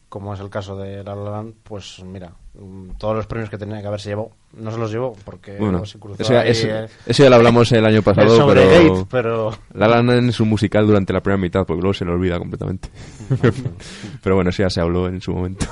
como 0.09 0.33
es 0.35 0.41
el 0.41 0.49
caso 0.51 0.77
de 0.77 1.05
La 1.05 1.15
La 1.15 1.31
Land, 1.33 1.55
pues 1.63 2.03
mira, 2.03 2.33
mm, 2.55 2.93
todos 2.99 3.15
los 3.15 3.27
premios 3.27 3.51
que 3.51 3.59
tenía 3.59 3.81
que 3.83 3.87
haberse 3.89 4.09
llevado, 4.09 4.31
no 4.55 4.71
se 4.71 4.79
los 4.79 4.91
llevó 4.91 5.13
porque 5.25 5.59
Bueno, 5.59 5.85
se 5.85 5.99
cruzó 5.99 6.23
eso 6.23 6.33
ya, 6.33 6.41
ahí 6.41 6.51
eso- 6.53 6.67
el- 6.67 6.89
eso 7.07 7.23
ya 7.23 7.29
lo 7.29 7.37
hablamos 7.37 7.71
el 7.73 7.85
año 7.85 7.97
el 7.99 8.03
pasado, 8.03 8.35
sobre 8.35 8.63
pero... 8.67 8.95
Gate, 8.95 9.07
pero 9.11 9.51
La 9.75 9.87
La 9.87 9.97
Land 10.03 10.31
es 10.31 10.41
un 10.41 10.49
musical 10.49 10.87
durante 10.87 11.13
la 11.13 11.21
primera 11.21 11.41
mitad, 11.41 11.67
porque 11.67 11.83
luego 11.83 11.93
se 11.93 12.07
le 12.07 12.11
olvida 12.13 12.39
completamente. 12.39 12.89
pero 14.23 14.35
bueno, 14.35 14.49
eso 14.51 14.63
ya 14.63 14.71
se 14.71 14.81
habló 14.81 15.09
en 15.09 15.21
su 15.21 15.33
momento. 15.33 15.67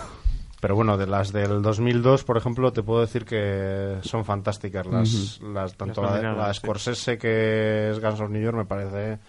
Pero 0.66 0.74
bueno, 0.74 0.98
de 0.98 1.06
las 1.06 1.32
del 1.32 1.62
2002, 1.62 2.24
por 2.24 2.36
ejemplo, 2.36 2.72
te 2.72 2.82
puedo 2.82 3.00
decir 3.00 3.24
que 3.24 3.98
son 4.02 4.24
fantásticas. 4.24 4.84
Las, 4.84 5.40
las 5.40 5.76
tanto 5.76 6.02
Las 6.02 6.20
la, 6.20 6.32
la 6.32 6.52
sí. 6.52 6.58
Scorsese, 6.58 7.18
que 7.18 7.90
es 7.90 8.00
Guns 8.00 8.20
of 8.20 8.30
New 8.30 8.42
York, 8.42 8.56
me 8.56 8.64
parece 8.64 9.20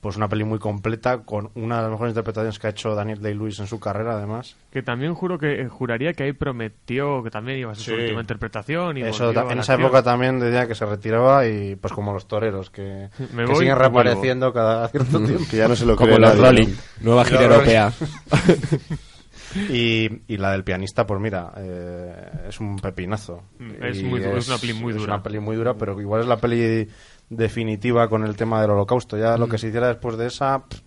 pues 0.00 0.16
una 0.16 0.28
peli 0.28 0.44
muy 0.44 0.60
completa, 0.60 1.24
con 1.24 1.50
una 1.56 1.78
de 1.78 1.82
las 1.82 1.90
mejores 1.90 2.12
interpretaciones 2.12 2.60
que 2.60 2.68
ha 2.68 2.70
hecho 2.70 2.94
Daniel 2.94 3.20
Day-Lewis 3.20 3.58
en 3.58 3.66
su 3.66 3.80
carrera, 3.80 4.12
además. 4.12 4.54
Que 4.70 4.80
también 4.80 5.12
juro 5.14 5.40
que 5.40 5.62
eh, 5.62 5.68
juraría 5.68 6.12
que 6.12 6.22
ahí 6.22 6.32
prometió 6.32 7.20
que 7.24 7.30
también 7.30 7.58
iba 7.58 7.72
a 7.72 7.74
ser 7.74 7.96
su 7.96 8.00
última 8.00 8.20
interpretación. 8.20 8.96
Y 8.96 9.02
Eso, 9.02 9.30
en 9.32 9.38
esa 9.58 9.72
acción. 9.72 9.80
época 9.80 10.04
también 10.04 10.38
decía 10.38 10.68
que 10.68 10.76
se 10.76 10.86
retiraba 10.86 11.48
y 11.48 11.74
pues 11.74 11.92
como 11.92 12.12
los 12.12 12.28
toreros, 12.28 12.70
que, 12.70 13.08
Me 13.34 13.44
que 13.44 13.56
siguen 13.56 13.76
reapareciendo 13.76 14.52
cada 14.52 14.86
cierto 14.86 15.18
tiempo. 15.18 15.44
Que 15.50 15.56
ya 15.56 15.66
no 15.66 15.74
se 15.74 15.84
lo 15.84 15.96
Como 15.96 16.16
los 16.16 16.38
Rolling, 16.38 16.68
nueva 17.00 17.24
gira 17.24 17.42
europea. 17.42 17.92
Y, 19.68 20.22
y 20.32 20.36
la 20.36 20.52
del 20.52 20.64
pianista, 20.64 21.06
pues 21.06 21.20
mira, 21.20 21.52
eh, 21.56 22.46
es 22.48 22.60
un 22.60 22.76
pepinazo. 22.76 23.42
Mm, 23.58 23.82
es 23.82 24.02
muy 24.02 24.20
du- 24.20 24.36
es 24.36 24.48
una 24.48 24.58
peli 24.58 24.72
muy 24.74 24.92
Es 24.92 24.98
dura. 25.00 25.14
una 25.14 25.22
peli 25.22 25.38
muy 25.40 25.56
dura, 25.56 25.74
pero 25.74 26.00
igual 26.00 26.20
es 26.22 26.26
la 26.26 26.36
peli 26.38 26.88
definitiva 27.28 28.08
con 28.08 28.24
el 28.24 28.36
tema 28.36 28.60
del 28.60 28.70
holocausto. 28.70 29.16
Ya 29.16 29.36
lo 29.36 29.48
que 29.48 29.58
se 29.58 29.68
hiciera 29.68 29.88
después 29.88 30.16
de 30.16 30.26
esa, 30.26 30.64
pff, 30.66 30.80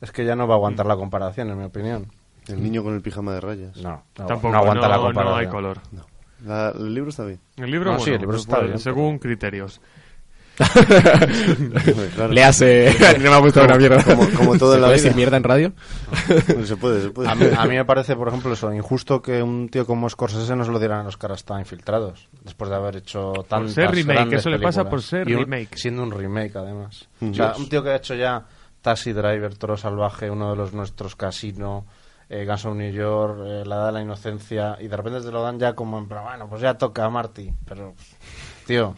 es 0.00 0.12
que 0.12 0.24
ya 0.24 0.36
no 0.36 0.46
va 0.46 0.54
a 0.54 0.56
aguantar 0.56 0.86
la 0.86 0.96
comparación, 0.96 1.50
en 1.50 1.58
mi 1.58 1.64
opinión. 1.64 2.06
El 2.48 2.62
niño 2.62 2.82
con 2.82 2.94
el 2.94 3.00
pijama 3.00 3.32
de 3.32 3.40
rayas. 3.40 3.76
No, 3.78 4.02
no, 4.18 4.26
Tampoco, 4.26 4.50
no 4.50 4.58
aguanta 4.58 4.86
la 4.88 4.96
no, 4.96 5.02
comparación. 5.04 5.34
no 5.34 5.40
hay 5.40 5.46
color. 5.48 5.80
La- 6.44 6.70
el 6.70 6.92
libro 6.94 7.08
está 7.10 7.24
bien. 7.24 7.40
El 7.56 7.70
libro, 7.70 7.92
No, 7.92 7.96
bueno, 7.98 8.04
sí, 8.04 8.10
el 8.12 8.20
libro 8.20 8.34
pues, 8.36 8.42
está 8.42 8.60
bien, 8.60 8.78
según 8.78 9.18
criterios. 9.18 9.80
Claro. 10.56 12.32
Le 12.32 12.44
hace... 12.44 12.94
no 13.20 13.30
me 13.30 13.36
ha 13.36 13.38
gustado 13.38 13.66
una 13.66 13.76
mierda. 13.76 14.02
Como- 14.04 14.28
como 14.30 14.58
todo 14.58 14.70
¿Se 14.72 14.76
en 14.76 14.80
la 14.82 14.86
puede 14.88 14.96
vida. 14.98 15.02
decir 15.04 15.14
mierda 15.16 15.36
en 15.36 15.44
radio? 15.44 15.72
Se 16.64 16.76
puede, 16.76 17.02
se 17.02 17.10
puede. 17.10 17.28
A 17.28 17.34
mí, 17.34 17.46
a 17.56 17.64
mí 17.66 17.76
me 17.76 17.84
parece, 17.84 18.14
por 18.16 18.28
ejemplo, 18.28 18.52
eso 18.52 18.72
injusto 18.72 19.20
que 19.20 19.42
un 19.42 19.68
tío 19.68 19.86
como 19.86 20.08
Scorsese 20.08 20.54
no 20.56 20.64
se 20.64 20.70
lo 20.70 20.78
dieran 20.78 21.00
a 21.00 21.04
los 21.04 21.16
caras 21.16 21.44
tan 21.44 21.60
infiltrados 21.60 22.28
después 22.42 22.70
de 22.70 22.76
haber 22.76 22.96
hecho 22.96 23.32
tantas 23.48 23.72
ser 23.74 23.90
remake, 23.90 24.14
grandes 24.16 24.40
eso 24.40 24.50
le 24.50 24.58
pasa 24.58 24.88
por 24.88 25.02
ser 25.02 25.26
un- 25.26 25.38
remake. 25.40 25.76
siendo 25.76 26.02
un 26.02 26.10
remake 26.10 26.56
además 26.56 27.08
Mm. 27.20 27.30
o 27.30 27.34
sea 27.34 27.54
un 27.56 27.68
tío 27.68 27.82
que 27.82 27.90
ha 27.90 27.96
hecho 27.96 28.14
ya 28.14 28.44
Taxi 28.82 29.12
Driver 29.12 29.56
Toro 29.56 29.76
Salvaje 29.76 30.30
uno 30.30 30.50
de 30.50 30.56
los 30.56 30.72
nuestros 30.72 31.16
Casino 31.16 31.86
eh, 32.28 32.44
Guns 32.46 32.64
of 32.66 32.74
New 32.76 32.92
York 32.92 33.38
eh, 33.44 33.62
La 33.66 33.76
Edad 33.76 33.86
de 33.86 33.92
la 33.92 34.02
Inocencia 34.02 34.76
y 34.80 34.88
de 34.88 34.96
repente 34.96 35.20
te 35.20 35.30
lo 35.30 35.42
dan 35.42 35.58
ya 35.58 35.74
como 35.74 35.98
en 35.98 36.06
plan 36.06 36.24
bueno 36.24 36.48
pues 36.48 36.60
ya 36.60 36.74
toca 36.74 37.04
a 37.04 37.10
Marty 37.10 37.50
pero 37.66 37.94
tío 38.66 38.94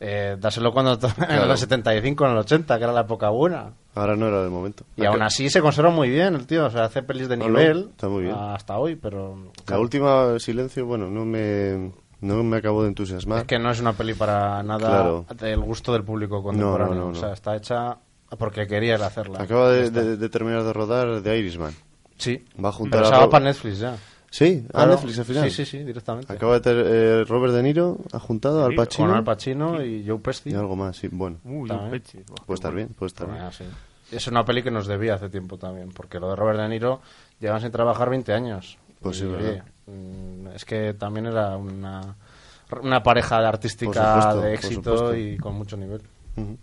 eh, 0.00 0.36
dáselo 0.38 0.72
cuando 0.72 0.98
to- 0.98 1.08
en 1.18 1.26
Claro. 1.26 1.46
los 1.46 1.60
75 1.60 2.24
en 2.26 2.30
el 2.32 2.38
80 2.38 2.78
que 2.78 2.84
era 2.84 2.92
la 2.92 3.00
época 3.02 3.28
buena 3.30 3.72
Ahora 3.94 4.14
no 4.16 4.28
era 4.28 4.44
el 4.44 4.50
momento. 4.50 4.84
y 4.96 5.04
aún 5.04 5.22
así 5.22 5.50
se 5.50 5.60
conserva 5.60 5.90
muy 5.90 6.08
bien 6.08 6.34
el 6.36 6.46
tío 6.46 6.66
o 6.66 6.70
sea 6.70 6.84
hace 6.84 7.02
pelis 7.02 7.28
de 7.28 7.36
No, 7.36 7.48
no, 7.48 7.58
nivel 7.58 7.88
está 7.90 8.08
muy 8.08 8.22
bien. 8.24 8.34
hasta 8.36 8.78
hoy 8.78 8.94
pero 8.96 9.36
La 9.68 9.78
última 9.80 10.38
silencio, 10.38 10.86
bueno, 10.86 11.08
no 11.10 11.24
me, 11.24 11.92
no 12.20 12.42
me 12.44 12.56
acabó 12.58 12.82
de 12.82 12.88
entusiasmar. 12.88 13.38
Es 13.40 13.44
que 13.44 13.58
no 13.58 13.70
es 13.70 13.80
una 13.80 13.92
peli 13.92 14.14
para 14.14 14.62
nada 14.62 14.88
Claro. 14.88 15.26
del 15.36 15.60
gusto 15.60 15.92
del 15.92 16.04
público 16.04 16.42
contemporáneo. 16.42 16.94
No, 16.94 17.00
no, 17.00 17.04
no, 17.06 17.10
O 17.12 17.14
sea, 17.14 17.28
no. 17.28 17.34
está 17.34 17.56
hecha 17.56 17.98
porque 18.38 18.66
quería 18.66 18.94
él 18.96 19.02
hacerla. 19.02 19.40
Acaba 19.42 19.70
de, 19.70 19.90
de- 19.90 20.16
de 20.16 20.28
terminar 20.28 20.62
de 20.62 20.72
rodar 20.72 21.22
The 21.22 21.36
Irishman. 21.38 21.72
Sí. 22.16 22.44
Va 22.62 22.68
a 22.70 22.72
juntar 22.72 23.02
Pero 23.02 23.14
a 23.14 23.18
se 23.18 23.24
va 23.24 23.30
para 23.30 23.44
Netflix 23.44 23.78
ya. 23.78 23.96
Sí, 24.30 24.64
a 24.68 24.72
Claro. 24.72 24.90
Netflix 24.92 25.18
al 25.18 25.24
final. 25.24 25.50
Sí, 25.50 25.64
sí, 25.64 25.70
sí, 25.78 25.84
directamente. 25.84 26.32
Acaba 26.32 26.54
de 26.54 26.60
tener 26.60 26.86
eh, 26.86 27.24
Robert 27.24 27.54
De 27.54 27.62
Niro, 27.62 27.98
ha 28.12 28.18
juntado 28.18 28.64
al 28.66 28.74
Pacino 28.74 29.08
Con 29.08 29.16
Al 29.16 29.24
Pacino 29.24 29.82
y 29.82 30.04
Joe 30.06 30.18
Pesci. 30.18 30.50
y 30.50 30.54
algo 30.54 30.76
más, 30.76 30.96
sí. 30.96 31.08
Bueno, 31.10 31.38
un 31.44 31.66
peche. 31.90 32.24
Buah, 32.28 32.44
puede 32.44 32.54
estar 32.56 32.74
bien, 32.74 32.88
puede 32.88 33.08
estar 33.08 33.26
bien. 33.26 33.40
Ah, 33.40 33.50
sí. 33.52 33.64
Es 34.12 34.26
una 34.26 34.44
peli 34.44 34.62
que 34.62 34.70
nos 34.70 34.86
debía 34.86 35.14
hace 35.14 35.28
tiempo 35.28 35.56
también, 35.58 35.90
porque 35.90 36.18
lo 36.20 36.30
de 36.30 36.36
Robert 36.36 36.58
De 36.58 36.68
Niro 36.68 37.00
llevan 37.40 37.60
sin 37.60 37.70
trabajar 37.70 38.10
20 38.10 38.32
años. 38.32 38.76
Pues 39.00 39.16
sí, 39.18 39.24
verdad. 39.26 39.64
mm, 39.86 40.48
es 40.54 40.64
que 40.64 40.92
también 40.94 41.26
era 41.26 41.56
una, 41.56 42.16
una 42.82 43.02
pareja 43.02 43.40
de 43.40 43.46
artística 43.46 43.92
supuesto, 44.32 44.40
de 44.42 44.54
éxito 44.54 45.16
y 45.16 45.36
con 45.38 45.54
mucho 45.54 45.76
nivel. 45.76 46.02
Ujú. 46.36 46.56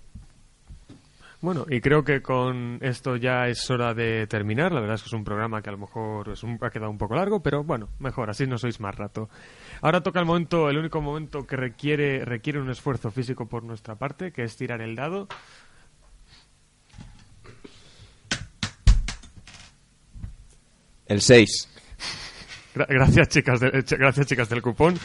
Bueno, 1.42 1.66
y 1.70 1.80
creo 1.82 2.04
que 2.04 2.22
con 2.22 2.80
esto 2.82 3.18
ya 3.18 3.48
es 3.48 3.70
hora 3.70 3.94
de 3.94 4.26
terminar. 4.26 4.72
La 4.72 4.80
verdad 4.80 4.96
es 4.96 5.04
que 5.04 5.08
es 5.08 5.14
un 5.14 5.24
programa 5.24 5.62
que 5.62 5.70
a 5.70 5.74
lo 5.74 5.78
mejor 5.78 6.30
es 6.30 6.42
un- 6.44 6.58
ha 6.62 6.70
quedado 6.72 6.90
un 6.90 6.98
poco 6.98 7.16
largo, 7.16 7.44
pero 7.44 7.64
bueno, 7.64 7.90
mejor, 8.00 8.30
así 8.30 8.48
no 8.48 8.58
sois 8.58 8.80
más 8.80 8.96
rato. 8.96 9.30
Ahora 9.82 10.02
toca 10.02 10.20
el 10.20 10.26
momento, 10.26 10.70
el 10.70 10.78
único 10.78 11.02
momento 11.02 11.46
que 11.46 11.56
requiere, 11.56 12.26
requiere 12.26 12.60
un 12.60 12.70
esfuerzo 12.72 13.12
físico 13.12 13.48
por 13.48 13.64
nuestra 13.64 13.96
parte, 13.96 14.32
que 14.32 14.44
es 14.44 14.56
tirar 14.58 14.82
el 14.82 14.96
dado. 14.96 15.28
El 21.08 21.22
6. 21.22 21.70
Gra- 22.74 22.88
gracias, 22.90 23.30
chicas, 23.30 23.60
de- 23.60 23.68
eh, 23.68 23.84
gracias, 23.98 24.26
chicas 24.28 24.50
del 24.50 24.62
cupón. 24.62 24.98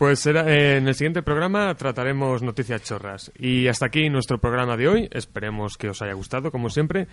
Pues 0.00 0.24
eh, 0.24 0.78
en 0.78 0.88
el 0.88 0.94
siguiente 0.94 1.20
programa 1.20 1.74
trataremos 1.74 2.42
noticias 2.42 2.82
chorras. 2.82 3.30
Y 3.38 3.68
hasta 3.68 3.84
aquí 3.84 4.08
nuestro 4.08 4.40
programa 4.40 4.74
de 4.74 4.88
hoy. 4.88 5.08
Esperemos 5.12 5.76
que 5.76 5.90
os 5.90 6.00
haya 6.00 6.14
gustado, 6.14 6.50
como 6.50 6.70
siempre. 6.70 7.06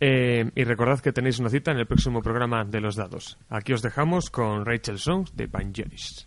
Eh, 0.00 0.50
y 0.54 0.64
recordad 0.64 1.00
que 1.00 1.12
tenéis 1.12 1.38
una 1.38 1.50
cita 1.50 1.70
en 1.70 1.80
el 1.80 1.86
próximo 1.86 2.22
programa 2.22 2.64
de 2.64 2.80
los 2.80 2.96
dados. 2.96 3.36
Aquí 3.50 3.74
os 3.74 3.82
dejamos 3.82 4.30
con 4.30 4.64
Rachel 4.64 4.98
Songs 4.98 5.36
de 5.36 5.48
Vangelis. 5.48 6.26